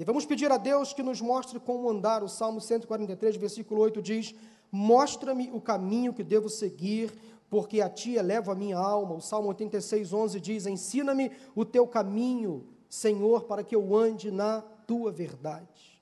Devemos 0.00 0.24
pedir 0.24 0.50
a 0.50 0.56
Deus 0.56 0.94
que 0.94 1.02
nos 1.02 1.20
mostre 1.20 1.60
como 1.60 1.90
andar. 1.90 2.22
O 2.22 2.28
Salmo 2.28 2.58
143, 2.58 3.36
versículo 3.36 3.82
8 3.82 4.00
diz: 4.00 4.34
Mostra-me 4.72 5.50
o 5.52 5.60
caminho 5.60 6.14
que 6.14 6.24
devo 6.24 6.48
seguir, 6.48 7.12
porque 7.50 7.82
a 7.82 7.88
ti 7.90 8.14
elevo 8.14 8.50
a 8.50 8.54
minha 8.54 8.78
alma. 8.78 9.14
O 9.14 9.20
Salmo 9.20 9.50
86, 9.50 10.10
11 10.10 10.40
diz: 10.40 10.64
Ensina-me 10.64 11.30
o 11.54 11.66
teu 11.66 11.86
caminho, 11.86 12.66
Senhor, 12.88 13.44
para 13.44 13.62
que 13.62 13.76
eu 13.76 13.94
ande 13.94 14.30
na 14.30 14.62
tua 14.86 15.12
verdade. 15.12 16.00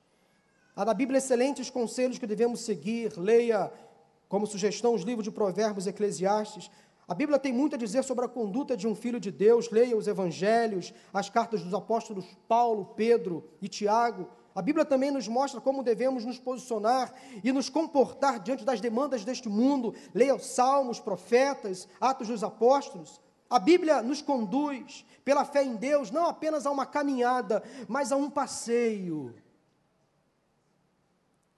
Há 0.77 0.85
na 0.85 0.95
Bíblia 0.95 1.19
excelentes 1.19 1.69
conselhos 1.69 2.19
que 2.19 2.27
devemos 2.29 2.61
seguir. 2.61 3.19
Leia, 3.19 3.69
como 4.29 4.47
sugestão, 4.47 4.95
os 4.95 5.03
livros 5.03 5.25
de 5.25 5.33
Provérbios 5.33 5.89
Eclesiastes. 5.89 6.71
A 7.09 7.15
Bíblia 7.15 7.39
tem 7.39 7.55
muito 7.55 7.75
a 7.75 7.79
dizer 7.79 8.05
sobre 8.05 8.27
a 8.27 8.29
conduta 8.29 8.77
de 8.77 8.87
um 8.87 8.95
filho 8.95 9.19
de 9.19 9.31
Deus. 9.31 9.71
Leia 9.71 9.97
os 9.97 10.07
evangelhos, 10.07 10.93
as 11.11 11.31
cartas 11.31 11.63
dos 11.63 11.73
apóstolos 11.73 12.27
Paulo, 12.47 12.93
Pedro 12.95 13.49
e 13.63 13.69
Tiago. 13.69 14.29
A 14.55 14.61
Bíblia 14.61 14.85
também 14.85 15.11
nos 15.11 15.27
mostra 15.27 15.59
como 15.59 15.83
devemos 15.83 16.27
nos 16.27 16.39
posicionar 16.39 17.15
e 17.43 17.51
nos 17.51 17.71
comportar 17.71 18.39
diante 18.39 18.63
das 18.63 18.79
demandas 18.79 19.25
deste 19.25 19.49
mundo. 19.49 19.95
Leia 20.13 20.35
os 20.35 20.45
salmos, 20.45 21.01
profetas, 21.01 21.89
Atos 21.99 22.29
dos 22.29 22.45
Apóstolos. 22.45 23.19
A 23.49 23.59
Bíblia 23.59 24.03
nos 24.03 24.21
conduz, 24.21 25.07
pela 25.25 25.47
fé 25.47 25.63
em 25.63 25.77
Deus, 25.77 26.11
não 26.11 26.27
apenas 26.27 26.67
a 26.67 26.71
uma 26.71 26.85
caminhada, 26.85 27.63
mas 27.89 28.13
a 28.13 28.17
um 28.17 28.29
passeio. 28.29 29.35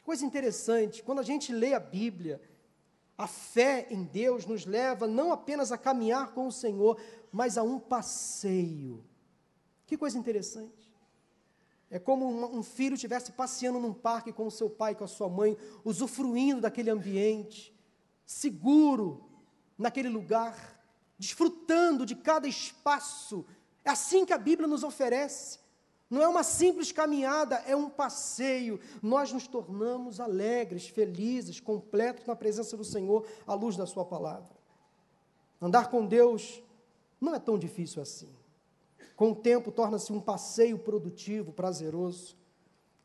Coisa 0.04 0.24
interessante, 0.24 1.02
quando 1.02 1.18
a 1.18 1.24
gente 1.24 1.52
lê 1.52 1.74
a 1.74 1.80
Bíblia, 1.80 2.40
a 3.20 3.26
fé 3.26 3.86
em 3.90 4.02
Deus 4.02 4.46
nos 4.46 4.64
leva 4.64 5.06
não 5.06 5.30
apenas 5.30 5.70
a 5.70 5.76
caminhar 5.76 6.32
com 6.32 6.46
o 6.46 6.52
Senhor, 6.52 6.98
mas 7.30 7.58
a 7.58 7.62
um 7.62 7.78
passeio. 7.78 9.04
Que 9.86 9.94
coisa 9.94 10.16
interessante. 10.16 10.90
É 11.90 11.98
como 11.98 12.26
um 12.26 12.62
filho 12.62 12.94
estivesse 12.94 13.32
passeando 13.32 13.78
num 13.78 13.92
parque 13.92 14.32
com 14.32 14.46
o 14.46 14.50
seu 14.50 14.70
pai, 14.70 14.94
com 14.94 15.04
a 15.04 15.06
sua 15.06 15.28
mãe, 15.28 15.54
usufruindo 15.84 16.62
daquele 16.62 16.88
ambiente, 16.88 17.78
seguro 18.24 19.28
naquele 19.76 20.08
lugar, 20.08 20.82
desfrutando 21.18 22.06
de 22.06 22.16
cada 22.16 22.48
espaço. 22.48 23.44
É 23.84 23.90
assim 23.90 24.24
que 24.24 24.32
a 24.32 24.38
Bíblia 24.38 24.66
nos 24.66 24.82
oferece. 24.82 25.58
Não 26.10 26.20
é 26.20 26.26
uma 26.26 26.42
simples 26.42 26.90
caminhada, 26.90 27.62
é 27.66 27.76
um 27.76 27.88
passeio. 27.88 28.80
Nós 29.00 29.32
nos 29.32 29.46
tornamos 29.46 30.18
alegres, 30.18 30.88
felizes, 30.88 31.60
completos 31.60 32.26
na 32.26 32.34
presença 32.34 32.76
do 32.76 32.84
Senhor, 32.84 33.24
à 33.46 33.54
luz 33.54 33.76
da 33.76 33.86
Sua 33.86 34.04
palavra. 34.04 34.50
Andar 35.62 35.88
com 35.88 36.04
Deus 36.04 36.60
não 37.20 37.32
é 37.32 37.38
tão 37.38 37.56
difícil 37.56 38.02
assim. 38.02 38.28
Com 39.14 39.30
o 39.30 39.36
tempo, 39.36 39.70
torna-se 39.70 40.12
um 40.12 40.20
passeio 40.20 40.78
produtivo, 40.78 41.52
prazeroso. 41.52 42.36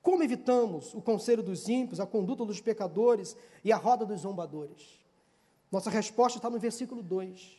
Como 0.01 0.23
evitamos 0.23 0.93
o 0.95 1.01
conselho 1.01 1.43
dos 1.43 1.67
ímpios, 1.67 1.99
a 1.99 2.07
conduta 2.07 2.45
dos 2.45 2.61
pecadores 2.61 3.35
e 3.63 3.71
a 3.71 3.77
roda 3.77 4.05
dos 4.05 4.21
zombadores? 4.21 4.99
Nossa 5.71 5.89
resposta 5.89 6.39
está 6.39 6.49
no 6.49 6.57
versículo 6.57 7.03
2. 7.03 7.57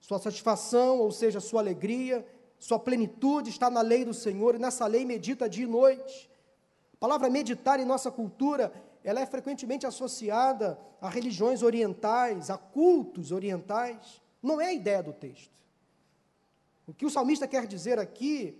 Sua 0.00 0.18
satisfação, 0.18 1.00
ou 1.00 1.10
seja, 1.10 1.40
sua 1.40 1.60
alegria, 1.60 2.24
sua 2.58 2.78
plenitude 2.78 3.50
está 3.50 3.70
na 3.70 3.80
lei 3.80 4.04
do 4.04 4.12
Senhor 4.12 4.54
e 4.54 4.58
nessa 4.58 4.86
lei 4.86 5.04
medita 5.04 5.48
dia 5.48 5.64
e 5.64 5.68
noite. 5.68 6.28
A 6.94 6.96
palavra 6.98 7.30
meditar 7.30 7.78
em 7.78 7.84
nossa 7.84 8.10
cultura, 8.10 8.72
ela 9.04 9.20
é 9.20 9.26
frequentemente 9.26 9.86
associada 9.86 10.78
a 11.00 11.08
religiões 11.08 11.62
orientais, 11.62 12.50
a 12.50 12.58
cultos 12.58 13.30
orientais. 13.30 14.20
Não 14.42 14.60
é 14.60 14.66
a 14.66 14.72
ideia 14.72 15.02
do 15.02 15.12
texto. 15.12 15.52
O 16.86 16.92
que 16.92 17.06
o 17.06 17.10
salmista 17.10 17.46
quer 17.46 17.66
dizer 17.66 17.98
aqui, 17.98 18.58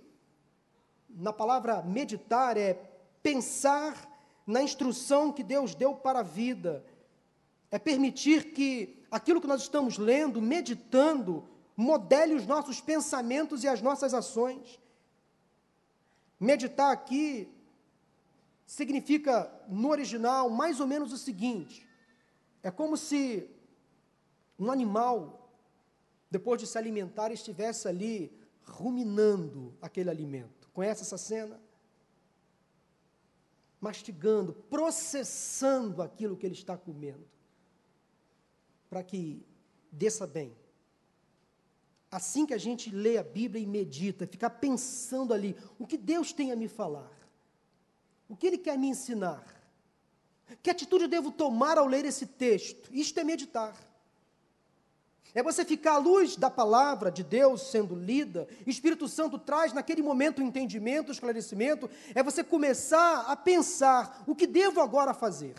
na 1.09 1.33
palavra 1.33 1.83
meditar, 1.83 2.57
é 2.57 2.75
pensar 3.23 4.09
na 4.47 4.63
instrução 4.63 5.33
que 5.33 5.43
Deus 5.43 5.75
deu 5.75 5.95
para 5.95 6.21
a 6.21 6.23
vida, 6.23 6.85
é 7.71 7.79
permitir 7.79 8.53
que 8.53 9.05
aquilo 9.11 9.41
que 9.41 9.47
nós 9.47 9.63
estamos 9.63 9.99
lendo, 9.99 10.41
meditando, 10.41 11.45
modele 11.81 12.35
os 12.35 12.45
nossos 12.45 12.81
pensamentos 12.81 13.63
e 13.63 13.69
as 13.69 13.81
nossas 13.81 14.13
ações. 14.13 14.81
Meditar 16.41 16.91
aqui 16.91 17.49
significa, 18.67 19.49
no 19.69 19.89
original, 19.89 20.51
mais 20.51 20.81
ou 20.81 20.89
menos 20.89 21.13
o 21.13 21.17
seguinte: 21.17 21.87
é 22.65 22.71
como 22.71 22.97
se 22.97 23.49
um 24.59 24.73
animal, 24.73 25.53
depois 26.29 26.61
de 26.61 26.67
se 26.67 26.77
alimentar, 26.77 27.31
estivesse 27.31 27.87
ali 27.87 28.37
ruminando 28.65 29.73
aquele 29.81 30.11
alimento. 30.11 30.69
Conhece 30.75 31.03
essa 31.03 31.17
cena? 31.17 31.61
Mastigando, 33.81 34.53
processando 34.69 36.03
aquilo 36.03 36.37
que 36.37 36.45
ele 36.45 36.57
está 36.57 36.77
comendo, 36.77 37.25
para 38.91 39.05
que 39.05 39.47
desça 39.93 40.27
bem. 40.27 40.53
Assim 42.11 42.47
que 42.47 42.55
a 42.55 42.59
gente 42.59 42.91
lê 42.91 43.19
a 43.19 43.23
Bíblia 43.23 43.63
e 43.63 43.67
medita, 43.67 44.27
ficar 44.27 44.51
pensando 44.51 45.35
ali, 45.35 45.57
o 45.79 45.87
que 45.87 45.99
Deus 45.99 46.33
tem 46.33 46.51
a 46.51 46.57
me 46.57 46.67
falar? 46.67 47.11
O 48.29 48.37
que 48.37 48.47
Ele 48.47 48.59
quer 48.59 48.79
me 48.79 48.89
ensinar? 48.89 49.45
Que 50.63 50.71
atitude 50.71 51.05
eu 51.05 51.09
devo 51.09 51.31
tomar 51.31 51.77
ao 51.77 51.87
ler 51.87 52.05
esse 52.05 52.27
texto? 52.27 52.89
Isto 52.93 53.21
é 53.21 53.25
meditar. 53.25 53.77
É 55.35 55.43
você 55.43 55.65
ficar 55.65 55.95
à 55.95 55.99
luz 55.99 56.37
da 56.37 56.51
palavra 56.51 57.11
de 57.11 57.23
Deus 57.23 57.71
sendo 57.71 57.95
lida, 57.95 58.49
Espírito 58.67 59.07
Santo 59.07 59.39
traz 59.39 59.75
naquele 59.75 60.03
momento 60.03 60.39
o 60.39 60.43
entendimento, 60.43 61.11
o 61.11 61.13
esclarecimento, 61.13 61.91
é 62.15 62.23
você 62.23 62.43
começar 62.43 63.27
a 63.31 63.37
pensar 63.37 64.25
o 64.27 64.35
que 64.35 64.47
devo 64.47 64.81
agora 64.81 65.13
fazer. 65.13 65.55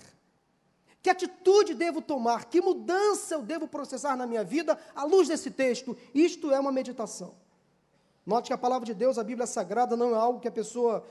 Que 1.01 1.09
atitude 1.09 1.73
devo 1.73 2.01
tomar? 2.01 2.45
Que 2.45 2.61
mudança 2.61 3.35
eu 3.35 3.41
devo 3.41 3.67
processar 3.67 4.15
na 4.15 4.27
minha 4.27 4.43
vida 4.43 4.77
à 4.93 5.05
luz 5.05 5.27
desse 5.27 5.49
texto? 5.49 5.95
Isto 6.13 6.51
é 6.51 6.59
uma 6.59 6.71
meditação. 6.71 7.35
Note 8.25 8.47
que 8.47 8.53
a 8.53 8.57
palavra 8.57 8.85
de 8.85 8.93
Deus, 8.93 9.17
a 9.17 9.23
Bíblia 9.23 9.47
Sagrada, 9.47 9.95
não 9.95 10.13
é 10.13 10.17
algo 10.17 10.39
que 10.39 10.47
a 10.47 10.51
pessoa 10.51 11.05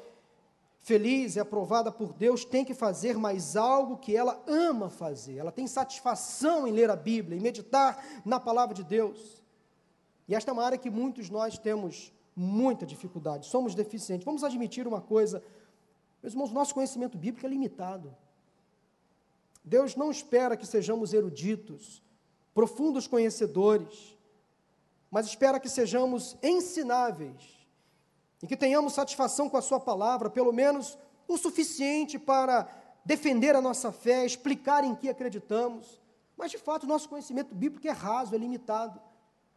feliz 0.80 1.36
e 1.36 1.40
aprovada 1.40 1.90
por 1.90 2.12
Deus 2.12 2.44
tem 2.44 2.64
que 2.64 2.74
fazer, 2.74 3.16
mas 3.16 3.56
algo 3.56 3.96
que 3.96 4.14
ela 4.14 4.42
ama 4.46 4.88
fazer. 4.88 5.36
Ela 5.36 5.50
tem 5.50 5.66
satisfação 5.66 6.66
em 6.66 6.72
ler 6.72 6.90
a 6.90 6.96
Bíblia, 6.96 7.36
em 7.36 7.40
meditar 7.40 8.02
na 8.24 8.38
palavra 8.38 8.74
de 8.74 8.84
Deus. 8.84 9.42
E 10.28 10.34
esta 10.34 10.50
é 10.50 10.52
uma 10.52 10.64
área 10.64 10.78
que 10.78 10.90
muitos 10.90 11.30
nós 11.30 11.58
temos 11.58 12.12
muita 12.36 12.86
dificuldade, 12.86 13.46
somos 13.46 13.74
deficientes. 13.74 14.24
Vamos 14.24 14.44
admitir 14.44 14.86
uma 14.86 15.00
coisa, 15.00 15.42
meus 16.22 16.34
irmãos, 16.34 16.52
nosso 16.52 16.74
conhecimento 16.74 17.18
bíblico 17.18 17.44
é 17.44 17.48
limitado. 17.48 18.14
Deus 19.68 19.94
não 19.94 20.10
espera 20.10 20.56
que 20.56 20.66
sejamos 20.66 21.12
eruditos, 21.12 22.02
profundos 22.54 23.06
conhecedores, 23.06 24.16
mas 25.10 25.26
espera 25.26 25.60
que 25.60 25.68
sejamos 25.68 26.36
ensináveis 26.42 27.42
e 28.42 28.46
que 28.46 28.56
tenhamos 28.56 28.94
satisfação 28.94 29.48
com 29.48 29.58
a 29.58 29.62
Sua 29.62 29.78
palavra, 29.78 30.30
pelo 30.30 30.52
menos 30.52 30.98
o 31.26 31.36
suficiente 31.36 32.18
para 32.18 32.66
defender 33.04 33.54
a 33.54 33.60
nossa 33.60 33.92
fé, 33.92 34.24
explicar 34.24 34.84
em 34.84 34.94
que 34.94 35.08
acreditamos. 35.08 36.00
Mas, 36.36 36.50
de 36.50 36.58
fato, 36.58 36.84
o 36.84 36.88
nosso 36.88 37.08
conhecimento 37.08 37.54
bíblico 37.54 37.86
é 37.86 37.90
raso, 37.90 38.34
é 38.34 38.38
limitado. 38.38 38.98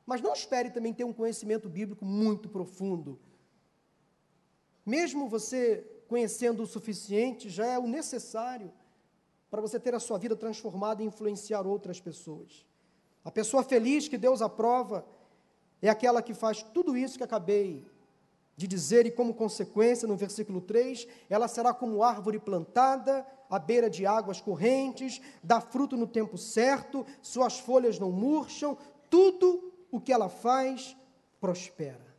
Mas 0.06 0.22
não 0.22 0.34
espere 0.34 0.70
também 0.72 0.94
ter 0.94 1.06
um 1.06 1.14
conhecimento 1.14 1.70
bíblico 1.70 2.04
muito 2.04 2.50
profundo. 2.50 3.18
Mesmo 4.86 5.30
você 5.30 5.88
conhecendo 6.10 6.64
o 6.64 6.68
suficiente, 6.68 7.50
já 7.50 7.66
é 7.66 7.80
o 7.80 7.88
necessário 7.88 8.74
para 9.52 9.62
você 9.62 9.78
ter 9.78 9.94
a 9.94 10.00
sua 10.00 10.18
vida 10.18 10.36
transformada 10.36 11.04
e 11.04 11.06
influenciar 11.06 11.68
outras 11.68 12.00
pessoas. 12.00 12.66
A 13.24 13.30
pessoa 13.30 13.62
feliz 13.62 14.08
que 14.08 14.18
Deus 14.18 14.42
aprova 14.42 15.06
é 15.82 15.90
aquela 15.90 16.22
que 16.22 16.34
faz 16.34 16.64
tudo 16.64 16.96
isso 16.96 17.18
que 17.18 17.24
acabei 17.24 17.86
de 18.56 18.68
dizer, 18.68 19.06
e 19.06 19.12
como 19.12 19.34
consequência, 19.34 20.08
no 20.08 20.16
versículo 20.16 20.62
3, 20.62 21.08
ela 21.30 21.48
será 21.48 21.74
como 21.74 22.04
árvore 22.04 22.40
plantada 22.40 23.26
à 23.50 23.60
beira 23.60 23.90
de 23.90 24.06
águas 24.06 24.40
correntes, 24.40 25.22
dá 25.44 25.60
fruto 25.60 25.98
no 25.98 26.08
tempo 26.08 26.38
certo, 26.38 27.06
suas 27.22 27.60
folhas 27.60 28.00
não 28.00 28.12
murcham, 28.12 28.78
tudo 29.10 29.74
o 29.92 30.00
que 30.00 30.14
ela 30.14 30.30
faz 30.30 30.96
prospera. 31.42 32.16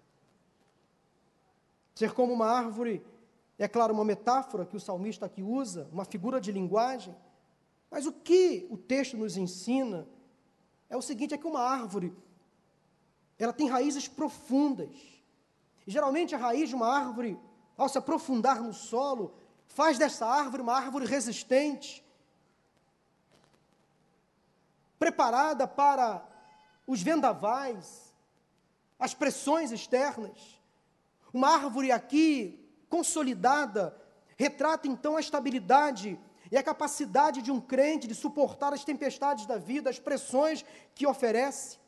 Ser 1.95 2.13
como 2.13 2.33
uma 2.33 2.47
árvore 2.47 3.03
é 3.65 3.69
claro 3.69 3.95
uma 3.95 4.05
metáfora 4.05 4.67
que 4.67 4.77
o 4.77 4.81
salmista 4.81 5.27
aqui 5.27 5.43
usa, 5.43 5.89
uma 5.93 6.05
figura 6.05 6.41
de 6.41 6.51
linguagem, 6.51 7.15
mas 7.91 8.07
o 8.07 8.13
que 8.13 8.67
o 8.71 8.77
texto 8.77 9.17
nos 9.17 9.37
ensina 9.37 10.09
é 10.89 10.97
o 10.97 11.03
seguinte: 11.03 11.35
é 11.35 11.39
que 11.39 11.47
uma 11.47 11.61
árvore 11.61 12.13
ela 13.39 13.53
tem 13.53 13.69
raízes 13.69 14.09
profundas. 14.09 14.95
E 15.87 15.91
geralmente 15.91 16.35
a 16.35 16.39
raiz 16.39 16.69
de 16.69 16.75
uma 16.75 16.87
árvore, 16.87 17.39
ao 17.77 17.89
se 17.89 17.99
aprofundar 17.99 18.61
no 18.61 18.73
solo, 18.73 19.35
faz 19.67 19.99
dessa 19.99 20.27
árvore 20.27 20.63
uma 20.63 20.75
árvore 20.75 21.07
resistente, 21.07 22.05
preparada 24.99 25.67
para 25.67 26.25
os 26.87 27.03
vendavais, 27.03 28.13
as 28.99 29.13
pressões 29.13 29.73
externas. 29.73 30.61
Uma 31.33 31.49
árvore 31.49 31.91
aqui 31.91 32.62
consolidada 32.93 33.97
retrata 34.37 34.87
então 34.87 35.17
a 35.17 35.21
estabilidade 35.21 36.21
e 36.51 36.59
a 36.59 36.63
capacidade 36.63 37.41
de 37.41 37.51
um 37.51 37.59
crente 37.59 38.07
de 38.07 38.15
suportar 38.15 38.75
as 38.75 38.85
tempestades 38.85 39.47
da 39.47 39.57
vida, 39.57 39.89
as 39.89 39.99
pressões 39.99 40.63
que 40.95 41.07
oferece. 41.07 41.79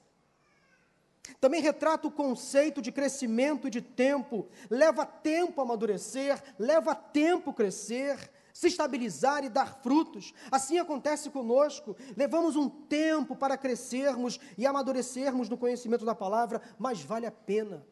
Também 1.38 1.60
retrata 1.60 2.08
o 2.08 2.10
conceito 2.10 2.80
de 2.80 2.90
crescimento 2.90 3.66
e 3.68 3.70
de 3.70 3.82
tempo. 3.82 4.48
Leva 4.70 5.04
tempo 5.04 5.60
a 5.60 5.64
amadurecer, 5.64 6.42
leva 6.58 6.94
tempo 6.94 7.52
crescer, 7.52 8.30
se 8.50 8.68
estabilizar 8.68 9.44
e 9.44 9.50
dar 9.50 9.82
frutos. 9.82 10.32
Assim 10.50 10.78
acontece 10.78 11.28
conosco. 11.28 11.94
Levamos 12.16 12.56
um 12.56 12.70
tempo 12.70 13.36
para 13.36 13.58
crescermos 13.58 14.40
e 14.56 14.66
amadurecermos 14.66 15.50
no 15.50 15.58
conhecimento 15.58 16.06
da 16.06 16.14
palavra, 16.14 16.62
mas 16.78 17.02
vale 17.02 17.26
a 17.26 17.32
pena. 17.32 17.86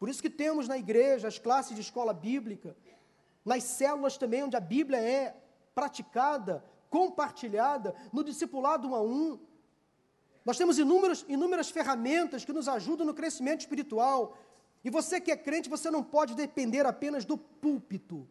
Por 0.00 0.08
isso 0.08 0.22
que 0.22 0.30
temos 0.30 0.66
na 0.66 0.78
igreja 0.78 1.28
as 1.28 1.38
classes 1.38 1.74
de 1.74 1.82
escola 1.82 2.14
bíblica, 2.14 2.74
nas 3.44 3.62
células 3.64 4.16
também, 4.16 4.42
onde 4.42 4.56
a 4.56 4.60
Bíblia 4.60 4.98
é 4.98 5.36
praticada, 5.74 6.64
compartilhada, 6.88 7.94
no 8.10 8.24
discipulado 8.24 8.88
um 8.88 8.94
a 8.94 9.02
um. 9.02 9.38
Nós 10.42 10.56
temos 10.56 10.78
inúmeras, 10.78 11.24
inúmeras 11.28 11.68
ferramentas 11.68 12.46
que 12.46 12.52
nos 12.52 12.66
ajudam 12.66 13.06
no 13.06 13.12
crescimento 13.12 13.60
espiritual. 13.60 14.38
E 14.82 14.88
você 14.88 15.20
que 15.20 15.30
é 15.30 15.36
crente, 15.36 15.68
você 15.68 15.90
não 15.90 16.02
pode 16.02 16.34
depender 16.34 16.86
apenas 16.86 17.26
do 17.26 17.36
púlpito. 17.36 18.26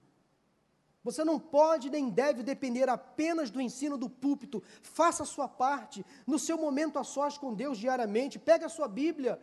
Você 1.03 1.24
não 1.24 1.39
pode 1.39 1.91
nem 1.91 2.09
deve 2.09 2.41
depender 2.41 2.89
apenas 2.89 3.51
do 3.51 3.61
ensino 3.61 3.95
do 3.95 4.09
púlpito. 4.09 4.63
Faça 4.82 5.22
a 5.22 5.26
sua 5.26 5.47
parte 5.47 6.03
no 6.26 6.39
seu 6.39 6.57
momento 6.57 6.97
a 6.97 7.03
sós 7.03 7.38
com 7.38 7.53
Deus 7.53 7.78
diariamente. 7.78 8.39
Pega 8.39 8.65
a 8.65 8.70
sua 8.70 8.88
Bíblia. 8.88 9.39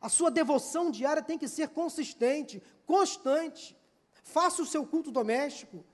A 0.00 0.08
sua 0.08 0.30
devoção 0.30 0.90
diária 0.90 1.22
tem 1.22 1.38
que 1.38 1.48
ser 1.48 1.68
consistente, 1.68 2.62
constante. 2.86 3.76
Faça 4.22 4.62
o 4.62 4.66
seu 4.66 4.86
culto 4.86 5.10
doméstico. 5.10 5.84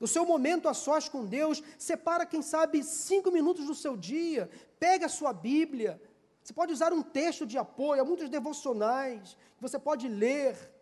O 0.00 0.08
seu 0.08 0.26
momento 0.26 0.68
a 0.68 0.74
sós 0.74 1.08
com 1.08 1.24
Deus, 1.24 1.62
separa, 1.78 2.26
quem 2.26 2.42
sabe, 2.42 2.82
cinco 2.82 3.30
minutos 3.30 3.66
do 3.66 3.74
seu 3.74 3.96
dia, 3.96 4.50
pega 4.78 5.06
a 5.06 5.08
sua 5.08 5.32
Bíblia. 5.32 6.00
Você 6.42 6.52
pode 6.52 6.72
usar 6.72 6.92
um 6.92 7.02
texto 7.02 7.46
de 7.46 7.56
apoio, 7.56 8.02
há 8.02 8.04
muitos 8.04 8.28
devocionais 8.28 9.34
que 9.56 9.62
você 9.62 9.78
pode 9.78 10.08
ler. 10.08 10.72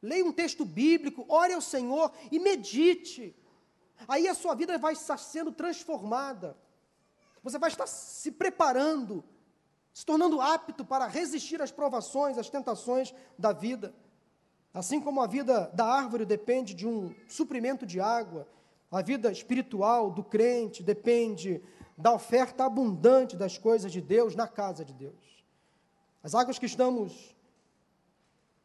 Leia 0.00 0.24
um 0.24 0.32
texto 0.32 0.64
bíblico, 0.64 1.24
ore 1.28 1.54
ao 1.54 1.60
Senhor 1.60 2.12
e 2.30 2.38
medite. 2.38 3.34
Aí 4.06 4.28
a 4.28 4.34
sua 4.34 4.54
vida 4.54 4.78
vai 4.78 4.92
estar 4.92 5.16
sendo 5.16 5.50
transformada. 5.50 6.56
Você 7.42 7.58
vai 7.58 7.70
estar 7.70 7.86
se 7.86 8.30
preparando, 8.30 9.24
se 9.98 10.06
tornando 10.06 10.40
apto 10.40 10.84
para 10.84 11.08
resistir 11.08 11.60
às 11.60 11.72
provações, 11.72 12.38
às 12.38 12.48
tentações 12.48 13.12
da 13.36 13.52
vida. 13.52 13.92
Assim 14.72 15.00
como 15.00 15.20
a 15.20 15.26
vida 15.26 15.72
da 15.74 15.86
árvore 15.86 16.24
depende 16.24 16.72
de 16.72 16.86
um 16.86 17.12
suprimento 17.26 17.84
de 17.84 17.98
água, 17.98 18.46
a 18.92 19.02
vida 19.02 19.32
espiritual 19.32 20.08
do 20.08 20.22
crente 20.22 20.84
depende 20.84 21.60
da 21.96 22.12
oferta 22.12 22.64
abundante 22.64 23.36
das 23.36 23.58
coisas 23.58 23.90
de 23.90 24.00
Deus 24.00 24.36
na 24.36 24.46
casa 24.46 24.84
de 24.84 24.92
Deus. 24.92 25.44
As 26.22 26.32
águas 26.32 26.60
que 26.60 26.66
estamos 26.66 27.34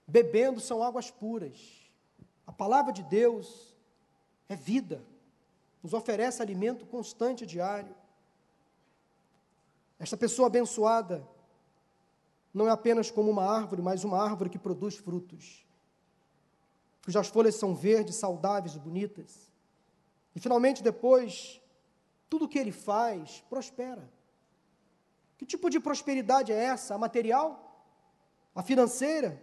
bebendo 0.06 0.60
são 0.60 0.84
águas 0.84 1.10
puras. 1.10 1.58
A 2.46 2.52
palavra 2.52 2.94
de 2.94 3.02
Deus 3.02 3.76
é 4.48 4.56
vida, 4.56 5.04
nos 5.82 5.96
oferece 5.96 6.44
alimento 6.44 6.86
constante 6.86 7.44
diário. 7.44 8.03
Esta 10.04 10.18
pessoa 10.18 10.48
abençoada 10.48 11.28
não 12.54 12.68
é 12.68 12.72
apenas 12.72 13.10
como 13.10 13.32
uma 13.32 13.46
árvore, 13.50 13.82
mas 13.82 14.04
uma 14.04 14.22
árvore 14.22 14.50
que 14.50 14.60
produz 14.60 14.96
frutos 14.98 15.64
cujas 17.06 17.28
folhas 17.28 17.56
são 17.56 17.76
verdes, 17.76 18.16
saudáveis 18.16 18.76
e 18.76 18.80
bonitas. 18.80 19.52
E 20.36 20.40
finalmente, 20.40 20.82
depois, 20.82 21.62
tudo 22.30 22.48
que 22.48 22.58
ele 22.58 22.72
faz 22.72 23.44
prospera. 23.50 24.10
Que 25.38 25.46
tipo 25.46 25.70
de 25.70 25.80
prosperidade 25.80 26.52
é 26.52 26.56
essa? 26.56 26.96
A 26.96 26.98
material? 26.98 27.60
A 28.56 28.64
financeira? 28.64 29.42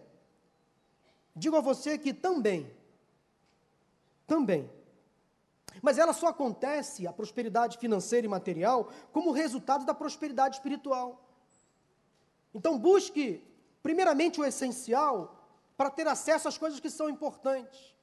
Digo 1.36 1.56
a 1.56 1.60
você 1.60 1.98
que 1.98 2.12
também, 2.12 2.74
também. 4.26 4.70
Mas 5.82 5.98
ela 5.98 6.12
só 6.12 6.28
acontece, 6.28 7.06
a 7.06 7.12
prosperidade 7.12 7.78
financeira 7.78 8.26
e 8.26 8.30
material, 8.30 8.90
como 9.12 9.30
resultado 9.30 9.84
da 9.84 9.94
prosperidade 9.94 10.56
espiritual. 10.56 11.22
Então, 12.54 12.78
busque, 12.78 13.44
primeiramente, 13.82 14.40
o 14.40 14.44
essencial 14.44 15.36
para 15.76 15.90
ter 15.90 16.06
acesso 16.06 16.48
às 16.48 16.58
coisas 16.58 16.80
que 16.80 16.90
são 16.90 17.08
importantes. 17.08 17.94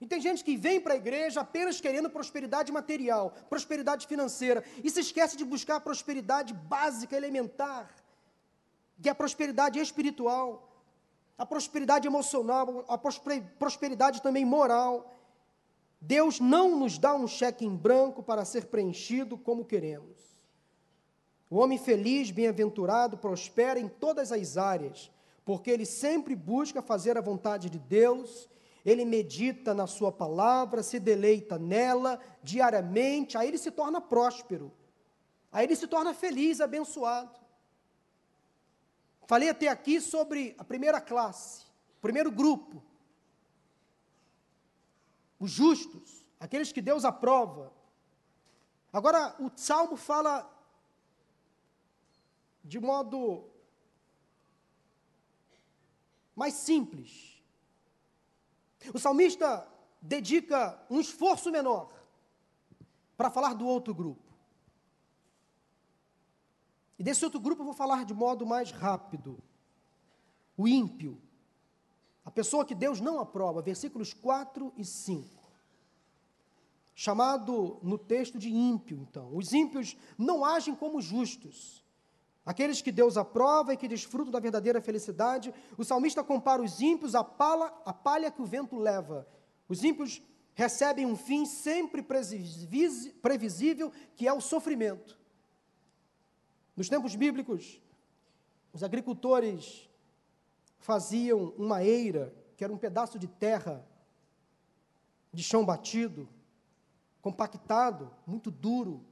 E 0.00 0.06
tem 0.06 0.20
gente 0.20 0.42
que 0.42 0.56
vem 0.56 0.80
para 0.80 0.94
a 0.94 0.96
igreja 0.96 1.40
apenas 1.40 1.80
querendo 1.80 2.10
prosperidade 2.10 2.72
material, 2.72 3.32
prosperidade 3.48 4.06
financeira, 4.06 4.64
e 4.82 4.90
se 4.90 5.00
esquece 5.00 5.36
de 5.36 5.44
buscar 5.44 5.76
a 5.76 5.80
prosperidade 5.80 6.52
básica, 6.52 7.16
elementar, 7.16 7.88
que 9.00 9.08
é 9.08 9.12
a 9.12 9.14
prosperidade 9.14 9.78
espiritual, 9.78 10.68
a 11.38 11.46
prosperidade 11.46 12.06
emocional, 12.06 12.84
a 12.88 12.98
prosperidade 12.98 14.20
também 14.20 14.44
moral. 14.44 15.08
Deus 16.02 16.38
não 16.38 16.78
nos 16.78 16.98
dá 16.98 17.14
um 17.14 17.26
cheque 17.26 17.64
em 17.64 17.74
branco 17.74 18.22
para 18.22 18.44
ser 18.44 18.66
preenchido 18.66 19.38
como 19.38 19.64
queremos. 19.64 20.20
O 21.48 21.56
homem 21.56 21.78
feliz, 21.78 22.30
bem-aventurado, 22.30 23.16
prospera 23.16 23.80
em 23.80 23.88
todas 23.88 24.30
as 24.32 24.58
áreas 24.58 25.10
porque 25.44 25.70
ele 25.70 25.84
sempre 25.84 26.34
busca 26.34 26.80
fazer 26.80 27.18
a 27.18 27.20
vontade 27.20 27.68
de 27.68 27.78
Deus, 27.78 28.48
ele 28.84 29.04
medita 29.04 29.74
na 29.74 29.86
sua 29.86 30.12
palavra, 30.12 30.82
se 30.82 30.98
deleita 30.98 31.58
nela 31.58 32.20
diariamente, 32.42 33.36
aí 33.36 33.48
ele 33.48 33.58
se 33.58 33.70
torna 33.70 34.00
próspero, 34.00 34.72
aí 35.50 35.66
ele 35.66 35.76
se 35.76 35.86
torna 35.86 36.14
feliz, 36.14 36.60
abençoado. 36.60 37.40
Falei 39.26 39.48
até 39.48 39.68
aqui 39.68 40.00
sobre 40.00 40.54
a 40.58 40.64
primeira 40.64 41.00
classe, 41.00 41.64
o 41.98 42.00
primeiro 42.00 42.30
grupo. 42.30 42.82
Os 45.42 45.50
justos, 45.50 46.24
aqueles 46.38 46.70
que 46.70 46.80
Deus 46.80 47.04
aprova. 47.04 47.72
Agora, 48.92 49.34
o 49.40 49.50
salmo 49.56 49.96
fala 49.96 50.48
de 52.62 52.78
modo 52.78 53.50
mais 56.36 56.54
simples. 56.54 57.42
O 58.94 58.98
salmista 58.98 59.66
dedica 60.00 60.80
um 60.88 61.00
esforço 61.00 61.50
menor 61.50 61.92
para 63.16 63.30
falar 63.30 63.54
do 63.54 63.66
outro 63.66 63.94
grupo. 63.94 64.32
E 66.98 67.02
desse 67.02 67.24
outro 67.24 67.40
grupo 67.40 67.62
eu 67.62 67.66
vou 67.66 67.74
falar 67.74 68.04
de 68.04 68.14
modo 68.14 68.44
mais 68.44 68.70
rápido. 68.70 69.42
O 70.56 70.68
ímpio. 70.68 71.20
Pessoa 72.34 72.64
que 72.64 72.74
Deus 72.74 73.00
não 73.00 73.20
aprova, 73.20 73.60
versículos 73.60 74.14
4 74.14 74.72
e 74.76 74.84
5. 74.84 75.28
Chamado 76.94 77.78
no 77.82 77.98
texto 77.98 78.38
de 78.38 78.50
ímpio, 78.50 78.98
então. 78.98 79.34
Os 79.34 79.52
ímpios 79.52 79.96
não 80.16 80.44
agem 80.44 80.74
como 80.74 81.00
justos. 81.00 81.82
Aqueles 82.44 82.82
que 82.82 82.90
Deus 82.90 83.16
aprova 83.16 83.72
e 83.72 83.76
que 83.76 83.86
desfrutam 83.86 84.32
da 84.32 84.40
verdadeira 84.40 84.80
felicidade, 84.80 85.54
o 85.78 85.84
salmista 85.84 86.24
compara 86.24 86.60
os 86.60 86.80
ímpios 86.80 87.14
à 87.14 87.22
palha, 87.22 87.72
à 87.84 87.92
palha 87.92 88.30
que 88.30 88.42
o 88.42 88.46
vento 88.46 88.76
leva. 88.76 89.28
Os 89.68 89.84
ímpios 89.84 90.20
recebem 90.54 91.06
um 91.06 91.16
fim 91.16 91.46
sempre 91.46 92.02
previsível, 92.02 93.92
que 94.16 94.26
é 94.26 94.32
o 94.32 94.40
sofrimento. 94.40 95.18
Nos 96.76 96.88
tempos 96.88 97.14
bíblicos, 97.14 97.80
os 98.72 98.82
agricultores 98.82 99.88
faziam 100.82 101.54
uma 101.56 101.82
eira, 101.82 102.34
que 102.56 102.64
era 102.64 102.72
um 102.72 102.76
pedaço 102.76 103.16
de 103.18 103.28
terra, 103.28 103.86
de 105.32 105.42
chão 105.42 105.64
batido, 105.64 106.28
compactado, 107.22 108.10
muito 108.26 108.50
duro. 108.50 109.04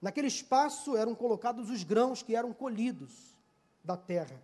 Naquele 0.00 0.26
espaço 0.26 0.96
eram 0.96 1.14
colocados 1.14 1.70
os 1.70 1.84
grãos 1.84 2.22
que 2.22 2.34
eram 2.34 2.52
colhidos 2.52 3.36
da 3.84 3.94
terra. 3.94 4.42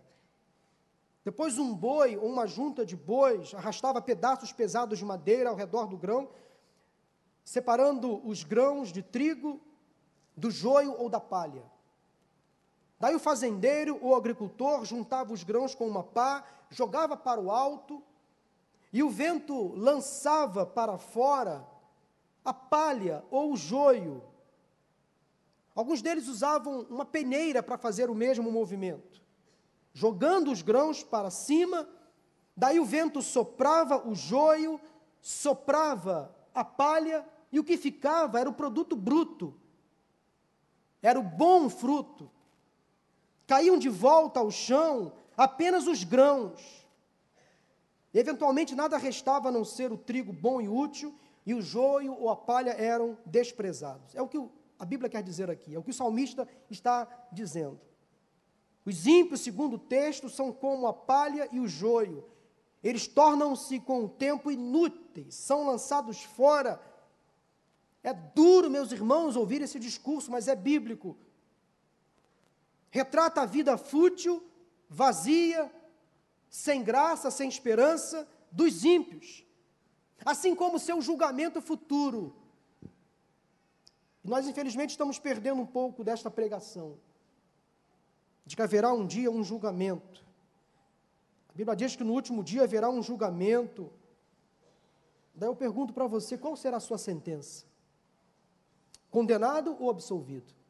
Depois, 1.25 1.57
um 1.57 1.75
boi 1.75 2.15
ou 2.17 2.29
uma 2.29 2.45
junta 2.45 2.85
de 2.85 2.95
bois 2.95 3.53
arrastava 3.55 3.99
pedaços 3.99 4.53
pesados 4.53 4.99
de 4.99 5.05
madeira 5.05 5.49
ao 5.49 5.55
redor 5.55 5.87
do 5.87 5.97
grão, 5.97 6.29
separando 7.43 8.25
os 8.27 8.43
grãos 8.43 8.91
de 8.91 9.01
trigo 9.01 9.59
do 10.37 10.51
joio 10.51 10.95
ou 10.99 11.09
da 11.09 11.19
palha. 11.19 11.63
Daí 13.01 13.15
o 13.15 13.19
fazendeiro 13.19 13.97
ou 13.99 14.15
agricultor 14.15 14.85
juntava 14.85 15.33
os 15.33 15.43
grãos 15.43 15.73
com 15.73 15.87
uma 15.87 16.03
pá, 16.03 16.45
jogava 16.69 17.17
para 17.17 17.41
o 17.41 17.49
alto, 17.49 18.03
e 18.93 19.01
o 19.01 19.09
vento 19.09 19.73
lançava 19.73 20.67
para 20.67 20.99
fora 20.99 21.67
a 22.45 22.53
palha 22.53 23.25
ou 23.31 23.53
o 23.53 23.57
joio. 23.57 24.23
Alguns 25.73 26.03
deles 26.03 26.27
usavam 26.27 26.81
uma 26.91 27.03
peneira 27.03 27.63
para 27.63 27.75
fazer 27.75 28.07
o 28.07 28.13
mesmo 28.13 28.51
movimento, 28.51 29.19
jogando 29.91 30.51
os 30.51 30.61
grãos 30.61 31.03
para 31.03 31.31
cima, 31.31 31.89
daí 32.55 32.79
o 32.79 32.85
vento 32.85 33.19
soprava 33.23 34.07
o 34.07 34.13
joio, 34.13 34.79
soprava 35.19 36.35
a 36.53 36.63
palha, 36.63 37.27
e 37.51 37.59
o 37.59 37.63
que 37.63 37.77
ficava 37.77 38.39
era 38.39 38.47
o 38.47 38.53
produto 38.53 38.95
bruto, 38.95 39.55
era 41.01 41.19
o 41.19 41.23
bom 41.23 41.67
fruto 41.67 42.29
caíam 43.51 43.77
de 43.77 43.89
volta 43.89 44.39
ao 44.39 44.49
chão 44.49 45.11
apenas 45.35 45.85
os 45.85 46.05
grãos. 46.05 46.87
Eventualmente 48.13 48.73
nada 48.73 48.97
restava 48.97 49.49
a 49.49 49.51
não 49.51 49.65
ser 49.65 49.91
o 49.91 49.97
trigo 49.97 50.31
bom 50.31 50.61
e 50.61 50.69
útil, 50.69 51.13
e 51.45 51.53
o 51.53 51.61
joio 51.61 52.13
ou 52.17 52.29
a 52.29 52.35
palha 52.37 52.69
eram 52.69 53.17
desprezados. 53.25 54.15
É 54.15 54.21
o 54.21 54.27
que 54.29 54.41
a 54.79 54.85
Bíblia 54.85 55.09
quer 55.09 55.21
dizer 55.21 55.51
aqui, 55.51 55.75
é 55.75 55.77
o 55.77 55.83
que 55.83 55.89
o 55.89 55.93
salmista 55.93 56.47
está 56.69 57.05
dizendo. 57.29 57.77
Os 58.85 59.05
ímpios, 59.05 59.41
segundo 59.41 59.73
o 59.73 59.79
texto, 59.79 60.29
são 60.29 60.53
como 60.53 60.87
a 60.87 60.93
palha 60.93 61.49
e 61.51 61.59
o 61.59 61.67
joio. 61.67 62.23
Eles 62.81 63.05
tornam-se 63.05 63.81
com 63.81 64.05
o 64.05 64.09
tempo 64.09 64.49
inúteis, 64.49 65.35
são 65.35 65.67
lançados 65.67 66.23
fora. 66.23 66.81
É 68.01 68.13
duro, 68.13 68.69
meus 68.69 68.93
irmãos, 68.93 69.35
ouvir 69.35 69.61
esse 69.61 69.77
discurso, 69.77 70.31
mas 70.31 70.47
é 70.47 70.55
bíblico 70.55 71.17
retrata 72.91 73.41
a 73.41 73.45
vida 73.45 73.77
fútil, 73.77 74.43
vazia, 74.89 75.71
sem 76.49 76.83
graça, 76.83 77.31
sem 77.31 77.47
esperança 77.47 78.27
dos 78.51 78.83
ímpios, 78.83 79.45
assim 80.25 80.53
como 80.53 80.77
seu 80.77 81.01
julgamento 81.01 81.61
futuro. 81.61 82.35
E 84.23 84.29
nós, 84.29 84.45
infelizmente, 84.45 84.91
estamos 84.91 85.17
perdendo 85.17 85.61
um 85.61 85.65
pouco 85.65 86.03
desta 86.03 86.29
pregação, 86.29 86.99
de 88.45 88.55
que 88.55 88.61
haverá 88.61 88.93
um 88.93 89.07
dia 89.07 89.31
um 89.31 89.43
julgamento. 89.43 90.23
A 91.47 91.53
Bíblia 91.53 91.75
diz 91.75 91.95
que 91.95 92.03
no 92.03 92.13
último 92.13 92.43
dia 92.43 92.63
haverá 92.63 92.89
um 92.89 93.01
julgamento. 93.01 93.91
Daí 95.33 95.47
eu 95.47 95.55
pergunto 95.55 95.93
para 95.93 96.05
você: 96.07 96.37
qual 96.37 96.57
será 96.57 96.77
a 96.77 96.81
sua 96.81 96.97
sentença? 96.97 97.65
Condenado 99.09 99.75
ou 99.79 99.89
absolvido? 99.89 100.60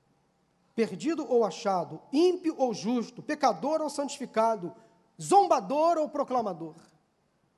Perdido 0.81 1.23
ou 1.31 1.45
achado, 1.45 2.01
ímpio 2.11 2.55
ou 2.57 2.73
justo, 2.73 3.21
pecador 3.21 3.81
ou 3.81 3.89
santificado, 3.89 4.73
zombador 5.21 5.99
ou 5.99 6.09
proclamador. 6.09 6.73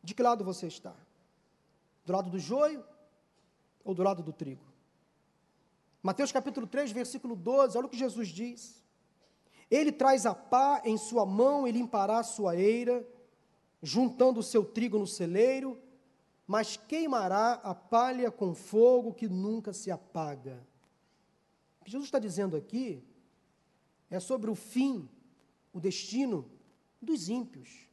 De 0.04 0.14
que 0.14 0.22
lado 0.22 0.44
você 0.44 0.68
está? 0.68 0.94
Do 2.06 2.12
lado 2.12 2.30
do 2.30 2.38
joio 2.38 2.84
ou 3.82 3.96
do 3.96 4.04
lado 4.04 4.22
do 4.22 4.34
trigo? 4.34 4.66
Mateus 6.02 6.34
capítulo 6.34 6.68
3, 6.68 6.92
versículo 6.92 7.34
12, 7.34 7.78
olha 7.78 7.88
o 7.88 7.90
que 7.90 7.98
Jesus 7.98 8.28
diz. 8.28 8.84
Ele 9.72 9.94
traz 9.94 10.26
a 10.26 10.36
pá 10.36 10.82
em 10.84 10.98
sua 10.98 11.26
mão 11.26 11.66
e 11.66 11.72
limpará 11.72 12.20
a 12.20 12.24
sua 12.24 12.58
eira, 12.58 13.08
juntando 13.82 14.42
o 14.42 14.44
seu 14.44 14.66
trigo 14.66 15.00
no 15.00 15.08
celeiro, 15.08 15.82
mas 16.46 16.76
queimará 16.76 17.54
a 17.64 17.74
palha 17.74 18.30
com 18.30 18.54
fogo 18.54 19.14
que 19.14 19.30
nunca 19.30 19.72
se 19.72 19.90
apaga. 19.90 20.62
O 21.80 21.86
que 21.86 21.92
Jesus 21.92 22.08
está 22.10 22.20
dizendo 22.20 22.58
aqui 22.58 23.02
é 24.14 24.20
sobre 24.20 24.52
o 24.52 24.54
fim, 24.54 25.10
o 25.74 25.80
destino 25.80 26.48
dos 27.02 27.30
ímpios. 27.30 27.88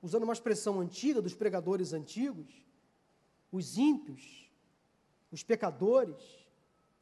Usando 0.00 0.22
uma 0.22 0.32
expressão 0.32 0.78
antiga 0.80 1.20
dos 1.20 1.34
pregadores 1.34 1.92
antigos, 1.92 2.62
os 3.50 3.76
ímpios, 3.76 4.48
os 5.32 5.42
pecadores, 5.42 6.22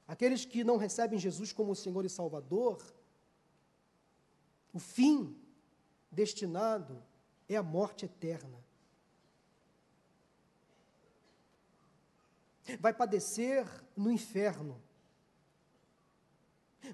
aqueles 0.08 0.46
que 0.46 0.64
não 0.64 0.78
recebem 0.78 1.18
Jesus 1.18 1.52
como 1.52 1.76
Senhor 1.76 2.02
e 2.06 2.08
Salvador, 2.08 2.82
o 4.72 4.78
fim 4.78 5.36
destinado 6.10 7.02
é 7.46 7.56
a 7.56 7.62
morte 7.62 8.06
eterna. 8.06 8.64
vai 12.80 12.92
padecer 12.92 13.64
no 13.96 14.10
inferno, 14.10 14.82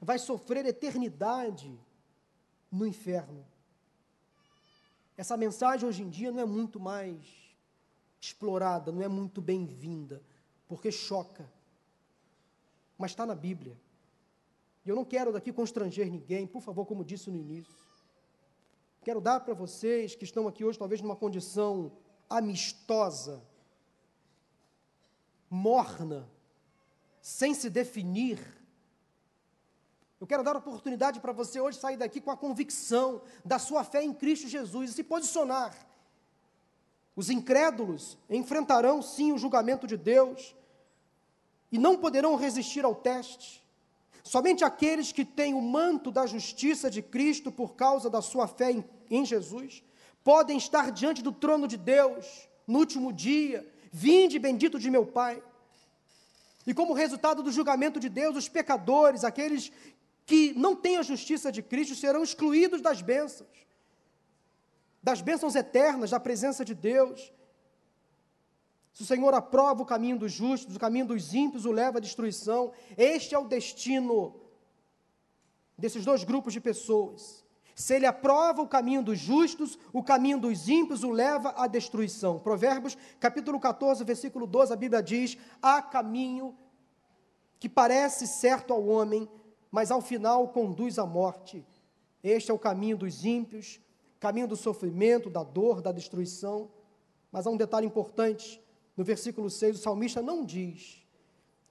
vai 0.00 0.18
sofrer 0.18 0.64
eternidade 0.66 1.78
no 2.70 2.86
inferno. 2.86 3.44
Essa 5.16 5.36
mensagem 5.36 5.88
hoje 5.88 6.02
em 6.02 6.08
dia 6.08 6.32
não 6.32 6.40
é 6.40 6.44
muito 6.44 6.80
mais 6.80 7.24
explorada, 8.20 8.90
não 8.90 9.02
é 9.02 9.08
muito 9.08 9.42
bem-vinda, 9.42 10.22
porque 10.66 10.90
choca, 10.90 11.50
mas 12.96 13.10
está 13.10 13.26
na 13.26 13.34
Bíblia. 13.34 13.78
E 14.84 14.88
eu 14.88 14.96
não 14.96 15.04
quero 15.04 15.32
daqui 15.32 15.52
constranger 15.52 16.10
ninguém, 16.10 16.46
por 16.46 16.62
favor, 16.62 16.86
como 16.86 17.04
disse 17.04 17.30
no 17.30 17.36
início. 17.36 17.74
Quero 19.04 19.20
dar 19.20 19.40
para 19.40 19.54
vocês 19.54 20.14
que 20.14 20.24
estão 20.24 20.46
aqui 20.46 20.64
hoje, 20.64 20.78
talvez 20.78 21.00
numa 21.00 21.16
condição 21.16 21.92
amistosa, 22.30 23.42
morna, 25.50 26.28
sem 27.20 27.52
se 27.54 27.68
definir. 27.68 28.38
Eu 30.22 30.26
quero 30.28 30.44
dar 30.44 30.56
oportunidade 30.56 31.18
para 31.18 31.32
você 31.32 31.60
hoje 31.60 31.80
sair 31.80 31.96
daqui 31.96 32.20
com 32.20 32.30
a 32.30 32.36
convicção 32.36 33.22
da 33.44 33.58
sua 33.58 33.82
fé 33.82 34.04
em 34.04 34.14
Cristo 34.14 34.46
Jesus 34.46 34.90
e 34.90 34.92
se 34.92 35.02
posicionar. 35.02 35.74
Os 37.16 37.28
incrédulos 37.28 38.16
enfrentarão 38.30 39.02
sim 39.02 39.32
o 39.32 39.36
julgamento 39.36 39.84
de 39.84 39.96
Deus 39.96 40.54
e 41.72 41.76
não 41.76 41.96
poderão 41.96 42.36
resistir 42.36 42.84
ao 42.84 42.94
teste. 42.94 43.64
Somente 44.22 44.62
aqueles 44.62 45.10
que 45.10 45.24
têm 45.24 45.54
o 45.54 45.60
manto 45.60 46.08
da 46.12 46.24
justiça 46.24 46.88
de 46.88 47.02
Cristo 47.02 47.50
por 47.50 47.74
causa 47.74 48.08
da 48.08 48.22
sua 48.22 48.46
fé 48.46 48.70
em, 48.70 48.84
em 49.10 49.26
Jesus 49.26 49.82
podem 50.22 50.56
estar 50.56 50.92
diante 50.92 51.20
do 51.20 51.32
trono 51.32 51.66
de 51.66 51.76
Deus 51.76 52.48
no 52.64 52.78
último 52.78 53.12
dia 53.12 53.68
Vinde, 53.90 54.38
bendito 54.38 54.78
de 54.78 54.88
meu 54.88 55.04
Pai. 55.04 55.42
E 56.66 56.72
como 56.72 56.92
resultado 56.92 57.42
do 57.42 57.50
julgamento 57.50 57.98
de 57.98 58.08
Deus, 58.08 58.36
os 58.36 58.48
pecadores, 58.48 59.24
aqueles 59.24 59.72
que 60.24 60.52
não 60.54 60.74
têm 60.74 60.98
a 60.98 61.02
justiça 61.02 61.50
de 61.50 61.62
Cristo 61.62 61.94
serão 61.94 62.22
excluídos 62.22 62.80
das 62.80 63.02
bênçãos, 63.02 63.66
das 65.02 65.20
bênçãos 65.20 65.54
eternas, 65.54 66.10
da 66.10 66.20
presença 66.20 66.64
de 66.64 66.74
Deus. 66.74 67.32
Se 68.92 69.02
o 69.02 69.06
Senhor 69.06 69.34
aprova 69.34 69.82
o 69.82 69.86
caminho 69.86 70.18
dos 70.18 70.32
justos, 70.32 70.76
o 70.76 70.78
caminho 70.78 71.06
dos 71.06 71.34
ímpios 71.34 71.64
o 71.64 71.72
leva 71.72 71.98
à 71.98 72.00
destruição, 72.00 72.72
este 72.96 73.34
é 73.34 73.38
o 73.38 73.46
destino 73.46 74.40
desses 75.76 76.04
dois 76.04 76.22
grupos 76.22 76.52
de 76.52 76.60
pessoas. 76.60 77.42
Se 77.74 77.94
ele 77.94 78.06
aprova 78.06 78.60
o 78.62 78.68
caminho 78.68 79.02
dos 79.02 79.18
justos, 79.18 79.78
o 79.92 80.02
caminho 80.02 80.38
dos 80.38 80.68
ímpios 80.68 81.02
o 81.02 81.10
leva 81.10 81.54
à 81.56 81.66
destruição. 81.66 82.38
Provérbios, 82.38 82.96
capítulo 83.18 83.58
14, 83.58 84.04
versículo 84.04 84.46
12, 84.46 84.72
a 84.72 84.76
Bíblia 84.76 85.02
diz: 85.02 85.38
há 85.60 85.80
caminho 85.80 86.56
que 87.58 87.68
parece 87.68 88.26
certo 88.26 88.72
ao 88.72 88.86
homem, 88.86 89.28
mas 89.72 89.90
ao 89.90 90.02
final 90.02 90.48
conduz 90.48 90.98
à 90.98 91.06
morte. 91.06 91.66
Este 92.22 92.50
é 92.50 92.54
o 92.54 92.58
caminho 92.58 92.98
dos 92.98 93.24
ímpios, 93.24 93.80
caminho 94.20 94.46
do 94.46 94.54
sofrimento, 94.54 95.30
da 95.30 95.42
dor, 95.42 95.80
da 95.80 95.90
destruição. 95.90 96.70
Mas 97.32 97.46
há 97.46 97.50
um 97.50 97.56
detalhe 97.56 97.86
importante: 97.86 98.62
no 98.94 99.02
versículo 99.02 99.48
6, 99.48 99.76
o 99.76 99.82
salmista 99.82 100.20
não 100.20 100.44
diz 100.44 101.02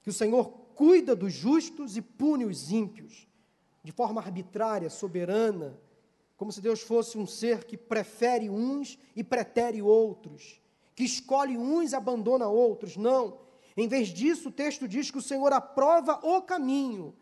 que 0.02 0.10
o 0.10 0.12
Senhor 0.12 0.50
cuida 0.74 1.14
dos 1.14 1.32
justos 1.32 1.96
e 1.96 2.02
pune 2.02 2.44
os 2.44 2.72
ímpios 2.72 3.28
de 3.84 3.92
forma 3.92 4.20
arbitrária, 4.20 4.90
soberana, 4.90 5.78
como 6.36 6.50
se 6.50 6.60
Deus 6.60 6.80
fosse 6.80 7.16
um 7.16 7.26
ser 7.26 7.64
que 7.64 7.76
prefere 7.76 8.50
uns 8.50 8.98
e 9.14 9.22
pretere 9.22 9.80
outros, 9.80 10.60
que 10.94 11.04
escolhe 11.04 11.56
uns 11.56 11.92
e 11.92 11.96
abandona 11.96 12.48
outros. 12.48 12.96
Não. 12.96 13.38
Em 13.76 13.86
vez 13.86 14.08
disso, 14.08 14.48
o 14.48 14.52
texto 14.52 14.88
diz 14.88 15.10
que 15.10 15.18
o 15.18 15.22
Senhor 15.22 15.52
aprova 15.52 16.20
o 16.22 16.42
caminho, 16.42 17.14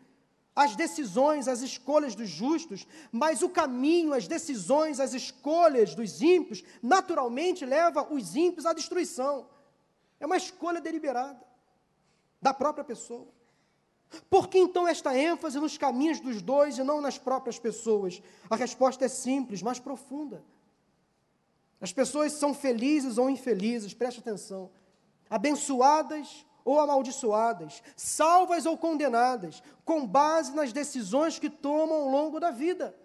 as 0.55 0.75
decisões, 0.75 1.47
as 1.47 1.61
escolhas 1.61 2.13
dos 2.13 2.29
justos, 2.29 2.85
mas 3.11 3.41
o 3.41 3.49
caminho, 3.49 4.13
as 4.13 4.27
decisões, 4.27 4.99
as 4.99 5.13
escolhas 5.13 5.95
dos 5.95 6.21
ímpios, 6.21 6.63
naturalmente 6.81 7.65
leva 7.65 8.05
os 8.13 8.35
ímpios 8.35 8.65
à 8.65 8.73
destruição. 8.73 9.47
É 10.19 10.25
uma 10.25 10.37
escolha 10.37 10.81
deliberada 10.81 11.41
da 12.41 12.53
própria 12.53 12.83
pessoa. 12.83 13.27
Por 14.29 14.49
que 14.49 14.57
então 14.57 14.85
esta 14.85 15.17
ênfase 15.17 15.57
nos 15.57 15.77
caminhos 15.77 16.19
dos 16.19 16.41
dois 16.41 16.77
e 16.77 16.83
não 16.83 16.99
nas 16.99 17.17
próprias 17.17 17.57
pessoas? 17.57 18.21
A 18.49 18.57
resposta 18.57 19.05
é 19.05 19.07
simples, 19.07 19.61
mas 19.61 19.79
profunda. 19.79 20.43
As 21.79 21.93
pessoas 21.93 22.33
são 22.33 22.53
felizes 22.53 23.17
ou 23.17 23.29
infelizes, 23.29 23.93
preste 23.93 24.19
atenção, 24.19 24.69
abençoadas 25.29 26.45
ou 26.63 26.79
amaldiçoadas, 26.79 27.81
salvas 27.95 28.65
ou 28.65 28.77
condenadas, 28.77 29.61
com 29.83 30.05
base 30.05 30.53
nas 30.53 30.71
decisões 30.71 31.39
que 31.39 31.49
tomam 31.49 32.03
ao 32.03 32.09
longo 32.09 32.39
da 32.39 32.51
vida. 32.51 32.95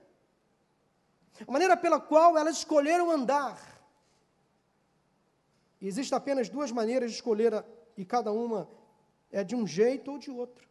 A 1.46 1.50
maneira 1.50 1.76
pela 1.76 2.00
qual 2.00 2.36
elas 2.36 2.59
escolheram 2.59 3.11
andar. 3.11 3.61
E 5.80 5.86
existem 5.86 6.16
apenas 6.16 6.48
duas 6.48 6.72
maneiras 6.72 7.11
de 7.11 7.16
escolher, 7.16 7.64
e 7.96 8.04
cada 8.04 8.32
uma 8.32 8.68
é 9.30 9.44
de 9.44 9.54
um 9.54 9.66
jeito 9.66 10.11
ou 10.11 10.18
de 10.18 10.30
outro. 10.30 10.66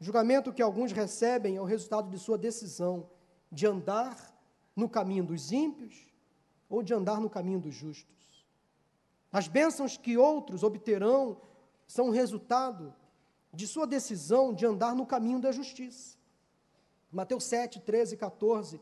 O 0.00 0.04
julgamento 0.04 0.52
que 0.52 0.62
alguns 0.62 0.92
recebem 0.92 1.56
é 1.56 1.60
o 1.60 1.64
resultado 1.64 2.08
de 2.08 2.18
sua 2.18 2.38
decisão 2.38 3.10
de 3.50 3.66
andar 3.66 4.16
no 4.74 4.88
caminho 4.88 5.24
dos 5.24 5.50
ímpios 5.50 6.08
ou 6.68 6.82
de 6.82 6.94
andar 6.94 7.20
no 7.20 7.28
caminho 7.28 7.58
dos 7.58 7.74
justos. 7.74 8.17
As 9.32 9.48
bênçãos 9.48 9.96
que 9.96 10.16
outros 10.16 10.62
obterão 10.62 11.40
são 11.86 12.10
resultado 12.10 12.94
de 13.52 13.66
sua 13.66 13.86
decisão 13.86 14.52
de 14.52 14.66
andar 14.66 14.94
no 14.94 15.06
caminho 15.06 15.40
da 15.40 15.52
justiça. 15.52 16.16
Mateus 17.10 17.44
7, 17.44 17.80
13 17.80 18.14
e 18.14 18.18
14 18.18 18.80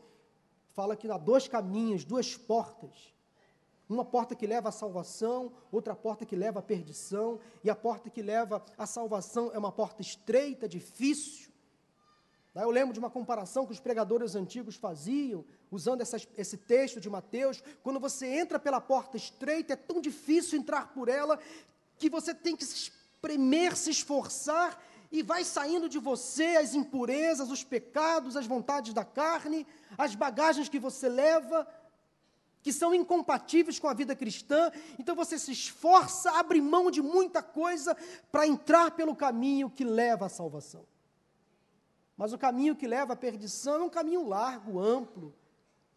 fala 0.71 0.95
que 0.95 1.09
há 1.09 1.17
dois 1.17 1.47
caminhos, 1.47 2.03
duas 2.03 2.35
portas 2.35 3.13
uma 3.89 4.03
porta 4.03 4.35
que 4.35 4.45
leva 4.45 4.69
à 4.69 4.71
salvação, 4.71 5.51
outra 5.71 5.95
porta 5.95 6.25
que 6.25 6.35
leva 6.35 6.59
à 6.59 6.61
perdição, 6.61 7.39
e 7.63 7.69
a 7.69 7.75
porta 7.75 8.09
que 8.09 8.21
leva 8.21 8.63
à 8.77 8.85
salvação 8.85 9.49
é 9.53 9.57
uma 9.57 9.71
porta 9.71 10.01
estreita, 10.01 10.67
difícil. 10.67 11.46
Eu 12.63 12.71
lembro 12.71 12.93
de 12.93 12.99
uma 12.99 13.09
comparação 13.09 13.65
que 13.65 13.71
os 13.71 13.79
pregadores 13.79 14.35
antigos 14.35 14.75
faziam, 14.75 15.45
usando 15.69 16.01
essa, 16.01 16.17
esse 16.37 16.57
texto 16.57 16.99
de 16.99 17.09
Mateus. 17.09 17.63
Quando 17.83 17.99
você 17.99 18.25
entra 18.27 18.57
pela 18.57 18.81
porta 18.81 19.17
estreita, 19.17 19.73
é 19.73 19.75
tão 19.75 20.01
difícil 20.01 20.57
entrar 20.57 20.93
por 20.93 21.09
ela, 21.09 21.39
que 21.97 22.09
você 22.09 22.33
tem 22.33 22.55
que 22.55 22.65
se 22.65 22.75
espremer, 22.75 23.75
se 23.75 23.91
esforçar, 23.91 24.81
e 25.11 25.23
vai 25.23 25.43
saindo 25.43 25.87
de 25.87 25.99
você 25.99 26.57
as 26.57 26.73
impurezas, 26.73 27.49
os 27.49 27.63
pecados, 27.63 28.35
as 28.35 28.45
vontades 28.45 28.93
da 28.93 29.05
carne, 29.05 29.65
as 29.97 30.15
bagagens 30.15 30.67
que 30.67 30.79
você 30.79 31.07
leva, 31.07 31.67
que 32.61 32.73
são 32.73 32.93
incompatíveis 32.93 33.79
com 33.79 33.87
a 33.87 33.93
vida 33.93 34.15
cristã, 34.15 34.71
então 34.99 35.15
você 35.15 35.39
se 35.39 35.51
esforça, 35.51 36.31
abre 36.31 36.59
mão 36.59 36.91
de 36.91 37.01
muita 37.01 37.41
coisa 37.41 37.95
para 38.31 38.45
entrar 38.45 38.91
pelo 38.91 39.15
caminho 39.15 39.69
que 39.69 39.85
leva 39.85 40.25
à 40.25 40.29
salvação. 40.29 40.85
Mas 42.17 42.33
o 42.33 42.37
caminho 42.37 42.75
que 42.75 42.87
leva 42.87 43.13
à 43.13 43.15
perdição 43.15 43.75
é 43.75 43.83
um 43.83 43.89
caminho 43.89 44.27
largo, 44.27 44.79
amplo, 44.79 45.33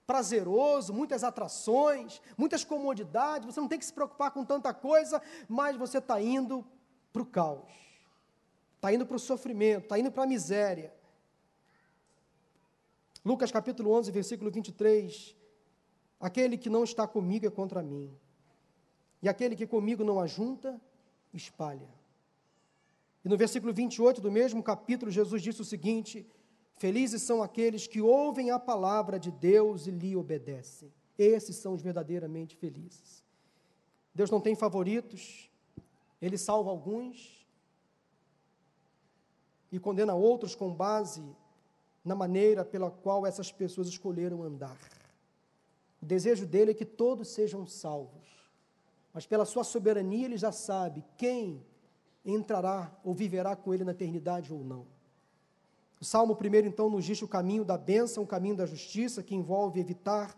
prazeroso, 0.07 0.93
muitas 0.93 1.25
atrações, 1.25 2.21
muitas 2.37 2.63
comodidades, 2.63 3.47
você 3.47 3.61
não 3.61 3.69
tem 3.69 3.79
que 3.79 3.87
se 3.87 3.93
preocupar 3.93 4.31
com 4.31 4.45
tanta 4.45 4.75
coisa, 4.75 5.23
mas 5.49 5.77
você 5.77 5.99
está 5.99 6.21
indo 6.21 6.65
para 7.13 7.23
o 7.23 7.27
caos, 7.27 7.73
está 8.77 8.93
indo 8.93 9.07
para 9.07 9.17
o 9.17 9.21
sofrimento, 9.21 9.85
está 9.85 9.99
indo 9.99 10.13
para 10.13 10.25
a 10.25 10.27
miséria. 10.27 10.93
Lucas 13.25 13.51
capítulo 13.51 13.93
11, 13.93 14.11
versículo 14.11 14.51
23, 14.51 15.37
Aquele 16.21 16.59
que 16.59 16.69
não 16.69 16.85
está 16.85 17.07
comigo 17.07 17.47
é 17.47 17.51
contra 17.51 17.83
mim. 17.83 18.15
E 19.23 19.29
aquele 19.29 19.57
que 19.57 19.67
comigo 19.67 20.05
não 20.05 20.21
ajunta, 20.21 20.79
espalha. 21.33 21.89
E 23.25 23.29
no 23.29 23.37
versículo 23.37 23.73
28 23.73 24.21
do 24.21 24.31
mesmo 24.31 24.63
capítulo, 24.63 25.11
Jesus 25.11 25.43
disse 25.43 25.61
o 25.61 25.65
seguinte: 25.65 26.27
Felizes 26.77 27.23
são 27.23 27.43
aqueles 27.43 27.87
que 27.87 28.01
ouvem 28.01 28.51
a 28.51 28.59
palavra 28.59 29.19
de 29.19 29.31
Deus 29.31 29.87
e 29.87 29.91
lhe 29.91 30.17
obedecem. 30.17 30.93
Esses 31.19 31.57
são 31.57 31.75
os 31.75 31.83
verdadeiramente 31.83 32.57
felizes. 32.57 33.23
Deus 34.15 34.31
não 34.31 34.41
tem 34.41 34.55
favoritos, 34.55 35.51
Ele 36.21 36.39
salva 36.39 36.71
alguns 36.71 37.47
e 39.71 39.79
condena 39.79 40.15
outros 40.15 40.55
com 40.55 40.75
base 40.75 41.23
na 42.05 42.15
maneira 42.15 42.65
pela 42.65 42.91
qual 42.91 43.27
essas 43.27 43.53
pessoas 43.53 43.87
escolheram 43.87 44.43
andar. 44.43 44.77
O 46.03 46.07
desejo 46.07 46.47
dele 46.47 46.71
é 46.71 46.75
que 46.75 46.85
todos 46.85 47.29
sejam 47.29 47.67
salvos. 47.67 48.27
Mas 49.13 49.27
pela 49.27 49.45
sua 49.45 49.65
soberania 49.65 50.25
ele 50.25 50.39
já 50.39 50.53
sabe 50.53 51.05
quem 51.17 51.65
entrará 52.25 52.91
ou 53.05 53.15
viverá 53.15 53.57
com 53.57 53.73
ele 53.73 53.85
na 53.85 53.93
eternidade 53.93 54.53
ou 54.53 54.63
não. 54.63 54.87
O 56.01 56.05
Salmo 56.05 56.35
primeiro 56.35 56.67
então 56.67 56.89
nos 56.89 57.05
diz 57.05 57.21
o 57.21 57.29
caminho 57.29 57.65
da 57.65 57.77
bênção, 57.77 58.23
o 58.23 58.27
caminho 58.27 58.57
da 58.57 58.65
justiça, 58.65 59.23
que 59.23 59.35
envolve 59.35 59.79
evitar 59.79 60.37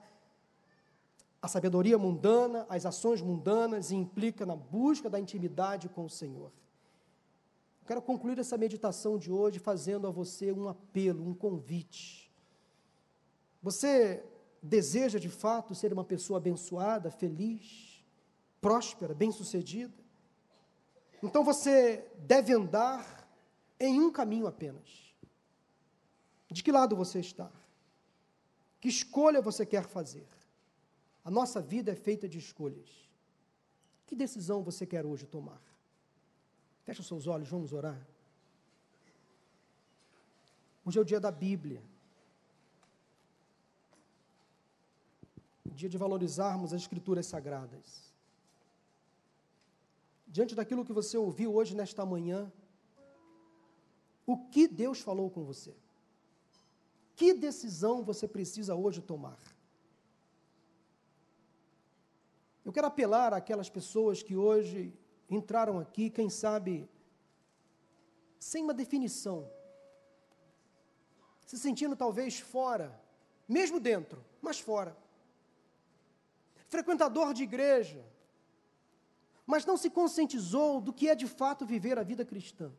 a 1.41 1.49
sabedoria 1.49 1.99
mundana, 1.99 2.67
as 2.69 2.85
ações 2.87 3.21
mundanas 3.21 3.91
e 3.91 3.97
implica 3.97 4.45
na 4.47 4.57
busca 4.57 5.09
da 5.09 5.19
intimidade 5.19 5.89
com 5.89 6.05
o 6.05 6.11
Senhor. 6.11 6.53
Eu 7.81 7.87
quero 7.87 8.03
concluir 8.03 8.39
essa 8.39 8.57
meditação 8.57 9.19
de 9.19 9.31
hoje 9.31 9.59
fazendo 9.59 10.07
a 10.07 10.11
você 10.11 10.53
um 10.53 10.69
apelo, 10.69 11.27
um 11.27 11.35
convite. 11.35 12.33
Você 13.61 14.25
deseja 14.63 15.19
de 15.19 15.29
fato 15.29 15.75
ser 15.75 15.93
uma 15.93 16.05
pessoa 16.05 16.39
abençoada, 16.39 17.11
feliz, 17.11 18.05
próspera, 18.61 19.13
bem-sucedida, 19.15 20.02
então 21.23 21.45
você 21.45 22.05
deve 22.19 22.53
andar 22.53 23.27
em 23.79 24.01
um 24.01 24.11
caminho 24.11 24.47
apenas. 24.47 25.15
De 26.51 26.63
que 26.63 26.73
lado 26.73 26.97
você 26.97 27.21
está? 27.21 27.51
Que 28.81 28.89
escolha 28.89 29.41
você 29.41 29.65
quer 29.65 29.87
fazer? 29.87 30.27
A 31.25 31.31
nossa 31.31 31.61
vida 31.61 31.93
é 31.93 31.95
feita 31.95 32.29
de 32.29 32.39
escolhas. 32.39 32.91
Que 34.07 34.17
decisão 34.17 34.63
você 34.63 34.85
quer 34.85 35.07
hoje 35.07 35.27
tomar? 35.27 35.63
Feche 36.85 37.01
os 37.01 37.07
seus 37.07 37.27
olhos, 37.27 37.49
vamos 37.49 37.73
orar. 37.73 38.01
Hoje 40.85 40.99
é 40.99 41.01
o 41.01 41.05
dia 41.05 41.21
da 41.21 41.31
Bíblia. 41.31 41.83
dia 45.75 45.89
de 45.89 45.99
valorizarmos 45.99 46.73
as 46.73 46.83
Escrituras 46.83 47.27
Sagradas. 47.27 48.12
Diante 50.33 50.55
daquilo 50.55 50.85
que 50.85 50.95
você 50.95 51.19
ouviu 51.19 51.55
hoje, 51.55 51.77
nesta 51.77 52.07
manhã, 52.07 52.51
o 54.25 54.35
que 54.53 54.67
Deus 54.67 54.99
falou 54.99 55.31
com 55.31 55.45
você? 55.45 55.75
Que 57.15 57.35
decisão 57.35 58.03
você 58.03 58.27
precisa 58.27 58.75
hoje 58.75 59.03
tomar? 59.03 59.39
Eu 62.65 62.73
quero 62.73 62.87
apelar 62.87 63.35
àquelas 63.35 63.69
pessoas 63.69 64.23
que 64.23 64.35
hoje 64.35 64.99
entraram 65.29 65.79
aqui, 65.79 66.09
quem 66.09 66.31
sabe, 66.31 66.89
sem 68.39 68.65
uma 68.65 68.73
definição, 68.73 69.51
se 71.45 71.59
sentindo 71.59 71.95
talvez 71.95 72.41
fora, 72.41 72.99
mesmo 73.47 73.79
dentro, 73.79 74.25
mas 74.41 74.59
fora. 74.59 74.97
Frequentador 76.69 77.35
de 77.35 77.43
igreja, 77.43 78.03
mas 79.53 79.67
não 79.67 79.77
se 79.77 79.91
conscientizou 79.91 80.81
do 80.81 80.95
que 80.95 81.11
é 81.11 81.15
de 81.15 81.27
fato 81.27 81.67
viver 81.67 81.99
a 81.99 82.03
vida 82.03 82.25
cristã. 82.25 82.73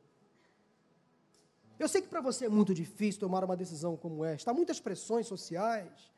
Eu 1.77 1.87
sei 1.87 2.01
que 2.01 2.07
para 2.07 2.19
você 2.19 2.45
é 2.45 2.49
muito 2.49 2.73
difícil 2.73 3.19
tomar 3.19 3.43
uma 3.43 3.55
decisão 3.55 3.95
como 3.95 4.25
esta. 4.25 4.49
Há 4.49 4.53
muitas 4.55 4.79
pressões 4.79 5.27
sociais, 5.27 6.11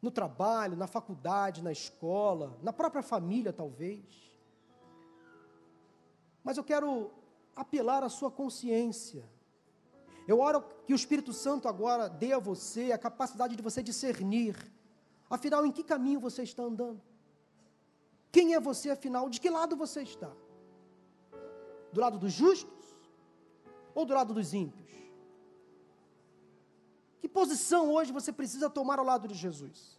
no 0.00 0.12
trabalho, 0.12 0.76
na 0.76 0.86
faculdade, 0.86 1.60
na 1.60 1.72
escola, 1.72 2.56
na 2.62 2.72
própria 2.72 3.02
família, 3.02 3.52
talvez. 3.52 4.04
Mas 6.44 6.56
eu 6.56 6.62
quero 6.62 7.10
apelar 7.56 8.04
à 8.04 8.08
sua 8.08 8.30
consciência. 8.30 9.28
Eu 10.28 10.38
oro 10.38 10.62
que 10.86 10.92
o 10.92 11.00
Espírito 11.02 11.32
Santo 11.32 11.66
agora 11.66 12.08
dê 12.08 12.32
a 12.32 12.38
você 12.38 12.92
a 12.92 12.98
capacidade 12.98 13.56
de 13.56 13.62
você 13.62 13.82
discernir, 13.82 14.54
afinal, 15.28 15.66
em 15.66 15.72
que 15.72 15.82
caminho 15.82 16.20
você 16.20 16.44
está 16.44 16.62
andando. 16.62 17.02
Quem 18.36 18.52
é 18.52 18.60
você, 18.60 18.90
afinal? 18.90 19.30
De 19.30 19.40
que 19.40 19.48
lado 19.48 19.74
você 19.74 20.02
está? 20.02 20.30
Do 21.90 22.02
lado 22.02 22.18
dos 22.18 22.34
justos 22.34 22.84
ou 23.94 24.04
do 24.04 24.12
lado 24.12 24.34
dos 24.34 24.52
ímpios? 24.52 24.90
Que 27.18 27.30
posição 27.30 27.90
hoje 27.90 28.12
você 28.12 28.30
precisa 28.30 28.68
tomar 28.68 28.98
ao 28.98 29.06
lado 29.06 29.26
de 29.26 29.32
Jesus? 29.32 29.98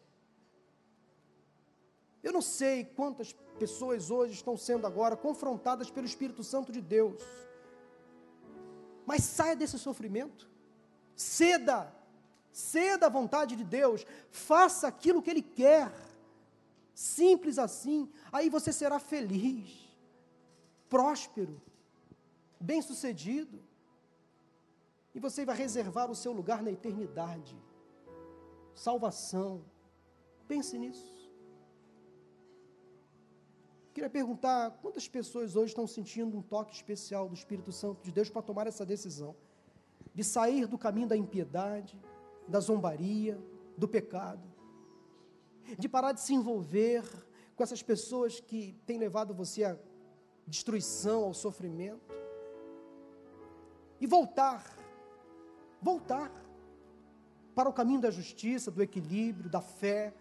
Eu 2.22 2.32
não 2.32 2.44
sei 2.44 2.86
quantas 2.86 3.34
pessoas 3.58 4.12
hoje 4.12 4.34
estão 4.34 4.56
sendo 4.56 4.86
agora 4.86 5.18
confrontadas 5.18 5.90
pelo 5.90 6.06
Espírito 6.06 6.44
Santo 6.44 6.72
de 6.72 6.80
Deus. 6.80 7.20
Mas 9.04 9.24
saia 9.24 9.56
desse 9.56 9.80
sofrimento. 9.80 10.48
Ceda. 11.16 11.92
Ceda 12.52 13.08
à 13.08 13.10
vontade 13.10 13.56
de 13.56 13.64
Deus. 13.64 14.06
Faça 14.30 14.88
aquilo 14.88 15.24
que 15.24 15.32
Ele 15.32 15.42
quer. 15.42 15.92
Simples 16.98 17.60
assim. 17.60 18.10
Aí 18.32 18.50
você 18.50 18.74
será 18.74 18.98
feliz, 18.98 19.88
próspero, 20.90 21.62
bem-sucedido. 22.60 23.60
E 25.14 25.20
você 25.20 25.46
vai 25.46 25.56
reservar 25.56 26.10
o 26.10 26.16
seu 26.16 26.32
lugar 26.32 26.64
na 26.64 26.72
eternidade. 26.72 27.56
Salvação. 28.74 29.64
Pense 30.48 30.76
nisso. 30.76 31.30
Queria 33.94 34.10
perguntar 34.10 34.72
quantas 34.82 35.08
pessoas 35.08 35.56
hoje 35.56 35.74
estão 35.74 35.86
sentindo 35.86 36.36
um 36.36 36.42
toque 36.42 36.74
especial 36.74 37.30
do 37.30 37.36
Espírito 37.36 37.72
Santo 37.72 38.02
de 38.04 38.12
Deus 38.12 38.28
para 38.28 38.42
tomar 38.42 38.66
essa 38.66 38.84
decisão 38.84 39.36
de 40.16 40.24
sair 40.24 40.66
do 40.66 40.80
caminho 40.80 41.08
da 41.08 41.16
impiedade, 41.16 41.96
da 42.48 42.60
zombaria, 42.60 43.40
do 43.78 43.88
pecado, 43.88 44.57
de 45.78 45.90
parar 45.90 46.12
de 46.12 46.22
se 46.22 46.34
envolver 46.34 47.04
com 47.56 47.64
essas 47.64 47.82
pessoas 47.82 48.40
que 48.40 48.80
têm 48.86 49.00
levado 49.00 49.34
você 49.34 49.64
à 49.64 49.78
destruição, 50.46 51.24
ao 51.24 51.34
sofrimento, 51.34 52.16
e 54.00 54.06
voltar, 54.06 54.64
voltar 55.82 56.32
para 57.56 57.68
o 57.68 57.74
caminho 57.74 58.00
da 58.00 58.12
justiça, 58.12 58.70
do 58.70 58.84
equilíbrio, 58.84 59.50
da 59.50 59.62
fé, 59.62 60.14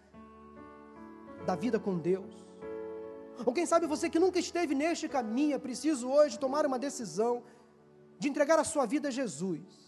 da 1.45 1.55
vida 1.55 1.79
com 1.79 1.97
Deus. 1.97 2.33
Ou 3.45 3.53
quem 3.53 3.65
sabe 3.65 3.85
você 3.85 4.09
que 4.09 4.19
nunca 4.19 4.39
esteve 4.39 4.73
neste 4.73 5.07
caminho, 5.07 5.53
é 5.55 5.59
preciso 5.59 6.09
hoje 6.09 6.39
tomar 6.39 6.65
uma 6.65 6.79
decisão 6.79 7.43
de 8.17 8.27
entregar 8.27 8.57
a 8.57 8.63
sua 8.63 8.87
vida 8.87 9.09
a 9.09 9.11
Jesus. 9.11 9.86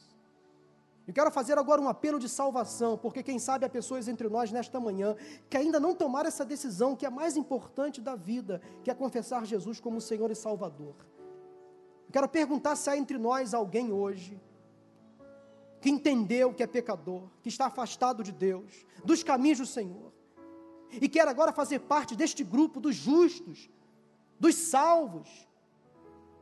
Eu 1.10 1.14
quero 1.14 1.32
fazer 1.32 1.58
agora 1.58 1.82
um 1.82 1.90
apelo 1.90 2.20
de 2.20 2.30
salvação, 2.30 2.96
porque 2.96 3.24
quem 3.24 3.40
sabe 3.40 3.66
há 3.66 3.70
pessoas 3.70 4.08
entre 4.08 4.30
nós 4.30 4.52
nesta 4.52 4.80
manhã 4.80 5.16
que 5.50 5.58
ainda 5.58 5.80
não 5.80 5.96
tomaram 5.96 6.28
essa 6.28 6.46
decisão, 6.46 6.96
que 6.96 7.04
é 7.04 7.10
mais 7.10 7.36
importante 7.36 8.00
da 8.00 8.16
vida, 8.16 8.62
que 8.84 8.92
é 8.92 8.94
confessar 8.94 9.44
Jesus 9.44 9.80
como 9.80 10.00
Senhor 10.00 10.30
e 10.30 10.36
Salvador. 10.36 10.94
Eu 12.06 12.14
quero 12.14 12.30
perguntar 12.30 12.76
se 12.76 12.92
há 12.92 12.96
entre 12.96 13.18
nós 13.18 13.56
alguém 13.56 13.92
hoje 13.92 14.40
que 15.82 15.90
entendeu 15.90 16.54
que 16.54 16.62
é 16.62 16.68
pecador, 16.68 17.24
que 17.42 17.50
está 17.50 17.66
afastado 17.66 18.22
de 18.22 18.32
Deus, 18.32 18.86
dos 19.04 19.24
caminhos 19.24 19.58
do 19.58 19.66
Senhor, 19.66 20.14
e 20.92 21.10
quer 21.10 21.28
agora 21.28 21.52
fazer 21.52 21.80
parte 21.80 22.16
deste 22.16 22.44
grupo 22.44 22.80
dos 22.80 22.96
justos, 22.96 23.68
dos 24.40 24.54
salvos, 24.54 25.49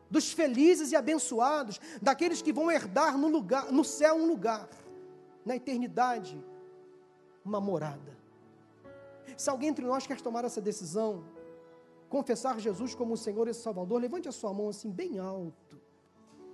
dos 0.10 0.32
felizes 0.32 0.92
e 0.92 0.96
abençoados, 0.96 1.80
daqueles 2.02 2.42
que 2.42 2.54
vão 2.54 2.72
herdar 2.72 3.18
no 3.18 3.28
lugar, 3.28 3.72
no 3.72 3.84
céu 3.84 4.16
um 4.16 4.28
lugar, 4.28 4.70
na 5.46 5.56
eternidade, 5.56 6.44
uma 7.44 7.60
morada. 7.60 8.18
Se 9.36 9.50
alguém 9.50 9.70
entre 9.70 9.86
nós 9.86 10.08
quer 10.08 10.22
tomar 10.22 10.46
essa 10.46 10.62
decisão, 10.62 11.24
confessar 12.10 12.60
Jesus 12.60 12.96
como 12.96 13.14
o 13.14 13.18
Senhor 13.18 13.48
e 13.48 13.54
Salvador, 13.54 14.00
levante 14.02 14.28
a 14.28 14.32
sua 14.32 14.54
mão 14.54 14.70
assim 14.70 14.90
bem 14.90 15.20
alto. 15.20 15.78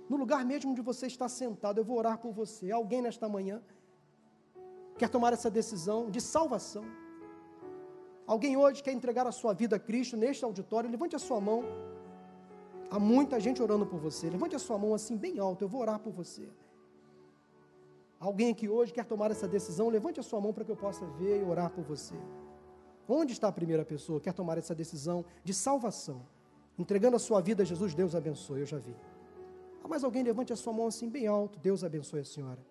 No 0.08 0.16
lugar 0.16 0.44
mesmo 0.44 0.70
onde 0.72 0.82
você 0.82 1.06
está 1.06 1.28
sentado, 1.28 1.78
eu 1.78 1.84
vou 1.84 1.96
orar 1.96 2.18
por 2.18 2.32
você. 2.32 2.70
Alguém 2.70 3.00
nesta 3.00 3.28
manhã 3.28 3.62
quer 4.98 5.08
tomar 5.08 5.32
essa 5.32 5.50
decisão 5.50 6.10
de 6.10 6.20
salvação? 6.20 6.84
Alguém 8.26 8.56
hoje 8.56 8.82
quer 8.82 8.92
entregar 8.92 9.26
a 9.26 9.32
sua 9.32 9.52
vida 9.52 9.76
a 9.76 9.78
Cristo 9.78 10.16
neste 10.16 10.44
auditório? 10.44 10.90
Levante 10.90 11.16
a 11.16 11.18
sua 11.18 11.40
mão. 11.40 11.62
Há 12.90 12.98
muita 12.98 13.40
gente 13.40 13.62
orando 13.62 13.86
por 13.86 13.98
você. 13.98 14.30
Levante 14.30 14.54
a 14.54 14.58
sua 14.58 14.78
mão 14.78 14.94
assim, 14.94 15.16
bem 15.16 15.38
alto. 15.38 15.62
Eu 15.64 15.68
vou 15.68 15.80
orar 15.80 15.98
por 15.98 16.12
você. 16.12 16.48
Alguém 18.20 18.50
aqui 18.50 18.68
hoje 18.68 18.92
quer 18.92 19.04
tomar 19.04 19.30
essa 19.30 19.46
decisão? 19.46 19.88
Levante 19.88 20.20
a 20.20 20.22
sua 20.22 20.40
mão 20.40 20.52
para 20.52 20.64
que 20.64 20.70
eu 20.70 20.76
possa 20.76 21.04
ver 21.06 21.40
e 21.40 21.44
orar 21.44 21.70
por 21.70 21.84
você. 21.84 22.14
Onde 23.08 23.32
está 23.32 23.48
a 23.48 23.52
primeira 23.52 23.84
pessoa 23.84 24.18
que 24.18 24.24
quer 24.24 24.32
tomar 24.32 24.56
essa 24.56 24.74
decisão 24.74 25.24
de 25.42 25.52
salvação? 25.52 26.22
Entregando 26.78 27.16
a 27.16 27.18
sua 27.18 27.40
vida 27.40 27.62
a 27.62 27.66
Jesus, 27.66 27.94
Deus 27.94 28.14
abençoe. 28.14 28.60
Eu 28.60 28.66
já 28.66 28.78
vi. 28.78 28.96
Há 29.82 29.88
mais 29.88 30.02
alguém? 30.02 30.22
Levante 30.22 30.52
a 30.52 30.56
sua 30.56 30.72
mão 30.72 30.86
assim, 30.86 31.08
bem 31.08 31.26
alto. 31.26 31.58
Deus 31.58 31.84
abençoe 31.84 32.20
a 32.20 32.24
senhora. 32.24 32.64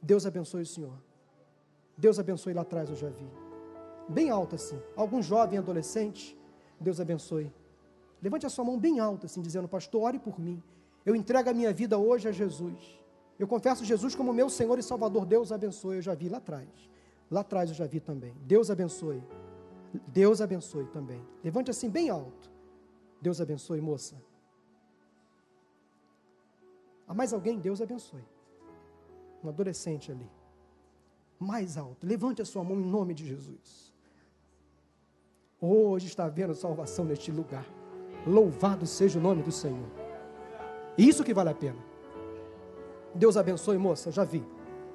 Deus 0.00 0.24
abençoe 0.24 0.62
o 0.62 0.66
senhor. 0.66 0.98
Deus 1.96 2.18
abençoe 2.18 2.54
lá 2.54 2.62
atrás, 2.62 2.88
eu 2.88 2.96
já 2.96 3.08
vi 3.08 3.28
bem 4.08 4.30
alta 4.30 4.56
assim. 4.56 4.80
Algum 4.96 5.22
jovem 5.22 5.58
adolescente, 5.58 6.38
Deus 6.80 7.00
abençoe. 7.00 7.52
Levante 8.22 8.46
a 8.46 8.48
sua 8.48 8.64
mão 8.64 8.78
bem 8.78 9.00
alta 9.00 9.26
assim, 9.26 9.42
dizendo: 9.42 9.66
Pastor, 9.66 10.02
ore 10.02 10.18
por 10.18 10.38
mim. 10.38 10.62
Eu 11.04 11.16
entrego 11.16 11.50
a 11.50 11.52
minha 11.52 11.72
vida 11.72 11.98
hoje 11.98 12.28
a 12.28 12.32
Jesus. 12.32 12.78
Eu 13.38 13.48
confesso 13.48 13.84
Jesus 13.84 14.14
como 14.14 14.32
meu 14.32 14.48
Senhor 14.48 14.78
e 14.78 14.82
Salvador. 14.82 15.26
Deus 15.26 15.50
abençoe. 15.50 15.96
Eu 15.96 16.02
já 16.02 16.14
vi 16.14 16.28
lá 16.28 16.38
atrás. 16.38 16.68
Lá 17.28 17.40
atrás 17.40 17.70
eu 17.70 17.74
já 17.74 17.86
vi 17.86 17.98
também. 17.98 18.34
Deus 18.46 18.70
abençoe. 18.70 19.22
Deus 20.06 20.40
abençoe 20.40 20.86
também. 20.86 21.20
Levante 21.42 21.70
assim 21.70 21.90
bem 21.90 22.08
alto. 22.08 22.50
Deus 23.20 23.40
abençoe, 23.40 23.80
moça. 23.80 24.14
Há 27.06 27.14
mais 27.14 27.32
alguém? 27.32 27.58
Deus 27.58 27.80
abençoe. 27.80 28.24
Um 29.42 29.48
adolescente 29.48 30.12
ali. 30.12 30.30
Mais 31.38 31.76
alto. 31.76 32.06
Levante 32.06 32.40
a 32.40 32.44
sua 32.44 32.62
mão 32.62 32.78
em 32.78 32.86
nome 32.86 33.12
de 33.14 33.26
Jesus. 33.26 33.92
Hoje 35.60 36.06
está 36.06 36.24
havendo 36.24 36.54
salvação 36.54 37.04
neste 37.04 37.30
lugar. 37.30 37.66
Louvado 38.26 38.86
seja 38.86 39.18
o 39.18 39.22
nome 39.22 39.42
do 39.42 39.52
Senhor. 39.52 39.88
Isso 40.96 41.24
que 41.24 41.34
vale 41.34 41.50
a 41.50 41.54
pena. 41.54 41.78
Deus 43.14 43.36
abençoe, 43.36 43.76
moça, 43.78 44.10
já 44.10 44.24
vi. 44.24 44.44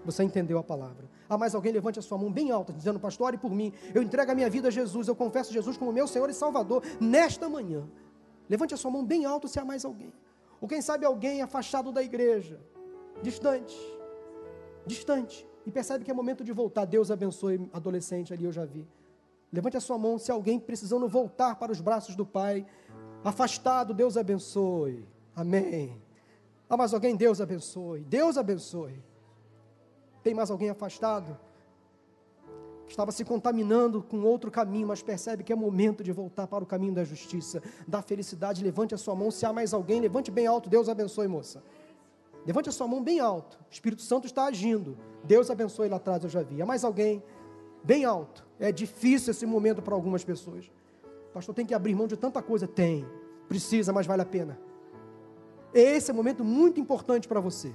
Você 0.06 0.24
entendeu 0.24 0.58
a 0.58 0.64
palavra. 0.64 1.10
Ah, 1.30 1.38
mais 1.38 1.54
alguém 1.54 1.72
levante 1.72 2.00
a 2.00 2.02
sua 2.02 2.18
mão 2.18 2.32
bem 2.32 2.52
alta, 2.52 2.72
dizendo, 2.72 3.00
pastor, 3.00 3.28
ore 3.28 3.38
por 3.38 3.52
mim. 3.52 3.74
Eu 3.94 4.02
entrego 4.02 4.32
a 4.32 4.36
minha 4.36 4.50
vida 4.50 4.70
a 4.70 4.72
Jesus. 4.72 5.08
Eu 5.08 5.16
confesso 5.16 5.52
Jesus 5.52 5.76
como 5.76 5.92
meu 5.92 6.08
Senhor 6.08 6.30
e 6.30 6.34
Salvador 6.34 6.82
nesta 7.02 7.50
manhã. 7.50 7.84
Levante 8.50 8.74
a 8.74 8.78
sua 8.78 8.90
mão 8.90 9.04
bem 9.04 9.26
alta 9.26 9.48
se 9.48 9.60
há 9.60 9.66
mais 9.66 9.84
alguém. 9.84 10.14
Ou 10.62 10.68
quem 10.68 10.82
sabe 10.82 11.06
alguém 11.06 11.42
afastado 11.42 11.92
da 11.92 12.02
igreja, 12.02 12.60
distante, 13.22 13.78
distante, 14.86 15.48
e 15.66 15.72
percebe 15.72 16.06
que 16.06 16.10
é 16.10 16.14
momento 16.14 16.44
de 16.44 16.54
voltar. 16.54 16.86
Deus 16.86 17.12
abençoe, 17.12 17.70
adolescente 17.74 18.34
ali, 18.34 18.46
eu 18.46 18.52
já 18.52 18.64
vi. 18.64 18.88
Levante 19.52 19.78
a 19.78 19.82
sua 19.82 19.98
mão 19.98 20.18
se 20.18 20.32
alguém 20.32 20.60
precisando 20.60 21.08
voltar 21.08 21.56
para 21.56 21.72
os 21.72 21.82
braços 21.82 22.16
do 22.16 22.26
Pai. 22.26 22.66
Afastado, 23.24 23.94
Deus 23.94 24.18
abençoe. 24.18 25.06
Amém. 25.36 26.02
Há 26.70 26.76
mais 26.76 26.94
alguém? 26.94 27.16
Deus 27.16 27.40
abençoe. 27.40 28.02
Deus 28.02 28.38
abençoe. 28.38 29.02
Tem 30.24 30.34
mais 30.34 30.52
alguém 30.52 30.70
afastado? 30.70 31.38
Estava 32.88 33.12
se 33.12 33.26
contaminando 33.26 34.02
com 34.02 34.22
outro 34.24 34.50
caminho, 34.50 34.88
mas 34.88 35.02
percebe 35.02 35.44
que 35.44 35.52
é 35.52 35.56
momento 35.56 36.04
de 36.04 36.12
voltar 36.12 36.48
para 36.48 36.64
o 36.64 36.68
caminho 36.68 36.94
da 36.94 37.04
justiça, 37.04 37.62
da 37.88 38.02
felicidade. 38.02 38.64
Levante 38.64 38.96
a 38.96 38.98
sua 38.98 39.14
mão. 39.14 39.30
Se 39.30 39.46
há 39.46 39.52
mais 39.52 39.74
alguém, 39.74 40.00
levante 40.00 40.32
bem 40.32 40.48
alto. 40.48 40.70
Deus 40.70 40.88
abençoe, 40.88 41.28
moça. 41.28 41.62
Levante 42.46 42.70
a 42.70 42.72
sua 42.72 42.88
mão 42.88 43.04
bem 43.04 43.20
alto. 43.20 43.58
O 43.70 43.74
Espírito 43.74 44.02
Santo 44.02 44.26
está 44.26 44.46
agindo. 44.46 44.98
Deus 45.24 45.50
abençoe 45.50 45.90
lá 45.90 45.98
atrás, 45.98 46.24
eu 46.24 46.30
já 46.30 46.42
vi. 46.42 46.62
Há 46.62 46.66
mais 46.66 46.86
alguém? 46.86 47.22
Bem 47.84 48.06
alto. 48.06 48.46
É 48.58 48.72
difícil 48.72 49.32
esse 49.32 49.46
momento 49.46 49.82
para 49.82 49.94
algumas 49.94 50.24
pessoas. 50.24 50.72
Pastor, 51.38 51.54
tem 51.54 51.68
que 51.68 51.74
abrir 51.76 51.94
mão 51.94 52.08
de 52.08 52.18
tanta 52.18 52.42
coisa? 52.42 52.68
Tem. 52.68 53.06
Precisa, 53.48 53.94
mas 53.94 54.08
vale 54.08 54.24
a 54.24 54.26
pena. 54.26 54.60
Esse 55.72 56.10
é 56.10 56.14
um 56.14 56.18
momento 56.18 56.44
muito 56.44 56.80
importante 56.80 57.28
para 57.28 57.40
você. 57.40 57.72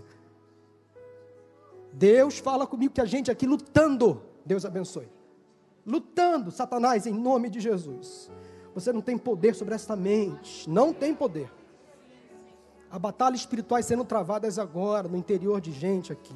Deus 1.93 2.41
fala 2.41 2.67
comigo 2.67 2.93
que 2.93 3.01
a 3.01 3.05
gente 3.05 3.31
aqui 3.31 3.47
lutando. 3.47 4.21
Deus 4.45 4.65
abençoe. 4.65 5.09
Lutando, 5.87 6.51
Satanás, 6.51 7.07
em 7.07 7.13
nome 7.13 7.49
de 7.49 7.61
Jesus. 7.61 8.29
Você 8.75 8.93
não 8.93 9.01
tem 9.01 9.17
poder 9.17 9.55
sobre 9.55 9.77
esta 9.77 9.95
mente. 9.95 10.69
Não 10.69 10.93
tem 10.93 11.15
poder. 11.15 11.49
A 12.91 12.99
batalha 12.99 13.37
espiritual 13.37 13.81
sendo 13.81 14.05
travadas 14.05 14.59
agora 14.59 15.07
no 15.07 15.17
interior 15.17 15.61
de 15.61 15.71
gente 15.71 16.13
aqui. 16.13 16.35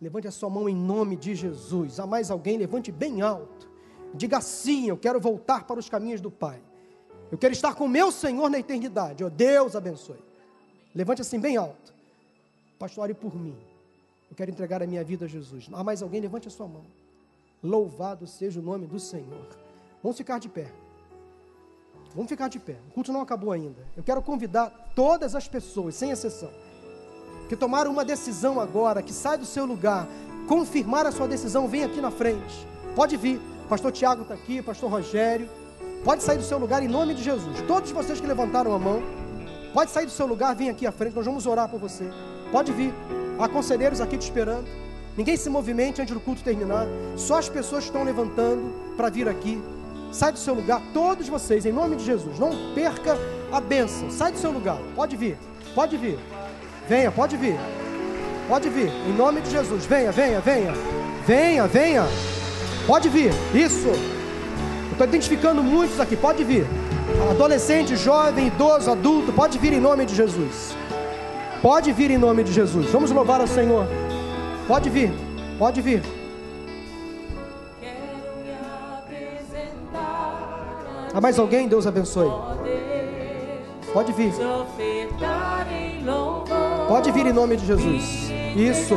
Levante 0.00 0.26
a 0.26 0.32
sua 0.32 0.50
mão 0.50 0.68
em 0.68 0.74
nome 0.74 1.14
de 1.14 1.36
Jesus. 1.36 2.00
Há 2.00 2.06
mais 2.06 2.32
alguém? 2.32 2.58
Levante 2.58 2.90
bem 2.90 3.22
alto. 3.22 3.73
Diga 4.14 4.40
sim, 4.40 4.88
eu 4.88 4.96
quero 4.96 5.20
voltar 5.20 5.64
para 5.64 5.78
os 5.78 5.88
caminhos 5.88 6.20
do 6.20 6.30
Pai. 6.30 6.60
Eu 7.32 7.36
quero 7.36 7.52
estar 7.52 7.74
com 7.74 7.86
o 7.86 7.88
meu 7.88 8.12
Senhor 8.12 8.48
na 8.48 8.58
eternidade. 8.60 9.24
Oh, 9.24 9.30
Deus 9.30 9.74
abençoe. 9.74 10.22
Levante 10.94 11.20
assim 11.20 11.40
bem 11.40 11.56
alto. 11.56 11.92
Pastor, 12.78 13.04
ore 13.04 13.14
por 13.14 13.34
mim. 13.34 13.56
Eu 14.30 14.36
quero 14.36 14.52
entregar 14.52 14.82
a 14.82 14.86
minha 14.86 15.02
vida 15.02 15.24
a 15.24 15.28
Jesus. 15.28 15.68
Há 15.72 15.82
mais 15.82 16.00
alguém? 16.00 16.20
Levante 16.20 16.46
a 16.46 16.50
sua 16.50 16.68
mão. 16.68 16.84
Louvado 17.60 18.26
seja 18.26 18.60
o 18.60 18.62
nome 18.62 18.86
do 18.86 19.00
Senhor. 19.00 19.48
Vamos 20.00 20.16
ficar 20.16 20.38
de 20.38 20.48
pé. 20.48 20.70
Vamos 22.14 22.28
ficar 22.28 22.46
de 22.48 22.60
pé. 22.60 22.76
O 22.88 22.92
culto 22.92 23.12
não 23.12 23.20
acabou 23.20 23.50
ainda. 23.50 23.82
Eu 23.96 24.04
quero 24.04 24.22
convidar 24.22 24.92
todas 24.94 25.34
as 25.34 25.48
pessoas, 25.48 25.96
sem 25.96 26.10
exceção, 26.10 26.50
que 27.48 27.56
tomaram 27.56 27.90
uma 27.90 28.04
decisão 28.04 28.60
agora, 28.60 29.02
que 29.02 29.12
sai 29.12 29.36
do 29.36 29.44
seu 29.44 29.64
lugar, 29.64 30.06
confirmar 30.46 31.06
a 31.06 31.10
sua 31.10 31.26
decisão, 31.26 31.66
vem 31.66 31.82
aqui 31.82 32.00
na 32.00 32.12
frente. 32.12 32.66
Pode 32.94 33.16
vir. 33.16 33.40
Pastor 33.68 33.92
Tiago 33.92 34.22
está 34.22 34.34
aqui, 34.34 34.62
Pastor 34.62 34.90
Rogério. 34.90 35.48
Pode 36.04 36.22
sair 36.22 36.36
do 36.36 36.44
seu 36.44 36.58
lugar 36.58 36.82
em 36.82 36.88
nome 36.88 37.14
de 37.14 37.22
Jesus. 37.22 37.62
Todos 37.66 37.90
vocês 37.90 38.20
que 38.20 38.26
levantaram 38.26 38.74
a 38.74 38.78
mão, 38.78 39.02
pode 39.72 39.90
sair 39.90 40.04
do 40.04 40.12
seu 40.12 40.26
lugar, 40.26 40.54
vem 40.54 40.68
aqui 40.68 40.86
à 40.86 40.92
frente, 40.92 41.16
nós 41.16 41.24
vamos 41.24 41.46
orar 41.46 41.68
por 41.68 41.80
você. 41.80 42.04
Pode 42.52 42.72
vir. 42.72 42.92
Há 43.38 43.48
conselheiros 43.48 44.00
aqui 44.00 44.18
te 44.18 44.22
esperando. 44.22 44.66
Ninguém 45.16 45.36
se 45.36 45.48
movimente 45.48 46.02
antes 46.02 46.12
do 46.12 46.20
culto 46.20 46.42
terminar. 46.42 46.86
Só 47.16 47.38
as 47.38 47.48
pessoas 47.48 47.84
estão 47.84 48.04
levantando 48.04 48.94
para 48.96 49.08
vir 49.08 49.28
aqui. 49.28 49.62
Sai 50.12 50.30
do 50.30 50.38
seu 50.38 50.54
lugar, 50.54 50.80
todos 50.92 51.28
vocês, 51.28 51.66
em 51.66 51.72
nome 51.72 51.96
de 51.96 52.04
Jesus. 52.04 52.38
Não 52.38 52.50
perca 52.74 53.16
a 53.50 53.60
bênção. 53.60 54.10
Sai 54.10 54.30
do 54.32 54.38
seu 54.38 54.50
lugar. 54.50 54.78
Pode 54.94 55.16
vir. 55.16 55.38
Pode 55.74 55.96
vir. 55.96 56.18
Venha, 56.88 57.10
pode 57.10 57.36
vir. 57.36 57.56
Pode 58.48 58.68
vir. 58.68 58.88
Em 59.08 59.12
nome 59.12 59.40
de 59.40 59.50
Jesus. 59.50 59.86
Venha, 59.86 60.12
venha, 60.12 60.40
venha. 60.40 60.72
Venha, 61.26 61.66
venha. 61.66 62.04
Pode 62.86 63.08
vir. 63.08 63.32
Isso. 63.54 63.88
Estou 64.90 65.06
identificando 65.06 65.62
muitos 65.62 65.98
aqui. 66.00 66.16
Pode 66.16 66.44
vir. 66.44 66.66
Adolescente, 67.30 67.96
jovem, 67.96 68.46
idoso, 68.46 68.90
adulto. 68.90 69.32
Pode 69.32 69.58
vir 69.58 69.72
em 69.72 69.80
nome 69.80 70.04
de 70.06 70.14
Jesus. 70.14 70.74
Pode 71.60 71.92
vir 71.92 72.10
em 72.10 72.18
nome 72.18 72.44
de 72.44 72.52
Jesus. 72.52 72.90
Vamos 72.90 73.10
louvar 73.10 73.40
ao 73.40 73.46
Senhor. 73.46 73.86
Pode 74.68 74.90
vir, 74.90 75.12
pode 75.58 75.80
vir. 75.80 76.02
Há 81.14 81.20
mais 81.20 81.38
alguém? 81.38 81.68
Deus 81.68 81.86
abençoe. 81.86 82.30
Pode 83.92 84.12
vir. 84.12 84.32
Pode 86.88 87.12
vir 87.12 87.26
em 87.26 87.32
nome 87.32 87.56
de 87.56 87.66
Jesus. 87.66 88.30
Isso. 88.56 88.96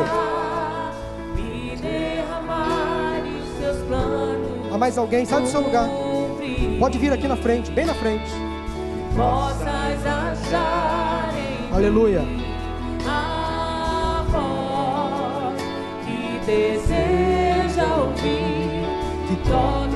Há 4.77 4.79
mais 4.79 4.95
alguém? 4.95 5.25
Sai 5.25 5.41
do 5.41 5.47
seu 5.47 5.59
lugar. 5.59 5.89
Pode 6.79 6.99
vir 6.99 7.11
aqui 7.11 7.27
na 7.27 7.35
frente, 7.35 7.71
bem 7.71 7.83
na 7.83 7.95
frente. 7.95 8.29
Aleluia. 11.73 12.21
deseja 16.45 17.85
ouvir, 17.97 18.85
que 19.27 19.49
toca 19.49 19.86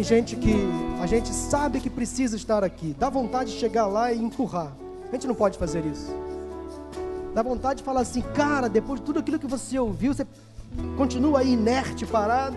tem 0.00 0.04
gente 0.04 0.34
que 0.34 0.54
a 1.02 1.06
gente 1.06 1.28
sabe 1.28 1.78
que 1.78 1.90
precisa 1.90 2.34
estar 2.34 2.64
aqui. 2.64 2.96
Dá 2.98 3.10
vontade 3.10 3.52
de 3.52 3.58
chegar 3.58 3.86
lá 3.86 4.10
e 4.10 4.18
empurrar. 4.18 4.72
A 5.06 5.12
gente 5.12 5.26
não 5.26 5.34
pode 5.34 5.58
fazer 5.58 5.84
isso. 5.84 6.10
Dá 7.34 7.42
vontade 7.42 7.80
de 7.80 7.84
falar 7.84 8.00
assim, 8.00 8.22
cara, 8.22 8.66
depois 8.66 8.98
de 8.98 9.04
tudo 9.04 9.18
aquilo 9.18 9.38
que 9.38 9.46
você 9.46 9.78
ouviu, 9.78 10.14
você 10.14 10.26
continua 10.96 11.40
aí 11.40 11.52
inerte, 11.52 12.06
parado. 12.06 12.56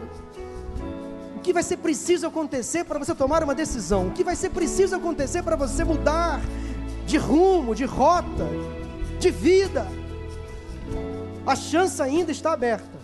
O 1.35 1.41
que 1.41 1.51
vai 1.51 1.63
ser 1.63 1.77
preciso 1.77 2.25
acontecer 2.25 2.85
para 2.85 2.97
você 2.97 3.13
tomar 3.13 3.43
uma 3.43 3.53
decisão? 3.53 4.07
O 4.07 4.11
que 4.11 4.23
vai 4.23 4.37
ser 4.37 4.49
preciso 4.49 4.95
acontecer 4.95 5.43
para 5.43 5.57
você 5.57 5.83
mudar 5.83 6.39
de 7.05 7.17
rumo, 7.17 7.75
de 7.75 7.83
rota, 7.83 8.47
de 9.19 9.29
vida? 9.29 9.85
A 11.45 11.57
chance 11.57 12.01
ainda 12.01 12.31
está 12.31 12.53
aberta. 12.53 12.97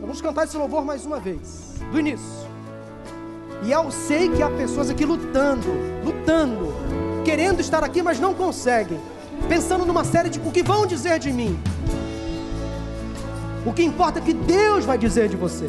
Vamos 0.00 0.20
cantar 0.20 0.44
esse 0.44 0.56
louvor 0.56 0.84
mais 0.84 1.04
uma 1.04 1.18
vez, 1.18 1.74
do 1.90 1.98
início. 1.98 2.45
E 3.62 3.72
eu 3.72 3.90
sei 3.90 4.28
que 4.28 4.42
há 4.42 4.50
pessoas 4.50 4.90
aqui 4.90 5.04
lutando, 5.04 5.66
lutando, 6.04 6.74
querendo 7.24 7.60
estar 7.60 7.82
aqui, 7.82 8.02
mas 8.02 8.20
não 8.20 8.34
conseguem. 8.34 9.00
Pensando 9.48 9.84
numa 9.84 10.04
série 10.04 10.28
de 10.28 10.38
o 10.38 10.50
que 10.50 10.62
vão 10.62 10.86
dizer 10.86 11.18
de 11.18 11.32
mim. 11.32 11.58
O 13.64 13.72
que 13.72 13.82
importa 13.82 14.18
é 14.18 14.22
que 14.22 14.32
Deus 14.32 14.84
vai 14.84 14.96
dizer 14.96 15.28
de 15.28 15.36
você. 15.36 15.66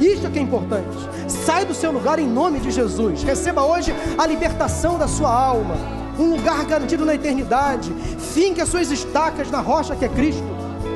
Isso 0.00 0.26
é 0.26 0.30
que 0.30 0.38
é 0.38 0.42
importante. 0.42 0.96
Sai 1.26 1.64
do 1.64 1.74
seu 1.74 1.90
lugar 1.90 2.18
em 2.18 2.28
nome 2.28 2.60
de 2.60 2.70
Jesus. 2.70 3.22
Receba 3.22 3.64
hoje 3.64 3.92
a 4.16 4.26
libertação 4.26 4.96
da 4.96 5.08
sua 5.08 5.32
alma. 5.32 5.74
Um 6.18 6.30
lugar 6.36 6.64
garantido 6.64 7.04
na 7.04 7.14
eternidade. 7.14 7.92
Finque 8.32 8.60
as 8.60 8.68
suas 8.68 8.90
estacas 8.90 9.50
na 9.50 9.60
rocha 9.60 9.96
que 9.96 10.04
é 10.04 10.08
Cristo. 10.08 10.44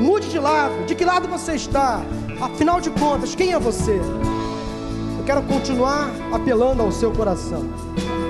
Mude 0.00 0.28
de 0.28 0.38
lado. 0.38 0.86
De 0.86 0.94
que 0.94 1.04
lado 1.04 1.26
você 1.26 1.54
está? 1.54 2.00
Afinal 2.40 2.80
de 2.80 2.90
contas, 2.90 3.34
quem 3.34 3.52
é 3.52 3.58
você? 3.58 4.00
Eu 5.22 5.26
quero 5.26 5.42
continuar 5.42 6.10
apelando 6.32 6.82
ao 6.82 6.90
seu 6.90 7.12
coração. 7.12 7.62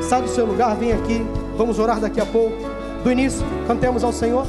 Sai 0.02 0.20
do 0.20 0.28
seu 0.28 0.44
lugar, 0.44 0.76
vem 0.76 0.92
aqui. 0.92 1.26
Vamos 1.56 1.78
orar 1.78 1.98
daqui 1.98 2.20
a 2.20 2.26
pouco. 2.26 2.54
Do 3.02 3.10
início, 3.10 3.42
cantemos 3.66 4.04
ao 4.04 4.12
Senhor. 4.12 4.46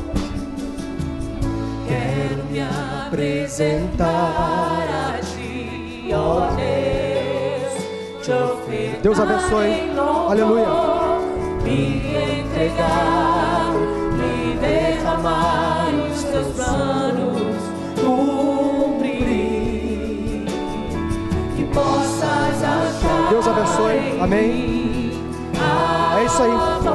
Quero 1.87 2.43
me 2.51 2.59
apresentar 3.07 4.03
a 4.11 5.19
ti, 5.21 6.09
ó 6.13 6.49
Deus, 6.57 8.25
te 8.25 8.31
ofertar 8.33 9.01
Deus 9.01 9.19
abençoe. 9.21 9.69
em 9.69 9.95
louvor, 9.95 10.31
Aleluia. 10.31 10.67
Me 11.63 11.95
entregar, 12.41 13.71
me 14.17 14.57
derramar 14.59 15.87
os 16.11 16.23
teus 16.23 16.47
planos, 16.47 17.42
Amém. 24.23 25.11
É 26.17 26.23
isso 26.23 26.41
aí. 26.43 26.92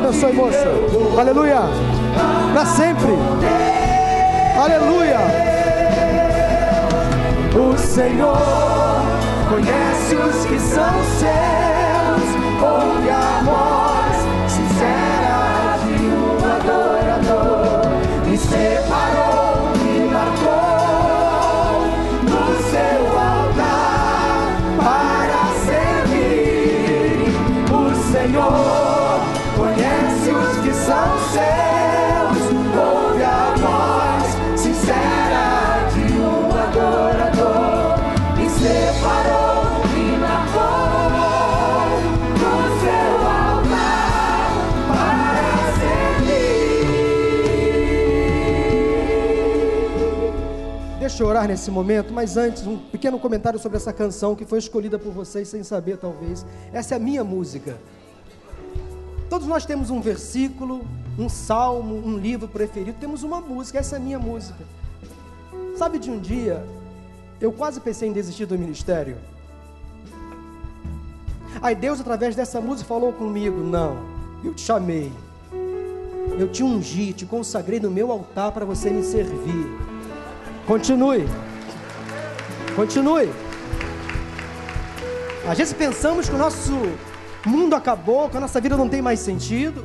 Abençoe, 0.00 0.32
moça. 0.32 0.66
Aleluia. 1.18 1.60
Para 2.52 2.66
sempre. 2.66 3.12
Aleluia. 4.58 5.18
O 7.54 7.76
Senhor 7.76 8.38
conhece 9.48 10.14
os 10.14 10.46
que 10.46 10.58
são 10.58 10.92
seus, 11.18 12.62
ouve 12.62 13.10
a 13.10 13.42
voz 13.44 13.69
Eu 51.20 51.26
orar 51.26 51.46
nesse 51.46 51.70
momento, 51.70 52.14
mas 52.14 52.38
antes, 52.38 52.66
um 52.66 52.78
pequeno 52.78 53.18
comentário 53.18 53.58
sobre 53.58 53.76
essa 53.76 53.92
canção 53.92 54.34
que 54.34 54.46
foi 54.46 54.58
escolhida 54.58 54.98
por 54.98 55.12
vocês 55.12 55.48
sem 55.48 55.62
saber, 55.62 55.98
talvez. 55.98 56.46
Essa 56.72 56.94
é 56.94 56.96
a 56.96 56.98
minha 56.98 57.22
música. 57.22 57.76
Todos 59.28 59.46
nós 59.46 59.66
temos 59.66 59.90
um 59.90 60.00
versículo, 60.00 60.82
um 61.18 61.28
salmo, 61.28 61.94
um 61.94 62.16
livro 62.16 62.48
preferido, 62.48 62.96
temos 62.98 63.22
uma 63.22 63.38
música, 63.38 63.78
essa 63.78 63.96
é 63.96 63.98
a 63.98 64.02
minha 64.02 64.18
música. 64.18 64.64
Sabe 65.76 65.98
de 65.98 66.10
um 66.10 66.18
dia, 66.18 66.64
eu 67.38 67.52
quase 67.52 67.80
pensei 67.80 68.08
em 68.08 68.12
desistir 68.14 68.46
do 68.46 68.58
ministério. 68.58 69.18
Aí 71.60 71.74
Deus, 71.74 72.00
através 72.00 72.34
dessa 72.34 72.62
música, 72.62 72.88
falou 72.88 73.12
comigo: 73.12 73.60
Não, 73.60 73.98
eu 74.42 74.54
te 74.54 74.62
chamei, 74.62 75.12
eu 76.38 76.50
te 76.50 76.64
ungi, 76.64 77.12
te 77.12 77.26
consagrei 77.26 77.78
no 77.78 77.90
meu 77.90 78.10
altar 78.10 78.52
para 78.52 78.64
você 78.64 78.88
me 78.88 79.02
servir. 79.02 79.89
Continue, 80.70 81.26
continue. 82.76 83.28
Às 85.48 85.58
vezes 85.58 85.72
pensamos 85.72 86.28
que 86.28 86.34
o 86.36 86.38
nosso 86.38 86.70
mundo 87.44 87.74
acabou, 87.74 88.30
que 88.30 88.36
a 88.36 88.40
nossa 88.40 88.60
vida 88.60 88.76
não 88.76 88.88
tem 88.88 89.02
mais 89.02 89.18
sentido, 89.18 89.84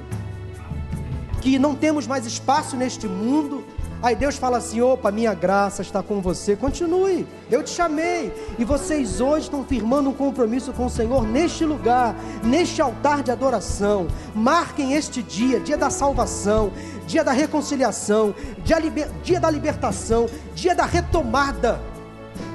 que 1.42 1.58
não 1.58 1.74
temos 1.74 2.06
mais 2.06 2.28
espaço 2.28 2.78
neste 2.78 3.08
mundo. 3.08 3.66
Aí 4.02 4.16
Deus 4.16 4.38
fala 4.38 4.58
assim: 4.58 4.82
opa, 4.82 5.12
minha 5.12 5.34
graça 5.34 5.82
está 5.82 6.04
com 6.04 6.22
você. 6.22 6.56
Continue, 6.56 7.28
eu 7.50 7.64
te 7.64 7.70
chamei. 7.70 8.34
E 8.60 8.66
vocês 8.66 9.22
hoje 9.22 9.46
estão 9.46 9.64
firmando 9.64 10.10
um 10.10 10.14
compromisso 10.14 10.74
com 10.74 10.86
o 10.86 10.90
Senhor 10.90 11.26
neste 11.28 11.66
lugar, 11.66 12.16
neste 12.44 12.82
altar 12.82 13.24
de 13.24 13.32
adoração. 13.32 14.08
Marquem 14.34 14.94
este 14.94 15.24
dia, 15.24 15.60
dia 15.60 15.78
da 15.78 15.90
salvação, 15.90 16.72
dia 17.08 17.24
da 17.24 17.32
reconciliação, 17.32 18.36
dia, 18.64 18.78
dia 19.24 19.40
da 19.40 19.50
libertação, 19.50 20.28
dia 20.54 20.76
da 20.76 20.86
retomada. 20.86 21.80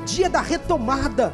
Dia 0.07 0.29
da 0.29 0.41
retomada. 0.41 1.33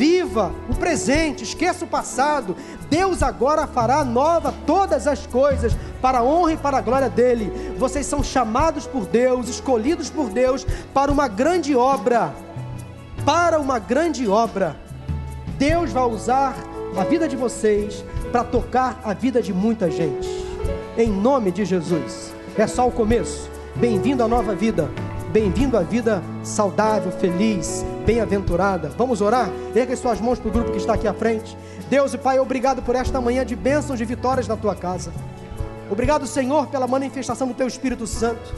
Viva 0.00 0.50
o 0.66 0.74
presente, 0.74 1.44
esqueça 1.44 1.84
o 1.84 1.86
passado. 1.86 2.56
Deus 2.88 3.22
agora 3.22 3.66
fará 3.66 4.02
nova 4.02 4.54
todas 4.66 5.06
as 5.06 5.26
coisas 5.26 5.76
para 6.00 6.20
a 6.20 6.24
honra 6.24 6.54
e 6.54 6.56
para 6.56 6.78
a 6.78 6.80
glória 6.80 7.10
dele. 7.10 7.74
Vocês 7.76 8.06
são 8.06 8.24
chamados 8.24 8.86
por 8.86 9.04
Deus, 9.04 9.46
escolhidos 9.46 10.08
por 10.08 10.30
Deus 10.30 10.66
para 10.94 11.12
uma 11.12 11.28
grande 11.28 11.76
obra. 11.76 12.32
Para 13.26 13.60
uma 13.60 13.78
grande 13.78 14.26
obra. 14.26 14.74
Deus 15.58 15.92
vai 15.92 16.04
usar 16.04 16.56
a 16.96 17.04
vida 17.04 17.28
de 17.28 17.36
vocês 17.36 18.02
para 18.32 18.42
tocar 18.42 19.02
a 19.04 19.12
vida 19.12 19.42
de 19.42 19.52
muita 19.52 19.90
gente. 19.90 20.26
Em 20.96 21.10
nome 21.10 21.52
de 21.52 21.66
Jesus. 21.66 22.32
É 22.56 22.66
só 22.66 22.88
o 22.88 22.90
começo. 22.90 23.50
Bem-vindo 23.76 24.24
à 24.24 24.28
nova 24.28 24.54
vida. 24.54 24.88
Bem-vindo 25.32 25.76
à 25.76 25.80
vida 25.80 26.20
saudável, 26.42 27.12
feliz, 27.12 27.84
bem-aventurada. 28.04 28.90
Vamos 28.98 29.20
orar? 29.20 29.48
Erga 29.76 29.92
as 29.92 30.00
suas 30.00 30.20
mãos 30.20 30.40
para 30.40 30.48
o 30.48 30.52
grupo 30.52 30.72
que 30.72 30.78
está 30.78 30.94
aqui 30.94 31.06
à 31.06 31.14
frente. 31.14 31.56
Deus 31.88 32.12
e 32.12 32.18
Pai, 32.18 32.40
obrigado 32.40 32.82
por 32.82 32.96
esta 32.96 33.20
manhã 33.20 33.46
de 33.46 33.54
bênçãos, 33.54 33.96
de 33.96 34.04
vitórias 34.04 34.48
na 34.48 34.56
tua 34.56 34.74
casa. 34.74 35.12
Obrigado, 35.88 36.26
Senhor, 36.26 36.66
pela 36.66 36.88
manifestação 36.88 37.46
do 37.46 37.54
teu 37.54 37.68
Espírito 37.68 38.08
Santo. 38.08 38.52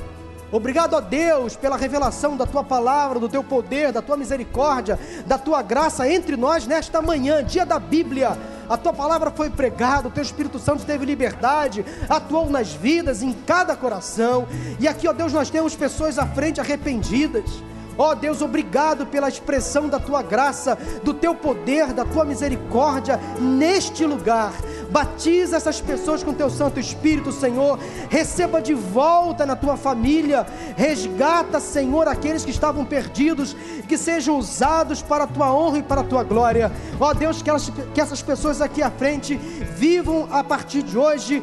Obrigado 0.51 0.97
a 0.97 1.01
Deus 1.01 1.57
pela 1.57 1.77
revelação 1.77 2.39
da 2.39 2.47
tua 2.47 2.65
palavra, 2.65 3.21
do 3.21 3.29
teu 3.29 3.45
poder, 3.45 3.93
da 3.93 4.01
tua 4.01 4.17
misericórdia, 4.17 4.99
da 5.27 5.37
tua 5.37 5.61
graça 5.61 6.11
entre 6.11 6.39
nós 6.39 6.67
nesta 6.67 7.03
manhã, 7.03 7.45
dia 7.45 7.67
da 7.67 7.79
Bíblia. 7.79 8.37
A 8.73 8.79
tua 8.79 8.95
palavra 8.95 9.31
foi 9.31 9.51
pregada, 9.51 10.09
o 10.09 10.11
teu 10.11 10.23
Espírito 10.23 10.59
Santo 10.59 10.87
teve 10.87 11.05
liberdade, 11.05 11.85
atuou 12.09 12.49
nas 12.49 12.73
vidas, 12.73 13.23
em 13.23 13.31
cada 13.31 13.77
coração. 13.77 14.49
E 14.81 14.89
aqui, 14.89 15.07
ó 15.07 15.13
Deus, 15.13 15.31
nós 15.31 15.51
temos 15.51 15.77
pessoas 15.77 16.19
à 16.19 16.27
frente 16.27 16.59
arrependidas. 16.59 17.63
Ó 17.99 18.15
Deus, 18.15 18.41
obrigado 18.41 19.07
pela 19.07 19.29
expressão 19.29 19.89
da 19.89 19.99
tua 19.99 20.23
graça, 20.23 20.77
do 21.03 21.13
teu 21.13 21.35
poder, 21.35 21.93
da 21.93 22.05
tua 22.05 22.25
misericórdia 22.25 23.21
neste 23.39 24.05
lugar. 24.05 24.53
Batiza 24.91 25.57
essas 25.57 25.81
pessoas 25.81 26.23
com 26.23 26.33
teu 26.33 26.51
Santo 26.51 26.81
Espírito, 26.81 27.33
Senhor. 27.33 27.79
Receba 28.09 28.61
de 28.61 28.75
volta 28.75 29.45
na 29.47 29.57
tua 29.57 29.77
família. 29.77 30.47
Resgata, 30.77 31.61
Senhor, 31.61 32.09
aqueles 32.09 32.45
que 32.45 32.51
estavam 32.51 32.85
perdidos, 32.85 33.57
que 33.89 33.97
sejam 33.97 34.39
usados 34.39 35.03
para 35.03 35.25
a 35.25 35.27
tua 35.27 35.53
honra 35.53 35.79
e 35.79 35.83
para 35.83 36.01
a 36.01 36.05
tua 36.05 36.23
glória. 36.23 36.73
Ó 37.01 37.13
Deus, 37.13 37.43
que, 37.43 37.51
elas, 37.51 37.71
que 37.95 38.01
essas 38.01 38.23
pessoas 38.23 38.61
aqui 38.61 38.83
à 38.83 38.91
frente 38.91 39.37
vivam 39.37 40.29
a 40.31 40.43
partir 40.43 40.83
de 40.83 40.97
hoje 40.97 41.43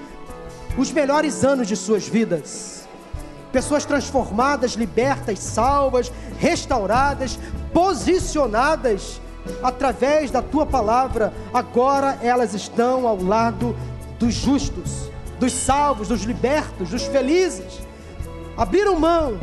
os 0.77 0.91
melhores 0.91 1.43
anos 1.43 1.67
de 1.67 1.75
suas 1.75 2.07
vidas 2.07 2.78
pessoas 3.51 3.85
transformadas, 3.85 4.73
libertas, 4.73 5.39
salvas, 5.39 6.11
restauradas, 6.39 7.39
posicionadas 7.73 9.19
através 9.63 10.31
da 10.31 10.41
tua 10.41 10.65
palavra. 10.65 11.33
Agora 11.53 12.17
elas 12.21 12.53
estão 12.53 13.07
ao 13.07 13.21
lado 13.21 13.75
dos 14.17 14.33
justos, 14.33 15.09
dos 15.39 15.53
salvos, 15.53 16.09
dos 16.09 16.23
libertos, 16.23 16.89
dos 16.89 17.03
felizes. 17.03 17.79
Abriram 18.57 18.99
mão 18.99 19.39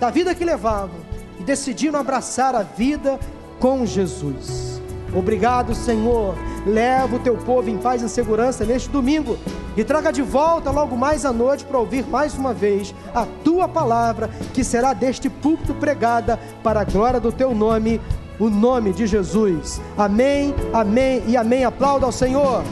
da 0.00 0.10
vida 0.10 0.34
que 0.34 0.44
levavam 0.44 0.98
e 1.38 1.42
decidiram 1.42 1.98
abraçar 1.98 2.54
a 2.54 2.62
vida 2.62 3.18
com 3.60 3.84
Jesus. 3.86 4.80
Obrigado, 5.12 5.74
Senhor. 5.74 6.34
Leva 6.66 7.16
o 7.16 7.18
teu 7.18 7.36
povo 7.36 7.68
em 7.68 7.76
paz 7.78 8.02
e 8.02 8.08
segurança 8.08 8.64
neste 8.64 8.88
domingo 8.88 9.36
e 9.76 9.84
traga 9.84 10.12
de 10.12 10.22
volta 10.22 10.70
logo 10.70 10.96
mais 10.96 11.24
à 11.24 11.32
noite 11.32 11.64
para 11.64 11.78
ouvir 11.78 12.06
mais 12.06 12.34
uma 12.34 12.54
vez 12.54 12.94
a 13.14 13.26
tua 13.44 13.68
palavra, 13.68 14.28
que 14.52 14.64
será 14.64 14.92
deste 14.92 15.28
púlpito 15.28 15.74
pregada 15.74 16.38
para 16.62 16.80
a 16.80 16.84
glória 16.84 17.20
do 17.20 17.32
teu 17.32 17.54
nome, 17.54 18.00
o 18.38 18.48
nome 18.48 18.92
de 18.92 19.06
Jesus. 19.06 19.80
Amém, 19.96 20.54
amém 20.72 21.22
e 21.26 21.36
amém. 21.36 21.64
Aplauda 21.64 22.06
ao 22.06 22.12
Senhor. 22.12 22.62